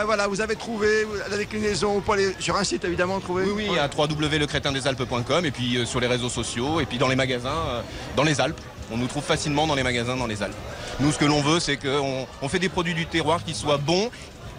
voilà, 0.05 0.27
vous 0.27 0.41
avez 0.41 0.55
trouvé 0.55 1.03
vous- 1.03 1.15
la 1.29 1.37
déclinaison, 1.37 1.93
vous 1.93 2.01
pouvez 2.01 2.23
aller 2.25 2.35
sur 2.39 2.55
un 2.55 2.63
site 2.63 2.83
évidemment 2.85 3.19
trouver. 3.19 3.43
Oui, 3.45 3.67
oui, 3.69 3.77
à 3.79 3.87
www.lecrétindesalpes.com 3.95 5.45
et 5.45 5.51
puis 5.51 5.77
euh, 5.77 5.85
sur 5.85 5.99
les 5.99 6.07
réseaux 6.07 6.29
sociaux 6.29 6.79
et 6.79 6.85
puis 6.85 6.97
dans 6.97 7.07
les 7.07 7.15
magasins 7.15 7.49
euh, 7.69 7.81
dans 8.15 8.23
les 8.23 8.39
Alpes. 8.41 8.59
On 8.91 8.97
nous 8.97 9.07
trouve 9.07 9.23
facilement 9.23 9.65
dans 9.65 9.73
les 9.75 9.81
magasins 9.83 10.15
dans 10.15 10.27
les 10.27 10.43
Alpes. 10.43 10.55
Nous, 10.99 11.11
ce 11.11 11.17
que 11.17 11.25
l'on 11.25 11.41
veut, 11.41 11.59
c'est 11.59 11.77
qu'on 11.77 12.27
on 12.41 12.49
fait 12.49 12.59
des 12.59 12.69
produits 12.69 12.93
du 12.93 13.07
terroir 13.07 13.43
qui 13.43 13.53
soient 13.55 13.77
bons, 13.77 14.11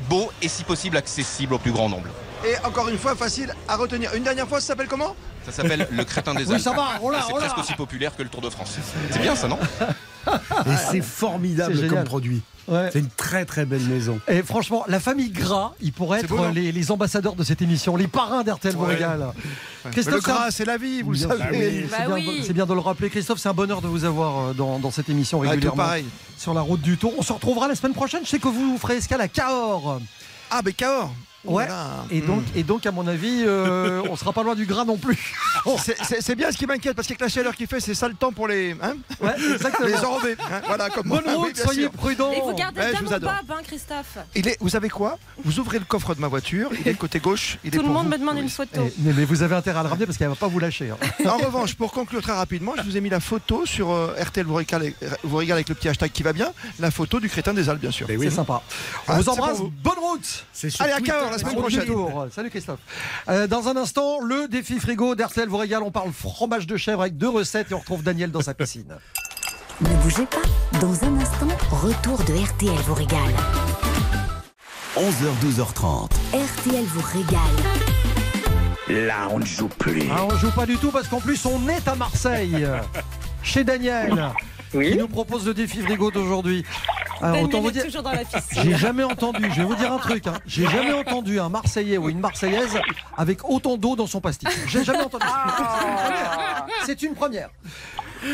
beaux 0.09 0.31
et 0.43 0.49
si 0.49 0.65
possible 0.65 0.97
accessibles 0.97 1.55
au 1.55 1.59
plus 1.59 1.71
grand 1.73 1.89
nombre. 1.89 2.09
Et 2.45 2.55
encore 2.67 2.89
une 2.89 2.99
fois, 2.99 3.15
facile 3.17 3.55
à 3.69 3.77
retenir. 3.77 4.13
Une 4.15 4.25
dernière 4.25 4.47
fois, 4.49 4.61
ça 4.61 4.67
s'appelle 4.69 4.89
comment? 4.89 5.15
Ça 5.47 5.53
s'appelle 5.53 5.87
le 5.91 6.05
crétin 6.05 6.35
des 6.35 6.45
Oui, 6.47 6.55
Alpes. 6.55 6.63
ça 6.65 6.73
va, 6.73 6.87
on 7.01 7.11
l'a, 7.11 7.23
C'est 7.27 7.33
presque 7.35 7.59
aussi 7.59 7.73
populaire 7.75 8.15
que 8.17 8.23
le 8.25 8.29
Tour 8.29 8.41
de 8.41 8.51
France. 8.51 8.75
C'est 9.13 9.23
bien 9.23 9.37
ça, 9.37 9.47
non? 9.49 9.59
Et 10.67 10.71
c'est 10.91 11.01
formidable 11.03 11.89
comme 11.89 12.05
produit. 12.05 12.43
Ouais. 12.69 12.91
C'est 12.93 12.99
une 12.99 13.09
très 13.17 13.45
très 13.45 13.65
belle 13.65 13.83
maison. 13.83 14.19
Et 14.27 14.43
franchement, 14.43 14.85
la 14.89 14.99
famille 14.99 15.31
Gras, 15.31 15.75
ils 15.81 15.93
pourraient 15.93 16.19
être 16.21 16.29
beau, 16.29 16.49
les, 16.53 16.73
les 16.73 16.91
ambassadeurs 16.91 17.37
de 17.37 17.45
cette 17.45 17.63
émission, 17.63 17.95
les 17.95 18.09
parrains 18.09 18.43
d'RTL 18.43 18.75
vous 18.75 18.85
Ouais. 18.87 18.99
Christophe, 19.93 20.15
le 20.17 20.21
c'est 20.21 20.31
un- 20.31 20.35
gras, 20.35 20.51
c'est 20.51 20.65
la 20.65 20.77
vie, 20.77 21.03
vous 21.03 21.13
le 21.13 21.17
Bien 21.19 21.29
savez. 21.29 21.45
oui, 21.53 21.87
Bah 21.89 21.97
c'est 22.01 22.07
bien, 22.07 22.15
oui. 22.17 22.43
c'est 22.45 22.53
bien 22.53 22.67
de 22.67 22.75
le 22.75 22.81
rappeler. 22.81 23.09
Christophe, 23.09 23.39
c'est 23.39 23.49
un 23.49 23.53
bonheur 23.55 23.83
de 23.83 23.87
vous 23.87 24.05
avoir 24.05 24.49
euh, 24.49 24.53
dans, 24.53 24.81
dans 24.81 24.91
cette 24.91 25.09
émission 25.09 25.43
Ah, 25.45 25.51
régulièrement. 25.51 25.77
pareil. 25.85 26.07
Sur 26.37 26.55
la 26.55 26.61
route 26.61 26.81
du 26.83 26.97
Tour. 26.97 27.13
On 27.17 27.23
se 27.23 27.33
retrouvera 27.33 27.69
la 27.69 27.77
semaine 27.77 27.95
prochaine. 27.95 28.23
Je 28.25 28.31
sais 28.31 28.39
que 28.41 28.49
vous 28.49 28.77
ferez 28.79 28.97
escale 28.97 29.21
à 29.21 29.29
Cahors. 29.29 30.01
Ah, 30.51 30.61
mais 30.65 30.73
Cahors 30.73 31.13
Ouais. 31.47 31.69
Et 32.11 32.21
donc, 32.21 32.43
et 32.55 32.63
donc, 32.63 32.87
à 32.87 32.93
mon 32.93 33.07
avis, 33.07 33.43
euh, 33.47 34.03
on 34.11 34.17
sera 34.17 34.33
pas 34.33 34.43
loin 34.43 34.55
du 34.55 34.67
gras 34.67 34.85
non 34.85 34.97
plus. 34.97 35.19
C'est- 35.79 35.97
C'est 36.05 36.21
c'est 36.23 36.35
bien 36.37 36.51
ce 36.53 36.57
qui 36.57 36.67
m'inquiète 36.67 36.95
parce 36.95 37.09
qu'avec 37.09 37.21
la 37.21 37.29
chaleur 37.29 37.55
qu'il 37.57 37.67
fait, 37.67 37.81
c'est 37.81 37.95
ça 37.95 38.09
le 38.09 38.15
temps 38.15 38.33
pour 38.33 38.47
les, 38.49 38.73
hein, 38.83 38.95
Ouais, 39.21 39.31
exactement. 39.55 39.89
les 39.89 39.97
enrobés. 40.05 40.37
hein, 40.41 40.61
voilà, 40.67 40.91
comme. 40.91 41.09
Bonne 41.09 41.25
Oui, 41.27 41.35
route, 41.35 41.57
soyez 41.57 41.89
prudents. 41.89 42.31
Et 42.33 42.41
vous 42.41 42.55
gardez 42.55 42.81
Ouais, 42.81 43.13
adore. 43.13 43.33
bab, 43.33 43.51
hein, 43.59 43.61
Christophe. 43.67 44.19
Il 44.35 44.47
est, 44.49 44.57
vous 44.61 44.69
savez 44.69 44.89
quoi? 44.89 45.19
Vous 45.45 45.59
ouvrez 45.59 45.79
le 45.79 45.85
coffre 45.85 46.15
de 46.15 46.21
ma 46.21 46.29
voiture, 46.29 46.71
il 46.79 46.87
est 46.89 46.95
côté 46.95 47.19
gauche. 47.19 47.59
Il 47.65 47.69
est 47.69 47.71
Tout 47.73 47.79
le 47.79 47.85
pour 47.85 47.95
monde 47.95 48.05
vous, 48.07 48.13
me 48.13 48.19
demande 48.19 48.39
une 48.39 48.49
photo. 48.49 48.81
Eh, 48.87 48.93
mais, 48.99 49.13
mais 49.13 49.25
vous 49.25 49.43
avez 49.43 49.55
intérêt 49.57 49.81
à 49.81 49.83
le 49.83 49.89
ramener 49.89 50.07
parce 50.07 50.19
qu'elle 50.19 50.29
va 50.29 50.35
pas 50.37 50.47
vous 50.49 50.59
lâcher. 50.59 50.91
hein. 50.91 50.97
En 51.29 51.39
revanche, 51.39 51.75
pour 51.75 51.93
conclure 51.93 52.23
très 52.23 52.33
rapidement, 52.33 52.73
je 52.77 52.83
vous 52.83 52.97
ai 52.97 53.01
mis 53.01 53.11
la 53.11 53.21
photo 53.21 53.67
sur 53.67 53.91
euh, 53.91 54.15
RTL 54.21 54.47
vous 54.47 54.55
régale, 54.55 54.93
vous 55.25 55.37
régale 55.37 55.57
avec 55.57 55.69
le 55.69 55.75
petit 55.75 55.89
hashtag 55.89 56.11
qui 56.13 56.23
va 56.23 56.33
bien, 56.33 56.53
la 56.79 56.91
photo 56.91 57.19
du 57.21 57.29
crétin 57.29 57.53
des 57.55 57.69
Alpes, 57.69 57.81
bien 57.81 57.91
sûr. 57.91 58.07
C'est 58.09 58.31
sympa. 58.31 58.63
On 59.09 59.13
Ah, 59.13 59.17
vous 59.21 59.29
embrasse. 59.29 59.59
Bonne 59.83 59.99
route. 59.99 60.45
Allez, 60.79 60.93
à 60.93 60.97
Twitter. 60.99 61.13
15 61.31 61.36
la 61.37 61.43
semaine 61.51 61.63
Route 61.63 61.71
du 61.71 61.77
prochaine. 61.77 61.95
Tour. 61.95 62.27
Salut 62.31 62.51
Christophe. 62.51 62.81
Euh, 63.29 63.47
dans 63.47 63.69
un 63.69 63.77
instant, 63.77 64.21
le 64.21 64.49
défi 64.49 64.79
frigo 64.81 65.15
d'RTL 65.15 65.49
vous 65.49 65.57
régale. 65.57 65.83
On 65.83 65.91
parle 65.91 66.13
fromage 66.13 66.67
de 66.67 66.77
chèvre 66.77 67.03
avec 67.03 67.17
deux 67.17 67.29
recettes 67.29 67.71
et 67.71 67.75
on 67.75 67.79
retrouve 67.79 68.03
Daniel 68.03 68.31
dans 68.31 68.41
sa 68.41 68.55
piscine. 68.55 68.97
Ne 69.81 69.89
bougez 70.03 70.27
pas. 70.27 70.79
Dans 70.81 71.05
un 71.05 71.21
instant, 71.21 71.49
retour 71.71 72.19
de 72.25 72.33
RTL 72.33 72.75
vous 72.87 72.95
régale. 72.95 73.35
11h, 74.97 75.29
12h30. 75.45 76.11
RTL 76.33 76.85
vous 76.85 77.03
régale. 77.03 77.57
Là, 79.07 79.29
on 79.31 79.39
ne 79.41 79.45
joue 79.45 79.69
plus. 79.69 80.05
Ah, 80.11 80.25
on 80.25 80.31
joue 80.37 80.51
pas 80.53 80.65
du 80.65 80.79
tout 80.79 80.91
parce 80.91 81.09
qu'en 81.09 81.21
plus 81.21 81.45
on 81.45 81.69
est 81.69 81.87
à 81.87 81.95
Marseille. 81.95 82.67
Chez 83.43 83.63
Daniel. 83.65 84.31
Qui 84.81 84.97
nous 84.97 85.09
propose 85.09 85.47
le 85.47 85.55
défi 85.55 85.81
frigo 85.81 86.11
d'aujourd'hui. 86.11 86.65
Alors, 87.23 87.43
autant 87.43 87.61
vous 87.61 87.71
dire, 87.71 87.85
piscine. 87.85 88.63
J'ai 88.63 88.77
jamais 88.77 89.03
entendu, 89.05 89.49
je 89.51 89.57
vais 89.61 89.65
vous 89.65 89.75
dire 89.75 89.93
un 89.93 89.99
truc, 89.99 90.27
hein. 90.27 90.35
j'ai 90.47 90.67
jamais 90.67 90.93
entendu 90.93 91.41
un 91.41 91.49
Marseillais 91.49 91.97
ou 91.97 92.11
une 92.11 92.21
Marseillaise 92.21 92.79
avec 93.17 93.49
autant 93.49 93.77
d'eau 93.79 93.97
dans 93.97 94.07
son 94.07 94.21
pastis. 94.21 94.49
J'ai 94.69 94.85
jamais 94.85 95.03
entendu. 95.03 95.25
C'est 96.85 97.03
une 97.03 97.15
première. 97.15 97.49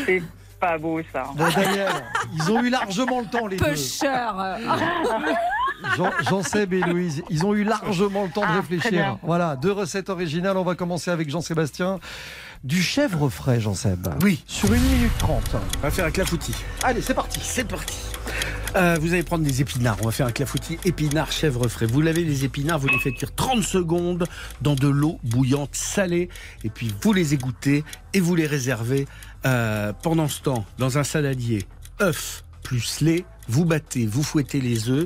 C'est 0.05 0.21
pas 0.59 0.77
beau 0.77 1.01
ça. 1.11 1.25
Bon, 1.35 1.45
Daniel, 1.55 1.89
ils 2.33 2.51
ont 2.51 2.61
eu 2.61 2.69
largement 2.69 3.21
le 3.21 3.27
temps 3.27 3.47
les 3.47 3.57
deux. 3.57 3.65
Pêcheur. 3.65 4.57
Jean, 5.97 6.11
Jean-Seb 6.29 6.73
et 6.73 6.79
Louise, 6.81 7.23
ils 7.29 7.45
ont 7.45 7.53
eu 7.53 7.63
largement 7.63 8.23
le 8.23 8.29
temps 8.29 8.41
de 8.41 8.47
Ah, 8.49 8.55
réfléchir. 8.61 9.17
Voilà, 9.21 9.55
deux 9.57 9.71
recettes 9.71 10.09
originales. 10.09 10.55
On 10.57 10.63
va 10.63 10.75
commencer 10.75 11.11
avec 11.11 11.29
Jean-Sébastien. 11.29 11.99
Du 12.63 12.81
chèvre 12.81 13.27
frais, 13.27 13.59
Jean-Seb. 13.59 14.07
Oui. 14.21 14.41
Sur 14.47 14.73
une 14.73 14.83
minute 14.83 15.17
trente. 15.17 15.53
On 15.79 15.81
va 15.81 15.91
faire 15.91 16.05
un 16.05 16.11
clafoutis. 16.11 16.55
Allez, 16.81 17.01
c'est 17.01 17.13
parti. 17.13 17.41
C'est 17.43 17.67
parti. 17.67 17.97
Euh, 18.77 18.97
vous 19.01 19.11
allez 19.11 19.23
prendre 19.23 19.43
des 19.43 19.59
épinards. 19.59 19.97
On 20.01 20.05
va 20.05 20.11
faire 20.11 20.27
un 20.27 20.31
clafoutis 20.31 20.79
épinards 20.85 21.33
chèvre 21.33 21.67
frais. 21.67 21.87
Vous 21.87 21.99
lavez 21.99 22.23
les 22.23 22.45
épinards, 22.45 22.79
vous 22.79 22.87
les 22.87 22.99
faites 22.99 23.15
cuire 23.15 23.35
30 23.35 23.63
secondes 23.63 24.27
dans 24.61 24.75
de 24.75 24.87
l'eau 24.87 25.19
bouillante 25.23 25.75
salée. 25.75 26.29
Et 26.63 26.69
puis 26.69 26.93
vous 27.01 27.11
les 27.11 27.33
égouttez 27.33 27.83
et 28.13 28.21
vous 28.21 28.33
les 28.33 28.47
réservez. 28.47 29.07
Euh, 29.45 29.91
pendant 30.01 30.29
ce 30.29 30.41
temps, 30.41 30.65
dans 30.77 30.97
un 30.97 31.03
saladier, 31.03 31.67
œufs 32.01 32.45
plus 32.63 33.01
lait, 33.01 33.25
vous 33.49 33.65
battez, 33.65 34.05
vous 34.05 34.23
fouettez 34.23 34.61
les 34.61 34.89
œufs. 34.89 35.05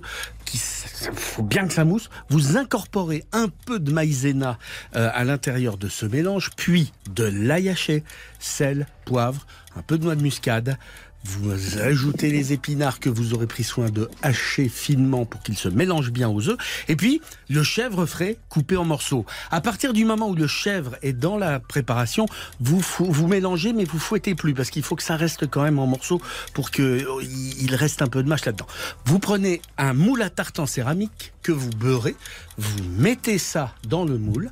Il 0.54 1.12
faut 1.14 1.44
bien 1.44 1.68
que 1.68 1.74
ça 1.74 1.86
mousse. 1.86 2.10
Vous 2.30 2.58
incorporez 2.58 3.24
un 3.32 3.48
peu 3.66 3.80
de 3.80 3.92
maïzena 3.92 4.58
euh, 4.96 5.10
à 5.14 5.24
l'intérieur 5.24 5.78
de 5.78 5.88
ce 5.88 6.06
mélange, 6.06 6.52
puis 6.56 6.92
de 7.10 7.24
l'ail 7.24 7.70
haché, 7.70 8.04
sel, 8.40 8.88
poivre, 9.06 9.46
un 9.76 9.82
peu 9.82 9.98
de 9.98 10.04
noix 10.04 10.16
de 10.16 10.24
muscade. 10.24 10.78
Vous 11.30 11.78
ajoutez 11.80 12.32
les 12.32 12.54
épinards 12.54 13.02
que 13.02 13.10
vous 13.10 13.34
aurez 13.34 13.48
pris 13.48 13.66
soin 13.66 13.90
de 13.90 14.10
hacher 14.22 14.70
finement 14.70 15.26
pour 15.26 15.42
qu'ils 15.42 15.58
se 15.58 15.68
mélangent 15.68 16.12
bien 16.12 16.30
aux 16.30 16.48
œufs. 16.48 16.58
Et 16.88 16.96
puis, 16.96 17.22
le 17.50 17.64
chèvre 17.64 18.06
frais 18.06 18.38
coupé 18.48 18.78
en 18.78 18.86
morceaux. 18.86 19.26
À 19.52 19.60
partir 19.60 19.92
du 19.92 20.06
moment 20.06 20.30
où 20.30 20.36
le 20.36 20.48
chèvre 20.48 20.96
est 21.02 21.12
dans 21.12 21.38
la 21.38 21.60
préparation, 21.60 22.28
vous, 22.62 23.28
mélangez, 23.28 23.74
mais 23.74 23.84
vous 23.84 24.00
fouettez 24.00 24.36
plus 24.36 24.54
parce 24.54 24.70
qu'il 24.70 24.84
faut 24.84 24.96
que 24.96 25.04
ça 25.04 25.18
reste 25.18 25.48
quand 25.48 25.64
même 25.64 25.80
en 25.80 25.88
morceaux 25.88 26.22
pour 26.54 26.72
qu'il 26.72 27.06
il 27.60 27.76
reste 27.76 28.02
un 28.02 28.08
peu 28.08 28.24
de 28.24 28.30
mâche 28.30 28.46
là-dedans. 28.46 28.68
Vous 29.04 29.20
prenez 29.20 29.62
un 29.78 29.94
moule 29.94 30.22
à 30.22 30.30
tarte 30.30 30.60
en 30.60 30.66
céramique 30.66 31.34
que 31.44 31.52
vous 31.52 31.72
beurrez, 31.72 32.16
vous 32.58 32.84
mettez 32.98 33.38
ça 33.38 33.76
dans 33.86 34.06
le 34.06 34.18
moule 34.18 34.50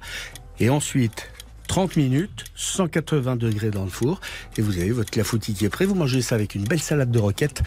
et 0.60 0.70
ensuite 0.70 1.30
30 1.68 1.96
minutes, 1.96 2.46
180 2.56 3.36
degrés 3.36 3.72
dans 3.72 3.84
le 3.84 3.90
four, 3.90 4.20
et 4.58 4.62
vous 4.62 4.78
avez 4.78 4.92
votre 4.92 5.12
clafoutis 5.12 5.54
qui 5.54 5.66
est 5.66 5.70
prêt. 5.70 5.86
Vous 5.86 5.96
mangez 5.96 6.22
ça 6.22 6.36
avec 6.36 6.56
une 6.56 6.64
belle 6.64 6.82
salade 6.82 7.12
de 7.12 7.20
roquette. 7.20 7.62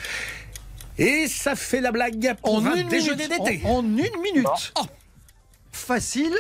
Et 0.99 1.27
ça 1.29 1.55
fait 1.57 1.81
la 1.81 1.93
blague 1.93 2.35
pour 2.43 2.57
En 2.57 2.67
un 2.67 2.75
une 2.75 2.89
déjeuner 2.89 3.29
minute. 3.29 3.45
d'été. 3.45 3.61
En, 3.65 3.79
en 3.79 3.83
une 3.85 3.97
minute. 4.23 4.73
Oh. 4.81 4.83
Facile, 5.73 6.35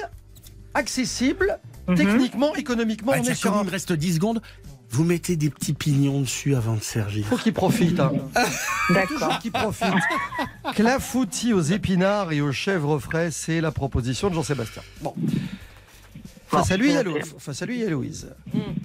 accessible, 0.74 1.58
techniquement, 1.96 2.54
économiquement, 2.56 3.12
Ah, 3.14 3.20
on 3.20 3.24
est 3.24 3.34
sur 3.34 3.50
comme 3.50 3.60
un. 3.60 3.62
il 3.62 3.66
me 3.66 3.70
reste 3.70 3.92
10 3.92 4.14
secondes, 4.16 4.42
vous 4.90 5.04
mettez 5.04 5.36
des 5.36 5.50
petits 5.50 5.74
pignons 5.74 6.20
dessus 6.22 6.54
avant 6.56 6.74
de 6.74 6.82
servir. 6.82 7.26
Faut 7.26 7.36
qu'il 7.36 7.52
profite. 7.52 8.00
Hein. 8.00 8.12
D'accord. 8.90 9.18
Toujours 9.18 9.38
qu'il 9.38 9.52
profite. 9.52 9.94
Clafoutis 10.74 11.52
aux 11.52 11.60
épinards 11.60 12.32
et 12.32 12.40
aux 12.40 12.52
chèvres 12.52 12.98
frais, 12.98 13.30
c'est 13.30 13.60
la 13.60 13.70
proposition 13.70 14.28
de 14.30 14.34
Jean-Sébastien. 14.34 14.82
Bon. 15.02 15.14
Face 16.48 16.70
à 16.70 16.76
lui, 16.76 16.88
il 16.88 16.94
y 16.94 16.96
a 16.96 17.02
Lou- 17.02 17.14
face 17.38 17.62
à 17.62 17.66
lui, 17.66 17.76
il 17.76 17.82
y 17.82 17.86
a 17.86 17.90
Louise. 17.90 18.28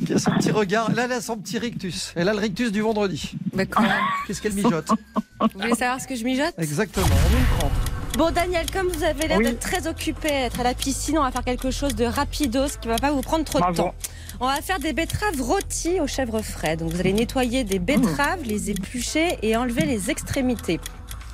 Qui 0.06 0.14
a 0.14 0.20
son 0.20 0.32
petit 0.32 0.52
regard. 0.52 0.92
Là, 0.92 1.06
elle 1.06 1.14
a 1.14 1.22
son 1.22 1.38
petit 1.38 1.58
rictus. 1.58 2.12
Elle 2.16 2.28
a 2.30 2.34
le 2.34 2.40
rictus 2.40 2.72
du 2.72 2.82
vendredi. 2.82 3.32
Mais 3.54 3.66
quand 3.66 3.82
même. 3.82 3.92
Qu'est-ce 4.28 4.42
qu'elle 4.42 4.54
mijote? 4.54 4.88
Vous 4.90 5.48
voulez 5.60 5.70
savoir 5.76 6.00
ce 6.02 6.08
que 6.08 6.16
je 6.16 6.24
mijote? 6.26 6.54
Exactement, 6.58 7.06
en 7.08 7.38
une 7.38 7.58
trente. 7.60 7.72
Bon 8.18 8.32
Daniel, 8.32 8.70
comme 8.72 8.88
vous 8.90 9.04
avez 9.04 9.28
l'air 9.28 9.38
Oui. 9.40 9.46
d'être 9.46 9.60
très 9.60 9.88
occupé, 9.88 10.28
être 10.30 10.60
à 10.60 10.64
la 10.64 10.76
piscine, 10.76 11.18
on 11.18 11.24
va 11.24 11.32
faire 11.32 11.44
quelque 11.44 11.72
chose 11.72 11.96
de 11.96 12.06
rapidos 12.06 12.78
qui 12.80 12.88
va 12.88 12.98
pas 12.98 13.12
vous 13.12 13.22
prendre 13.22 13.44
trop 13.44 13.58
de 13.58 13.64
Bravo. 13.64 13.76
temps. 13.84 13.96
On 14.40 14.46
va 14.48 14.62
faire 14.62 14.78
des 14.80 14.94
betteraves 14.94 15.42
rôties 15.42 16.00
au 16.00 16.06
chèvre 16.06 16.42
frais. 16.42 16.76
Donc 16.78 16.92
vous 16.92 17.00
allez 17.00 17.14
nettoyer 17.14 17.64
des 17.64 17.80
betteraves, 17.80 18.44
les 18.44 18.70
éplucher 18.70 19.38
et 19.42 19.56
enlever 19.56 19.86
les 19.86 20.12
extrémités. 20.12 20.80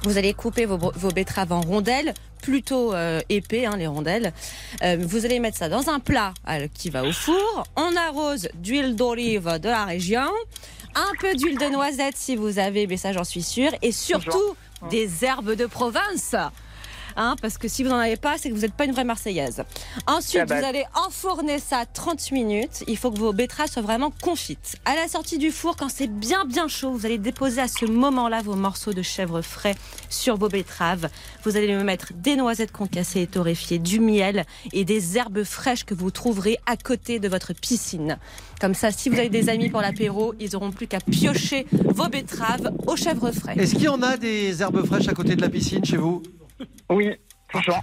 Vous 0.04 0.18
allez 0.18 0.34
couper 0.34 0.66
vos, 0.66 0.78
vos 0.78 1.10
betteraves 1.12 1.52
en 1.52 1.60
rondelles, 1.60 2.14
plutôt 2.42 2.94
euh, 2.94 3.22
épais, 3.30 3.66
hein, 3.66 3.78
les 3.78 3.88
rondelles. 3.88 4.34
Euh, 4.84 4.98
vous 5.00 5.26
allez 5.26 5.40
mettre 5.40 5.58
ça 5.58 5.70
dans 5.70 5.90
un 5.90 6.00
plat 6.00 6.34
euh, 6.48 6.68
qui 6.74 6.90
va 6.90 7.04
au 7.04 7.12
four. 7.12 7.64
On 7.76 7.96
arrose 7.96 8.50
d'huile 8.56 8.96
d'olive 8.96 9.60
de 9.62 9.70
la 9.70 9.86
région, 9.86 10.30
un 10.96 11.12
peu 11.20 11.36
d'huile 11.36 11.58
de 11.58 11.68
noisette 11.68 12.16
si 12.16 12.36
vous 12.36 12.60
avez, 12.60 12.88
mais 12.88 12.98
ça 12.98 13.14
j'en 13.14 13.24
suis 13.24 13.44
sûre, 13.44 13.72
et 13.82 13.92
surtout 13.92 14.56
des 14.90 15.26
herbes 15.26 15.54
de 15.54 15.66
Provence. 15.66 16.36
Hein, 17.16 17.36
parce 17.42 17.58
que 17.58 17.68
si 17.68 17.84
vous 17.84 17.90
n'en 17.90 17.98
avez 18.00 18.16
pas, 18.16 18.38
c'est 18.38 18.50
que 18.50 18.56
vous 18.56 18.62
n'êtes 18.62 18.74
pas 18.74 18.86
une 18.86 18.92
vraie 18.92 19.04
Marseillaise. 19.04 19.64
Ensuite, 20.08 20.42
Ah 20.42 20.46
bah. 20.46 20.60
vous 20.60 20.66
allez 20.66 20.84
enfourner 21.06 21.60
ça 21.60 21.86
30 21.92 22.32
minutes. 22.32 22.84
Il 22.88 22.98
faut 22.98 23.12
que 23.12 23.20
vos 23.20 23.34
betteraves 23.34 23.70
soient 23.72 23.82
vraiment 23.82 24.12
confites. 24.22 24.78
À 24.86 24.96
la 24.96 25.08
sortie 25.08 25.38
du 25.38 25.52
four, 25.52 25.76
quand 25.76 25.90
c'est 25.90 26.08
bien 26.08 26.46
bien 26.46 26.68
chaud, 26.68 26.92
vous 26.92 27.06
allez 27.06 27.18
déposer 27.18 27.62
à 27.62 27.68
ce 27.68 27.86
moment-là 27.86 28.42
vos 28.42 28.56
morceaux 28.56 28.94
de 28.94 29.02
chèvre 29.02 29.42
frais 29.42 29.76
sur 30.10 30.38
vos 30.38 30.50
betteraves. 30.50 31.10
Vous 31.44 31.58
allez 31.58 31.74
me 31.74 31.84
mettre 31.84 32.14
des 32.16 32.36
noisettes 32.36 32.72
concassées 32.72 33.22
et 33.22 33.28
torréfiées, 33.28 33.80
du 33.80 34.00
miel 34.00 34.46
et 34.74 34.86
des 34.86 35.18
herbes 35.18 35.44
fraîches 35.44 35.86
que 35.86 35.94
vous 35.94 36.12
trouverez 36.12 36.58
à 36.66 36.78
côté 36.78 37.20
de 37.20 37.28
votre 37.28 37.54
piscine. 37.54 38.18
Comme 38.62 38.74
ça, 38.74 38.92
si 38.92 39.10
vous 39.10 39.18
avez 39.18 39.30
des 39.30 39.50
amis 39.50 39.70
pour 39.70 39.82
l'apéro, 39.82 40.34
ils 40.40 40.56
auront 40.56 40.72
plus 40.72 40.88
qu'à 40.88 41.00
piocher 41.00 41.66
vos 41.72 42.08
betteraves 42.08 42.72
au 42.88 42.96
chèvre 42.96 43.32
frais. 43.32 43.56
Est-ce 43.58 43.74
qu'il 43.76 43.84
y 43.84 43.88
en 43.88 44.02
a 44.02 44.18
des 44.18 44.62
herbes 44.62 44.86
fraîches 44.86 45.08
à 45.08 45.14
côté 45.14 45.36
de 45.36 45.42
la 45.42 45.50
piscine 45.50 45.84
chez 45.86 45.98
vous? 45.98 46.22
Oui, 46.90 47.12
toujours. 47.52 47.80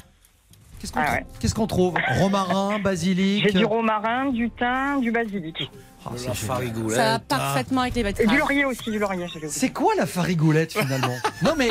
Qu'est-ce 0.80 0.92
qu'on 0.92 1.00
Ah 1.00 1.12
ouais. 1.12 1.26
qu'est-ce 1.40 1.54
qu'on 1.54 1.66
trouve 1.66 1.94
Romarin, 2.18 2.78
basilic. 2.82 3.44
J'ai 3.48 3.58
du 3.58 3.64
romarin, 3.64 4.26
du 4.30 4.50
thym, 4.50 5.00
du 5.00 5.10
basilic. 5.10 5.70
Ah, 6.04 6.10
c'est 6.16 6.28
La 6.28 6.34
farigoulette. 6.34 6.96
Ça 6.96 7.10
va 7.12 7.18
parfaitement 7.18 7.80
avec 7.80 7.94
les 7.94 8.00
Et 8.02 8.04
betteraves. 8.04 8.28
du 8.28 8.38
laurier 8.38 8.64
aussi, 8.64 8.90
du 8.90 8.98
laurier. 8.98 9.26
C'est 9.48 9.70
quoi 9.70 9.94
la 9.96 10.06
farigoulette 10.06 10.72
finalement 10.72 11.16
Non 11.42 11.54
mais 11.56 11.70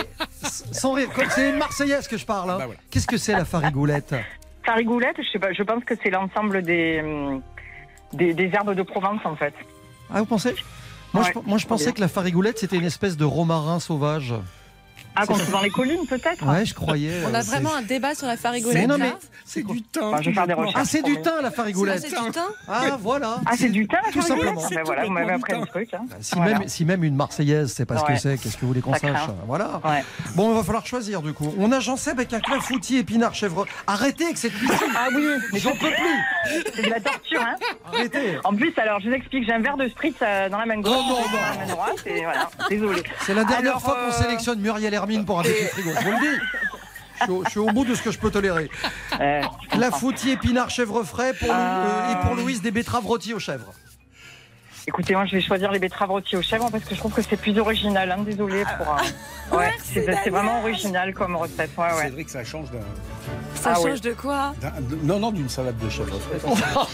sans 0.71 0.93
rire, 0.93 1.07
comme- 1.15 1.29
c'est 1.29 1.51
une 1.51 1.57
Marseillaise 1.57 2.07
que 2.07 2.17
je 2.17 2.25
parle. 2.25 2.49
hein. 2.49 2.57
Bah 2.57 2.65
voilà. 2.65 2.81
Qu'est-ce 2.89 3.07
que 3.07 3.17
c'est 3.17 3.31
la 3.33 3.45
farigoulette 3.45 4.13
Farigoulette, 4.65 5.15
je 5.19 5.29
sais 5.31 5.39
pas, 5.39 5.53
je 5.53 5.61
pense 5.63 5.83
que 5.85 5.93
c'est 6.03 6.09
l'ensemble 6.09 6.63
des, 6.63 7.01
des, 8.13 8.33
des 8.33 8.49
herbes 8.53 8.73
de 8.73 8.81
Provence 8.81 9.21
en 9.23 9.35
fait. 9.35 9.53
Ah 10.13 10.19
vous 10.19 10.25
pensez? 10.25 10.55
Moi, 11.13 11.23
Ouais, 11.23 11.31
je, 11.33 11.39
moi 11.47 11.57
je 11.57 11.67
pensais 11.67 11.85
bien. 11.85 11.93
que 11.93 12.01
la 12.01 12.07
farigoulette 12.09 12.57
c'était 12.59 12.75
une 12.77 12.85
espèce 12.85 13.15
de 13.15 13.23
romarin 13.25 13.79
sauvage. 13.79 14.33
Ah, 15.15 15.25
quand 15.25 15.37
dans 15.51 15.61
les 15.61 15.69
collines 15.69 16.05
peut-être 16.07 16.45
Ouais, 16.45 16.65
je 16.65 16.73
croyais. 16.73 17.11
On 17.25 17.33
euh, 17.33 17.37
a 17.37 17.41
c'est- 17.41 17.51
vraiment 17.51 17.73
un 17.75 17.81
débat 17.81 18.15
sur 18.15 18.27
la 18.27 18.33
Mais 18.33 18.37
farigoulette. 18.37 18.87
non 18.87 18.97
mais. 18.97 19.13
C'est 19.45 19.63
du 19.65 19.81
thym. 19.83 20.11
Je 20.21 20.29
vais 20.29 20.33
faire 20.33 20.47
des 20.47 20.53
recherches. 20.53 20.75
ah 20.77 20.85
c'est 20.85 21.01
du 21.03 21.21
thym 21.21 21.31
la 21.41 21.47
Ah, 21.47 21.51
farigoulette. 21.51 22.01
c'est 22.01 22.09
du 22.23 22.31
thym 22.31 22.41
Ah 22.67 22.97
voilà. 22.99 23.39
Ah, 23.45 23.51
c'est 23.57 23.69
du 23.69 23.87
thym 23.87 23.97
la 24.05 24.11
Tout 24.11 24.21
simplement. 24.21 24.61
Ben 24.69 24.81
voilà, 24.85 25.05
vous 25.05 25.11
m'avez 25.11 25.33
appris 25.33 25.53
un 25.53 25.61
truc. 25.65 25.93
hein. 25.93 25.99
Bah, 26.09 26.15
Si, 26.19 26.35
Voilà. 26.35 26.59
même, 26.59 26.67
si 26.67 26.85
même 26.85 27.03
une 27.03 27.15
Marseillaise 27.15 27.71
sait 27.71 27.85
pas 27.85 27.97
ce 27.97 28.03
que 28.05 28.15
c'est, 28.17 28.37
qu'est-ce 28.37 28.55
que 28.55 28.61
vous 28.61 28.67
voulez 28.69 28.81
qu'on 28.81 28.93
sache 28.93 29.01
craint. 29.01 29.35
Voilà. 29.47 29.81
Ouais. 29.85 30.03
Bon, 30.35 30.51
il 30.51 30.57
va 30.57 30.63
falloir 30.63 30.85
choisir 30.85 31.21
du 31.21 31.33
coup. 31.33 31.53
On 31.59 31.71
a 31.71 31.79
Jean 31.79 31.95
Seb 31.97 32.19
avec 32.19 32.33
un 32.33 32.39
clafoutis 32.39 32.97
épinard 32.97 33.33
chèvre. 33.35 33.65
Arrêtez 33.87 34.25
avec 34.25 34.37
cette 34.37 34.53
piscine. 34.53 34.87
Ah 34.95 35.07
oui, 35.15 35.23
mais 35.53 35.59
J'en 35.59 35.71
peux 35.71 35.91
plus. 35.91 36.63
c'est 36.75 36.81
de 36.83 36.89
la 36.89 36.99
torture. 36.99 37.41
Hein. 37.41 37.55
Arrêtez. 37.93 38.37
En 38.43 38.53
plus, 38.55 38.73
alors 38.77 38.99
je 38.99 39.09
vous 39.09 39.13
explique, 39.15 39.45
j'ai 39.45 39.53
un 39.53 39.59
verre 39.59 39.77
de 39.77 39.87
spritz 39.89 40.15
euh, 40.21 40.49
dans 40.49 40.57
la 40.57 40.65
main 40.65 40.79
gauche, 40.81 40.93
Oh, 40.97 41.03
non, 41.67 41.75
voilà, 41.75 42.49
désolé. 42.69 43.03
C'est 43.21 43.33
la 43.33 43.43
dernière 43.43 43.79
fois 43.81 43.95
qu'on 43.95 44.09
euh, 44.09 44.23
sélectionne 44.23 44.59
Muriel 44.59 44.93
Hermine 45.05 45.25
pour 45.25 45.39
un 45.39 45.43
défi 45.43 45.63
frigo. 45.65 45.91
Je 45.99 46.03
vous 46.05 46.11
le 46.11 46.19
dis. 46.19 46.41
Je 47.19 47.23
suis 47.23 47.31
au- 47.31 47.43
je 47.45 47.49
suis 47.49 47.59
au 47.59 47.67
bout 47.67 47.85
de 47.85 47.95
ce 47.95 48.01
que 48.01 48.11
je 48.11 48.17
peux 48.19 48.31
tolérer. 48.31 48.69
Euh, 49.21 49.41
Clafoutis, 49.69 50.31
épinards, 50.31 50.69
chèvre 50.69 51.03
frais 51.03 51.33
pour 51.33 51.49
Euh. 51.49 51.53
euh, 51.55 52.11
et 52.11 52.25
pour 52.25 52.35
Louise 52.35 52.61
des 52.61 52.71
betteraves 52.71 53.05
rôties 53.05 53.33
aux 53.33 53.39
chèvres. 53.39 53.71
Écoutez, 54.87 55.15
moi, 55.15 55.25
je 55.25 55.31
vais 55.35 55.41
choisir 55.41 55.71
les 55.71 55.79
betteraves 55.79 56.11
rôties 56.11 56.35
aux 56.37 56.41
chèvres 56.43 56.69
parce 56.71 56.83
que 56.83 56.93
je 56.93 56.99
trouve 56.99 57.11
que 57.11 57.21
c'est 57.23 57.37
plus 57.37 57.57
original. 57.57 58.11
Hein, 58.11 58.19
désolé 58.23 58.63
pour. 58.77 58.93
euh, 58.93 59.57
Ouais, 59.57 59.71
c'est 59.83 60.05
c'est 60.23 60.29
vraiment 60.29 60.59
original 60.61 61.13
comme 61.13 61.35
recette. 61.35 61.71
Ouais, 61.77 61.85
C'est 61.91 61.97
ouais. 62.03 62.09
vrai 62.11 62.23
que 62.23 62.31
ça 62.31 62.43
change 62.43 62.69
d'un. 62.71 62.79
Ça 63.55 63.73
Ah 63.75 63.79
oui. 63.79 63.89
change 63.91 64.01
de 64.01 64.13
quoi 64.13 64.53
d'un- 64.61 64.71
de- 64.81 64.95
Non, 65.03 65.19
non, 65.19 65.31
d'une 65.31 65.49
salade 65.49 65.77
de 65.79 65.89
chèvre. 65.89 66.15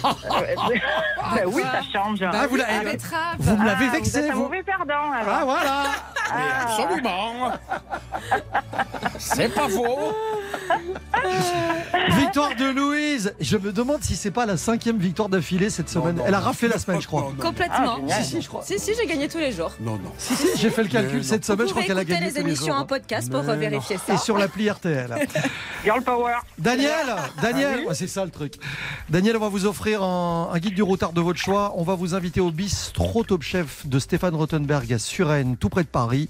Bah 0.04 1.42
oui, 1.48 1.62
ça 1.64 1.82
change. 1.94 2.20
Ah, 2.24 2.48
vous 2.48 2.56
l'avez- 2.58 2.84
La 2.86 2.92
betterave. 2.92 3.36
Vous 3.40 3.56
me 3.58 3.66
l'avez 3.66 3.86
Ah, 3.86 3.88
vous 3.88 3.96
vexé, 3.96 4.20
êtes 4.20 4.32
un 4.32 4.34
vous. 4.34 4.42
mauvais 4.44 4.64
perdant. 4.64 5.12
Alors. 5.14 5.34
Ah 5.40 5.42
voilà 5.46 5.84
Ah. 6.34 6.64
Absolument 6.64 7.52
C'est 9.18 9.54
pas 9.54 9.68
faux 9.70 10.14
Victoire 12.18 12.56
de 12.56 12.66
Louise 12.70 13.34
Je 13.40 13.58
me 13.58 13.72
demande 13.72 14.02
si 14.04 14.16
c'est 14.16 14.32
pas 14.32 14.46
la 14.46 14.58
cinquième 14.58 14.98
victoire 14.98 15.30
d'affilée 15.30 15.70
cette 15.70 15.90
semaine. 15.90 16.16
non, 16.18 16.24
Elle 16.26 16.34
a 16.34 16.40
raflé 16.40 16.68
la 16.68 16.78
semaine, 16.80 17.02
je 17.02 17.08
crois. 17.08 17.22
Non, 17.22 17.30
non, 17.32 17.36
Complètement. 17.44 17.81
Ah, 17.88 17.96
génial. 17.98 18.24
Si, 18.24 18.30
si, 18.30 18.42
je 18.42 18.48
crois. 18.48 18.64
Si, 18.64 18.80
si, 18.80 18.92
j'ai 19.00 19.06
gagné 19.06 19.28
tous 19.28 19.38
les 19.38 19.52
jours. 19.52 19.72
Non, 19.80 19.94
non. 19.94 20.12
Si, 20.18 20.36
si, 20.36 20.48
j'ai 20.58 20.70
fait 20.70 20.84
le 20.84 20.90
calcul 20.90 21.24
cette 21.24 21.46
semaine, 21.46 21.68
je 21.68 21.72
crois 21.72 21.84
qu'elle 21.84 21.98
a 21.98 22.04
gagné 22.04 22.26
les 22.26 22.32
tous 22.32 22.36
les 22.38 22.42
émissions 22.42 22.74
en 22.74 22.80
jours. 22.80 22.88
podcast 22.88 23.32
pour 23.32 23.42
vérifier 23.42 23.98
ça. 24.06 24.14
Et 24.14 24.18
sur 24.18 24.38
l'appli 24.38 24.70
RTL. 24.70 25.16
Girl 25.84 26.02
Power. 26.04 26.36
Daniel, 26.58 27.16
Daniel, 27.42 27.86
ouais, 27.88 27.96
c'est 27.96 28.08
ça 28.08 28.24
le 28.26 28.32
truc. 28.32 28.56
Daniel, 29.10 29.38
on 29.38 29.40
va 29.40 29.50
vous 29.50 29.66
offrir 29.66 30.04
un, 30.04 30.50
un 30.54 30.60
guide 30.60 30.76
du 30.76 30.84
routard 30.84 31.14
de 31.14 31.22
votre 31.22 31.40
choix. 31.40 31.74
On 31.76 31.84
va 31.84 31.96
vous 31.96 32.14
inviter 32.16 32.40
au 32.40 32.52
bistrot 32.52 33.24
Top 33.24 33.42
Chef 33.42 33.88
de 33.88 34.00
Stéphane 34.00 34.36
Rottenberg 34.36 34.92
à 34.94 35.00
Suresnes, 35.00 35.58
tout 35.58 35.70
près 35.70 35.84
de 35.84 35.88
Paris. 35.88 36.30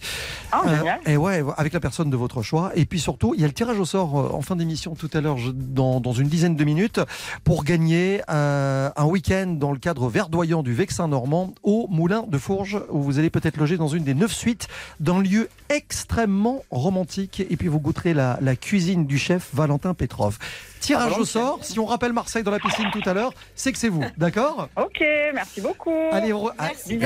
Ah, 0.52 0.62
génial. 0.68 1.00
et 1.06 1.18
ouais, 1.18 1.44
avec 1.58 1.74
la 1.74 1.80
personne 1.80 2.10
de 2.10 2.18
votre 2.18 2.42
choix. 2.42 2.72
Et 2.76 2.86
puis 2.86 3.00
surtout, 3.00 3.34
il 3.36 3.42
y 3.42 3.44
a 3.44 3.48
le 3.48 3.54
tirage 3.54 3.80
au 3.80 3.86
sort 3.86 4.20
euh, 4.20 4.30
en 4.34 4.42
fin 4.42 4.56
d'émission 4.56 4.96
tout 4.96 5.10
à 5.14 5.22
l'heure, 5.22 5.38
dans, 5.54 6.00
dans 6.00 6.14
une 6.14 6.28
dizaine 6.28 6.56
de 6.56 6.64
minutes, 6.64 7.00
pour 7.44 7.64
gagner 7.64 8.22
euh, 8.30 8.90
un 8.96 9.06
week-end 9.06 9.48
dans 9.48 9.72
le 9.72 9.80
cadre 9.80 10.08
verdoyant 10.08 10.64
du 10.64 10.74
Vexin 10.74 11.08
normand 11.08 11.41
au 11.64 11.88
Moulin 11.90 12.24
de 12.28 12.38
Fourges, 12.38 12.80
où 12.90 13.02
vous 13.02 13.20
allez 13.20 13.30
peut-être 13.30 13.58
loger 13.58 13.78
dans 13.78 13.88
une 13.88 14.04
des 14.04 14.14
neuf 14.14 14.32
suites, 14.34 14.68
dans 15.00 15.18
un 15.18 15.22
lieu 15.22 15.50
extrêmement 15.70 16.64
romantique. 16.72 17.44
Et 17.50 17.58
puis 17.58 17.68
vous 17.68 17.80
goûterez 17.80 18.14
la, 18.14 18.38
la 18.42 18.56
cuisine 18.56 19.06
du 19.06 19.18
chef 19.18 19.50
Valentin 19.54 19.94
Petrov. 19.94 20.38
Tirage 20.80 21.18
au 21.20 21.26
sort, 21.26 21.60
si 21.62 21.78
on 21.80 21.86
rappelle 21.86 22.12
Marseille 22.12 22.42
dans 22.42 22.50
la 22.50 22.58
piscine 22.60 22.88
tout 22.92 23.08
à 23.08 23.14
l'heure, 23.14 23.34
c'est 23.56 23.72
que 23.72 23.78
c'est 23.78 23.90
vous, 23.90 24.04
d'accord? 24.18 24.68
Ok, 24.76 25.04
merci 25.34 25.62
beaucoup. 25.62 25.94
Allez, 26.12 26.34
on 26.34 26.46
re- 26.46 26.54
Merci, 26.60 27.00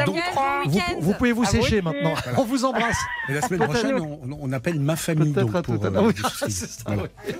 vous 1.01 1.13
pouvez 1.13 1.33
vous 1.33 1.43
À 1.43 1.47
sécher 1.47 1.81
maintenant. 1.81 2.13
On 2.37 2.45
vous 2.45 2.63
embrasse. 2.63 2.95
Et 3.27 3.33
la 3.33 3.41
semaine 3.41 3.67
prochaine, 3.67 3.99
on, 3.99 4.19
on 4.39 4.51
appelle 4.53 4.79
ma 4.79 4.95
famille. 4.95 5.33
Donc, 5.33 5.53
à 5.55 5.61
tout 5.61 5.73
pour, 5.73 5.85
à 5.85 5.89
euh. 5.89 6.07
Oui, 6.07 6.13
ça, 6.49 6.83
Voilà. 6.85 7.03
oui. 7.03 7.33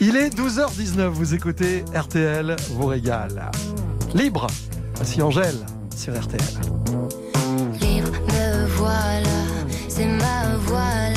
Il 0.00 0.16
est 0.16 0.34
12h19, 0.36 1.06
vous 1.08 1.34
écoutez 1.34 1.84
RTL 1.94 2.56
vous 2.70 2.86
régale. 2.86 3.50
Libre, 4.14 4.48
voici 4.96 5.22
Angèle 5.22 5.54
sur 5.98 6.14
RTL. 6.14 6.40
Libre, 7.80 8.12
me 8.28 8.66
voilà, 8.76 9.38
c'est 9.88 10.06
ma 10.06 10.56
voilà, 10.62 11.07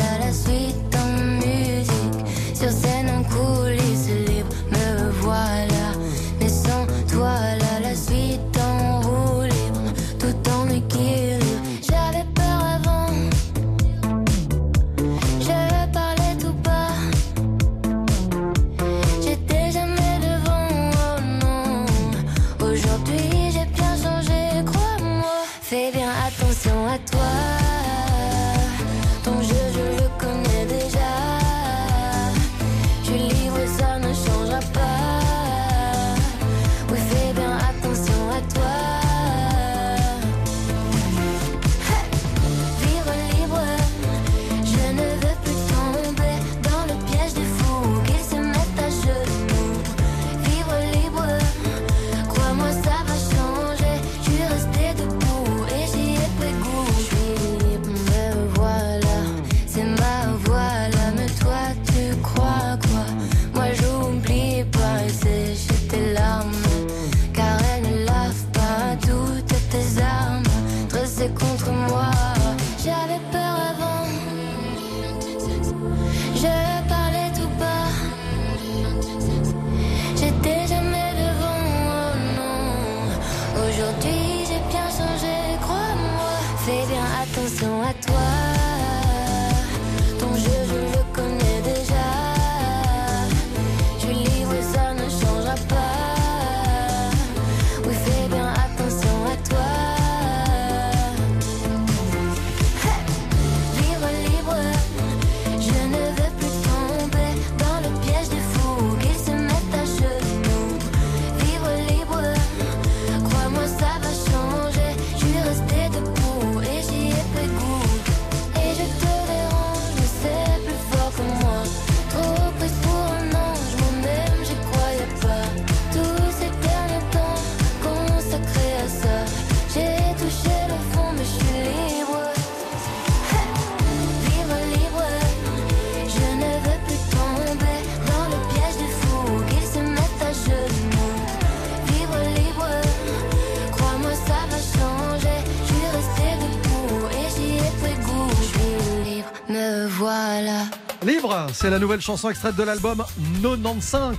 c'est 151.54 151.70
la 151.70 151.80
nouvelle 151.80 152.02
chanson 152.02 152.30
extraite 152.30 152.56
de 152.56 152.64
l'album 152.64 153.04
95 153.42 154.18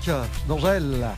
d'Angèle. 0.48 1.08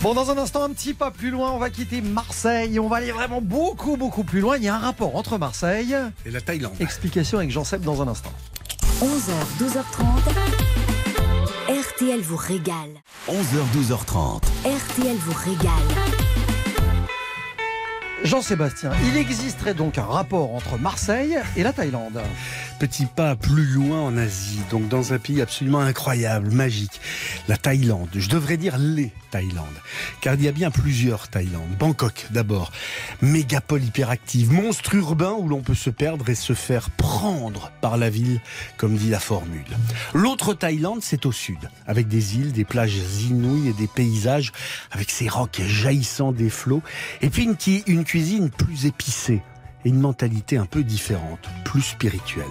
Bon, 0.00 0.14
dans 0.14 0.30
un 0.30 0.38
instant, 0.38 0.62
un 0.62 0.70
petit 0.70 0.94
pas 0.94 1.10
plus 1.10 1.30
loin, 1.30 1.50
on 1.52 1.58
va 1.58 1.68
quitter 1.68 2.00
Marseille. 2.00 2.78
On 2.80 2.88
va 2.88 2.96
aller 2.96 3.12
vraiment 3.12 3.40
beaucoup, 3.42 3.96
beaucoup 3.96 4.24
plus 4.24 4.40
loin. 4.40 4.56
Il 4.56 4.64
y 4.64 4.68
a 4.68 4.74
un 4.74 4.78
rapport 4.78 5.14
entre 5.16 5.36
Marseille 5.36 5.94
et 6.24 6.30
la 6.30 6.40
Thaïlande. 6.40 6.72
Explication 6.80 7.38
avec 7.38 7.50
Jean-Seb 7.50 7.82
dans 7.82 8.00
un 8.00 8.08
instant. 8.08 8.32
11h, 9.02 9.62
12h30. 9.62 9.80
RTL 11.68 12.20
vous 12.20 12.36
régale. 12.36 12.90
11h, 13.28 13.60
12h30. 13.76 14.42
RTL 14.64 15.16
vous 15.16 15.34
régale. 15.34 15.70
Jean-Sébastien, 18.24 18.92
il 19.06 19.16
existerait 19.16 19.72
donc 19.72 19.96
un 19.96 20.04
rapport 20.04 20.54
entre 20.54 20.78
Marseille 20.78 21.38
et 21.56 21.62
la 21.62 21.72
Thaïlande? 21.72 22.20
Petit 22.80 23.04
pas 23.04 23.36
plus 23.36 23.66
loin 23.66 24.00
en 24.00 24.16
Asie, 24.16 24.60
donc 24.70 24.88
dans 24.88 25.12
un 25.12 25.18
pays 25.18 25.42
absolument 25.42 25.80
incroyable, 25.80 26.50
magique, 26.50 26.98
la 27.46 27.58
Thaïlande. 27.58 28.08
Je 28.14 28.30
devrais 28.30 28.56
dire 28.56 28.78
les 28.78 29.12
Thaïlandes, 29.30 29.66
car 30.22 30.32
il 30.32 30.42
y 30.42 30.48
a 30.48 30.52
bien 30.52 30.70
plusieurs 30.70 31.28
Thaïlandes. 31.28 31.76
Bangkok 31.78 32.28
d'abord, 32.30 32.72
mégapole 33.20 33.84
hyperactive, 33.84 34.50
monstre 34.50 34.94
urbain 34.94 35.32
où 35.32 35.46
l'on 35.46 35.60
peut 35.60 35.74
se 35.74 35.90
perdre 35.90 36.30
et 36.30 36.34
se 36.34 36.54
faire 36.54 36.88
prendre 36.88 37.70
par 37.82 37.98
la 37.98 38.08
ville, 38.08 38.40
comme 38.78 38.96
dit 38.96 39.10
la 39.10 39.20
formule. 39.20 39.60
L'autre 40.14 40.54
Thaïlande, 40.54 41.02
c'est 41.02 41.26
au 41.26 41.32
sud, 41.32 41.58
avec 41.86 42.08
des 42.08 42.36
îles, 42.36 42.52
des 42.52 42.64
plages 42.64 42.96
inouïes 43.28 43.68
et 43.68 43.74
des 43.74 43.88
paysages 43.88 44.52
avec 44.90 45.10
ces 45.10 45.28
rocs 45.28 45.60
jaillissant 45.60 46.32
des 46.32 46.48
flots, 46.48 46.82
et 47.20 47.28
puis 47.28 47.46
une 47.86 48.04
cuisine 48.04 48.48
plus 48.48 48.86
épicée 48.86 49.42
et 49.84 49.88
une 49.88 50.00
mentalité 50.00 50.56
un 50.56 50.66
peu 50.66 50.82
différente, 50.82 51.40
plus 51.64 51.82
spirituelle. 51.82 52.44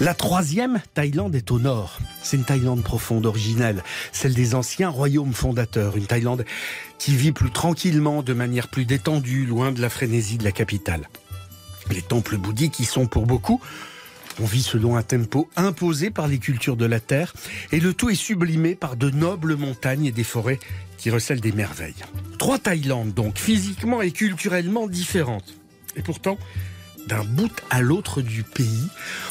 La 0.00 0.14
troisième, 0.14 0.80
Thaïlande, 0.94 1.34
est 1.34 1.50
au 1.50 1.58
nord. 1.58 1.98
C'est 2.22 2.36
une 2.36 2.44
Thaïlande 2.44 2.82
profonde, 2.82 3.26
originelle, 3.26 3.82
celle 4.12 4.34
des 4.34 4.54
anciens 4.54 4.88
royaumes 4.88 5.34
fondateurs, 5.34 5.96
une 5.96 6.06
Thaïlande 6.06 6.44
qui 6.98 7.14
vit 7.14 7.32
plus 7.32 7.50
tranquillement, 7.50 8.22
de 8.22 8.32
manière 8.32 8.68
plus 8.68 8.84
détendue, 8.84 9.46
loin 9.46 9.72
de 9.72 9.80
la 9.80 9.90
frénésie 9.90 10.38
de 10.38 10.44
la 10.44 10.52
capitale. 10.52 11.08
Les 11.90 12.02
temples 12.02 12.36
bouddhiques 12.36 12.80
y 12.80 12.84
sont 12.84 13.06
pour 13.06 13.26
beaucoup. 13.26 13.60
On 14.40 14.46
vit 14.46 14.62
selon 14.62 14.96
un 14.96 15.02
tempo 15.02 15.48
imposé 15.54 16.10
par 16.10 16.26
les 16.26 16.38
cultures 16.38 16.76
de 16.76 16.86
la 16.86 16.98
terre 16.98 17.34
et 17.70 17.78
le 17.78 17.94
tout 17.94 18.10
est 18.10 18.16
sublimé 18.16 18.74
par 18.74 18.96
de 18.96 19.10
nobles 19.10 19.56
montagnes 19.56 20.06
et 20.06 20.12
des 20.12 20.24
forêts 20.24 20.58
qui 20.98 21.10
recèlent 21.10 21.40
des 21.40 21.52
merveilles. 21.52 21.94
Trois 22.38 22.58
Thaïlandes 22.58 23.14
donc, 23.14 23.38
physiquement 23.38 24.02
et 24.02 24.10
culturellement 24.10 24.88
différentes. 24.88 25.54
Et 25.96 26.02
pourtant, 26.02 26.38
d'un 27.06 27.24
bout 27.24 27.52
à 27.70 27.80
l'autre 27.80 28.22
du 28.22 28.42
pays, 28.42 28.88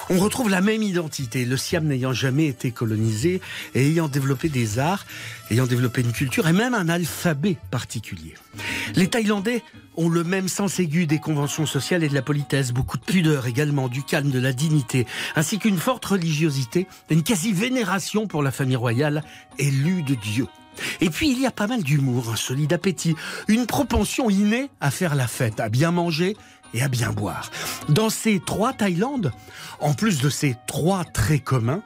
on 0.10 0.20
retrouve 0.20 0.50
la 0.50 0.62
même 0.62 0.84
identité, 0.84 1.46
le 1.46 1.58
Siam 1.58 1.86
n'ayant 1.86 2.14
jamais 2.14 2.48
été 2.48 2.72
colonisé 2.72 3.42
et 3.74 3.88
ayant 3.88 4.08
développé 4.08 4.50
des 4.50 4.80
arts, 4.80 5.06
ayant 5.50 5.66
développé 5.66 6.02
une 6.02 6.12
culture 6.12 6.48
et 6.48 6.54
même 6.54 6.74
un 6.74 6.90
alphabet 6.90 7.58
particulier. 7.72 8.36
Les 8.96 9.08
Thaïlandais 9.08 9.64
ont 9.96 10.10
le 10.10 10.24
même 10.24 10.48
sens 10.48 10.80
aigu 10.80 11.06
des 11.06 11.20
conventions 11.20 11.66
sociales 11.66 12.04
et 12.04 12.10
de 12.10 12.14
la 12.14 12.22
politesse, 12.22 12.72
beaucoup 12.72 12.98
de 12.98 13.04
pudeur 13.04 13.48
également, 13.48 13.88
du 13.88 14.04
calme, 14.04 14.32
de 14.32 14.40
la 14.40 14.54
dignité, 14.54 15.06
ainsi 15.36 15.60
qu'une 15.60 15.78
forte 15.78 16.06
religiosité, 16.06 16.88
une 17.10 17.24
quasi-vénération 17.24 18.28
pour 18.28 18.44
la 18.44 18.52
famille 18.52 18.76
royale, 18.76 19.24
élue 19.58 20.04
de 20.04 20.16
Dieu. 20.16 20.48
Et 21.02 21.10
puis 21.10 21.32
il 21.32 21.40
y 21.40 21.46
a 21.46 21.52
pas 21.52 21.68
mal 21.68 21.84
d'humour, 21.84 22.30
un 22.32 22.36
solide 22.36 22.74
appétit, 22.74 23.16
une 23.48 23.66
propension 23.66 24.30
innée 24.30 24.70
à 24.82 24.92
faire 24.92 25.16
la 25.16 25.28
fête, 25.28 25.60
à 25.60 25.70
bien 25.70 25.92
manger 25.92 26.36
et 26.74 26.82
à 26.82 26.88
bien 26.88 27.12
boire. 27.12 27.52
Dans 27.90 28.10
ces 28.10 28.40
trois 28.40 28.74
Thaïlandes, 28.74 29.32
en 29.80 29.94
plus 29.94 30.20
de 30.20 30.30
ces 30.30 30.56
trois 30.68 31.04
traits 31.04 31.44
communs, 31.44 31.84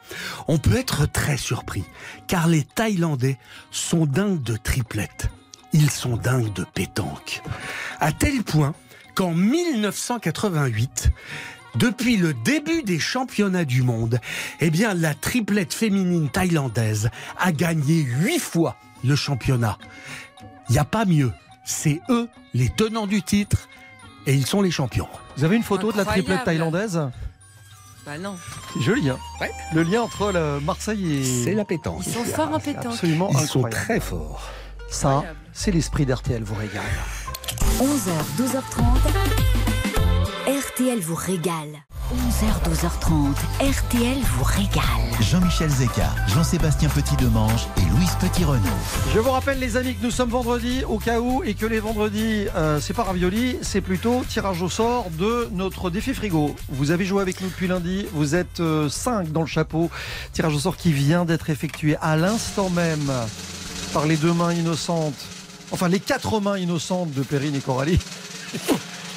on 0.48 0.58
peut 0.58 0.76
être 0.76 1.06
très 1.06 1.38
surpris, 1.38 1.84
car 2.28 2.48
les 2.48 2.64
Thaïlandais 2.64 3.38
sont 3.72 4.06
dingues 4.06 4.44
de 4.44 4.56
triplettes. 4.56 5.30
Ils 5.74 5.92
sont 5.92 6.16
dingues 6.16 6.54
de 6.54 6.64
pétanque. 6.64 7.42
À 8.00 8.12
tel 8.12 8.44
point 8.44 8.74
qu'en 9.16 9.34
1988, 9.34 11.12
depuis 11.78 12.18
le 12.18 12.34
début 12.34 12.84
des 12.84 13.00
championnats 13.00 13.66
du 13.66 13.84
monde, 13.84 14.20
eh 14.60 14.70
bien, 14.70 14.94
la 14.94 15.14
triplette 15.14 15.74
féminine 15.74 16.30
thaïlandaise 16.30 17.10
a 17.40 17.52
gagné 17.52 18.02
huit 18.02 18.40
fois 18.40 18.78
le 19.04 19.16
championnat. 19.16 19.78
Il 20.70 20.74
n'y 20.74 20.80
a 20.80 20.86
pas 20.86 21.06
mieux. 21.06 21.32
C'est 21.66 22.02
eux 22.10 22.28
les 22.54 22.70
tenants 22.70 23.08
du 23.08 23.22
titre 23.22 23.68
et 24.26 24.34
ils 24.34 24.46
sont 24.46 24.62
les 24.62 24.72
champions. 24.72 25.08
Vous 25.36 25.44
avez 25.44 25.56
une 25.56 25.64
photo 25.64 25.92
de 25.92 25.98
la 25.98 26.06
triplette 26.06 26.44
thaïlandaise? 26.44 27.00
Bah 28.06 28.18
non. 28.18 28.36
C'est 28.74 28.82
joli, 28.82 29.10
hein 29.10 29.18
Le 29.74 29.84
lien 29.84 30.02
entre 30.02 30.32
le 30.32 30.60
Marseille 30.62 31.18
et. 31.18 31.44
C'est 31.44 31.54
la 31.54 31.66
pétanque. 31.66 32.04
Ils 32.08 32.14
sont 32.14 32.24
forts 32.24 32.54
en 32.54 32.60
pétanque. 32.60 32.94
Absolument 32.94 33.30
Ils 33.34 33.48
sont 33.48 33.64
très 33.64 34.00
forts. 34.00 34.50
Ça, 34.90 35.26
c'est 35.52 35.72
l'esprit 35.72 36.06
d'RTL 36.06 36.44
vous 36.44 36.56
régale. 36.56 36.84
11h, 37.80 38.12
12h30. 38.42 39.77
RTL 40.78 41.00
vous 41.00 41.16
régale. 41.16 41.70
11h, 42.14 42.70
12h30. 42.70 43.34
RTL 43.62 44.18
vous 44.36 44.44
régale. 44.44 44.84
Jean-Michel 45.22 45.72
Zeka, 45.72 46.14
Jean-Sébastien 46.28 46.88
Petit-Demange 46.90 47.66
et 47.78 47.90
Louise 47.90 48.16
Petit-Renaud. 48.22 48.62
Je 49.12 49.18
vous 49.18 49.32
rappelle 49.32 49.58
les 49.58 49.76
amis 49.76 49.96
que 49.96 50.04
nous 50.04 50.12
sommes 50.12 50.30
vendredi 50.30 50.84
au 50.88 51.00
cas 51.00 51.20
où 51.20 51.42
et 51.44 51.56
que 51.56 51.66
les 51.66 51.80
vendredis 51.80 52.46
euh, 52.56 52.80
c'est 52.80 52.94
pas 52.94 53.02
ravioli, 53.02 53.58
c'est 53.64 53.82
plutôt 53.82 54.24
tirage 54.30 54.62
au 54.62 54.70
sort 54.70 55.10
de 55.18 55.50
notre 55.52 55.90
défi 55.90 56.14
frigo. 56.14 56.56
Vous 56.70 56.92
avez 56.92 57.06
joué 57.06 57.24
avec 57.24 57.42
nous 57.42 57.48
depuis 57.48 57.68
lundi, 57.68 58.06
vous 58.14 58.36
êtes 58.36 58.62
5 58.88 59.32
dans 59.32 59.42
le 59.42 59.48
chapeau. 59.48 59.90
Tirage 60.32 60.54
au 60.54 60.60
sort 60.60 60.78
qui 60.78 60.94
vient 60.94 61.26
d'être 61.26 61.50
effectué 61.50 61.96
à 62.04 62.18
l'instant 62.18 62.70
même 62.70 63.12
par 63.94 64.06
les 64.06 64.16
deux 64.16 64.34
mains 64.34 64.54
innocentes, 64.54 65.26
enfin 65.72 65.88
les 65.88 66.00
quatre 66.00 66.40
mains 66.40 66.60
innocentes 66.60 67.14
de 67.14 67.24
Perrine 67.24 67.56
et 67.56 67.62
Coralie. 67.62 68.00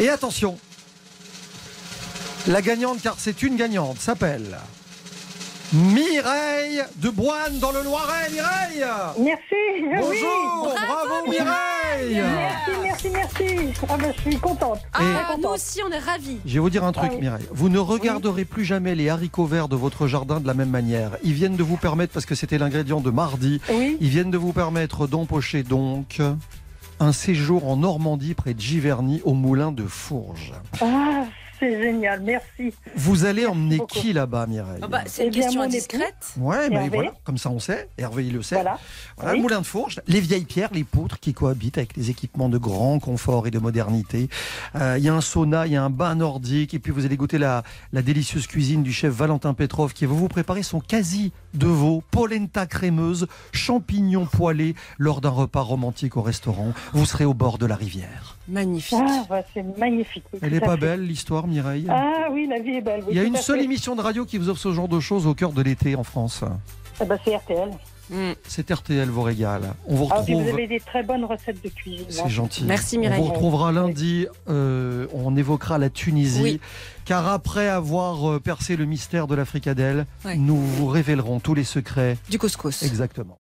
Et 0.00 0.08
attention, 0.08 0.56
la 2.46 2.62
gagnante, 2.62 3.00
car 3.02 3.14
c'est 3.18 3.42
une 3.42 3.56
gagnante, 3.56 3.98
s'appelle 3.98 4.56
Mireille 5.72 6.82
de 6.96 7.10
Boine 7.10 7.58
dans 7.60 7.70
le 7.70 7.82
Loiret. 7.84 8.28
Mireille 8.32 8.84
Merci. 9.20 10.00
Bonjour, 10.00 10.66
oui. 10.66 10.72
bravo, 10.74 11.30
Mireille. 11.30 12.20
Merci, 12.22 12.70
merci, 12.82 13.08
merci. 13.10 13.72
Ah 13.88 13.96
ben, 13.96 14.12
je 14.16 14.20
suis 14.30 14.36
contente. 14.38 14.80
Ah, 14.94 15.36
nous 15.40 15.48
aussi, 15.48 15.78
on 15.88 15.92
est 15.92 15.98
ravis. 15.98 16.38
Je 16.44 16.54
vais 16.54 16.58
vous 16.58 16.70
dire 16.70 16.82
un 16.84 16.90
truc, 16.90 17.10
Ah 17.12 17.14
oui. 17.14 17.20
Mireille. 17.20 17.46
Vous 17.52 17.68
ne 17.68 17.78
regarderez 17.78 18.44
plus 18.44 18.64
jamais 18.64 18.96
les 18.96 19.08
haricots 19.10 19.46
verts 19.46 19.68
de 19.68 19.76
votre 19.76 20.08
jardin 20.08 20.40
de 20.40 20.46
la 20.48 20.54
même 20.54 20.70
manière. 20.70 21.12
Ils 21.22 21.34
viennent 21.34 21.56
de 21.56 21.62
vous 21.62 21.76
permettre, 21.76 22.12
parce 22.12 22.26
que 22.26 22.34
c'était 22.34 22.58
l'ingrédient 22.58 23.00
de 23.00 23.10
mardi, 23.10 23.60
Oui. 23.70 23.96
ils 24.00 24.08
viennent 24.08 24.32
de 24.32 24.38
vous 24.38 24.52
permettre 24.52 25.06
d'empocher 25.06 25.62
donc 25.62 26.20
un 26.98 27.12
séjour 27.12 27.68
en 27.68 27.76
Normandie 27.76 28.34
près 28.34 28.54
de 28.54 28.60
Giverny 28.60 29.20
au 29.24 29.34
moulin 29.34 29.70
de 29.70 29.84
Fourges. 29.84 30.52
Ah, 30.82 31.24
c'est 31.60 31.80
génial. 31.82 32.20
Merci. 32.22 32.72
Vous 32.96 33.24
allez 33.24 33.46
emmener 33.46 33.76
beaucoup. 33.76 33.98
qui 34.00 34.12
là-bas, 34.12 34.46
Mireille 34.46 34.80
Ah 34.82 34.88
bah, 34.88 35.02
c'est 35.06 35.22
Eh 35.22 35.26
une 35.26 35.30
bien, 35.32 35.42
question 35.42 35.62
indiscrète. 35.62 36.34
Ouais, 36.38 36.72
Hervé. 36.72 36.88
voilà, 36.88 37.12
comme 37.24 37.38
ça 37.38 37.50
on 37.50 37.58
sait. 37.60 37.88
Hervé, 37.98 38.26
il 38.26 38.32
le 38.32 38.42
sait. 38.42 38.56
Voilà. 38.56 38.78
Voilà, 39.16 39.32
Oui. 39.32 39.36
le 39.38 39.42
moulin 39.42 39.60
de 39.60 39.66
Fourges, 39.66 40.00
les 40.08 40.20
vieilles 40.20 40.44
pierres, 40.44 40.70
les 40.72 40.84
poutres 40.84 41.18
qui 41.20 41.34
cohabitent 41.34 41.78
avec 41.78 41.96
les 41.96 42.10
équipements 42.10 42.48
de 42.48 42.58
grand 42.58 42.98
confort 42.98 43.46
et 43.46 43.50
de 43.50 43.58
modernité. 43.58 44.28
Euh, 44.74 44.96
Il 44.98 45.04
y 45.04 45.08
a 45.08 45.14
un 45.14 45.20
sauna, 45.20 45.66
il 45.66 45.72
y 45.72 45.76
a 45.76 45.82
un 45.84 45.90
bain 45.90 46.14
nordique, 46.14 46.74
et 46.74 46.78
puis 46.78 46.92
vous 46.92 47.04
allez 47.04 47.16
goûter 47.16 47.38
la, 47.38 47.62
la 47.92 48.02
délicieuse 48.02 48.46
cuisine 48.46 48.82
du 48.82 48.92
chef 48.92 49.12
Valentin 49.12 49.54
Petrov 49.54 49.92
qui 49.92 50.06
va 50.06 50.14
vous 50.14 50.28
préparer 50.28 50.62
son 50.62 50.80
quasi 50.80 51.32
de 51.54 51.66
veau, 51.66 52.02
polenta 52.10 52.66
crémeuse, 52.66 53.26
champignons 53.52 54.26
poêlés 54.26 54.74
lors 54.98 55.20
d'un 55.20 55.28
repas 55.30 55.60
romantique 55.62 56.16
au 56.16 56.22
restaurant. 56.22 56.72
Vous 56.92 57.04
serez 57.06 57.24
au 57.24 57.34
bord 57.34 57.58
de 57.58 57.66
la 57.66 57.76
rivière. 57.76 58.36
Magnifique. 58.50 58.98
Ah, 59.00 59.24
bah, 59.28 59.42
c'est 59.54 59.62
magnifique. 59.78 60.24
Elle 60.42 60.50
tout 60.50 60.54
est 60.54 60.58
à 60.58 60.66
pas 60.66 60.74
fait. 60.74 60.80
belle 60.80 61.06
l'histoire, 61.06 61.46
Mireille? 61.46 61.86
Ah 61.88 62.26
oui, 62.32 62.46
la 62.48 62.58
vie 62.60 62.76
est 62.76 62.80
belle. 62.80 63.00
oui, 63.06 63.08
Il 63.12 63.16
y 63.16 63.20
a 63.20 63.22
une 63.24 63.36
seule 63.36 63.58
fait. 63.58 63.64
émission 63.64 63.94
de 63.96 64.02
radio 64.02 64.24
qui 64.24 64.38
vous 64.38 64.48
offre 64.48 64.60
ce 64.60 64.72
genre 64.72 64.88
de 64.88 65.00
choses 65.00 65.26
au 65.26 65.34
cœur 65.34 65.52
de 65.52 65.62
l'été 65.62 65.94
en 65.96 66.02
France. 66.04 66.42
Ah 67.00 67.04
bah, 67.04 67.16
c'est 67.24 67.34
RTL. 67.36 67.70
Mm. 68.10 68.32
C'est 68.42 68.68
RTL 68.68 69.08
vous 69.08 69.22
régale. 69.22 69.62
On 69.86 69.94
vous 69.94 70.08
Ah, 70.10 70.16
retrouve. 70.18 70.42
vous 70.42 70.48
avez 70.48 70.66
des 70.66 70.80
très 70.80 71.04
bonnes 71.04 71.24
recettes 71.24 71.62
de 71.62 71.68
cuisine. 71.68 72.04
hein. 72.08 72.22
C'est 72.24 72.28
gentil. 72.28 72.64
Merci, 72.64 72.96
On 72.98 73.00
Mireille. 73.02 73.18
vous 73.22 73.28
retrouvera 73.30 73.70
lundi. 73.70 74.26
euh, 74.48 75.06
on 75.14 75.36
évoquera 75.36 75.78
la 75.78 75.90
Tunisie. 75.90 76.42
Oui. 76.42 76.60
Car 77.04 77.28
après 77.28 77.68
avoir 77.68 78.28
euh, 78.32 78.40
percé 78.40 78.76
le 78.76 78.84
mystère 78.84 79.28
de 79.28 79.36
la 79.36 79.44
fricadelle, 79.44 80.06
Ouais. 80.24 80.36
nous 80.36 80.56
vous 80.56 80.88
révélerons 80.88 81.38
tous 81.38 81.54
les 81.54 81.62
secrets. 81.64 82.18
Du 82.28 82.38
couscous. 82.38 82.82
Exactement. 82.82 83.38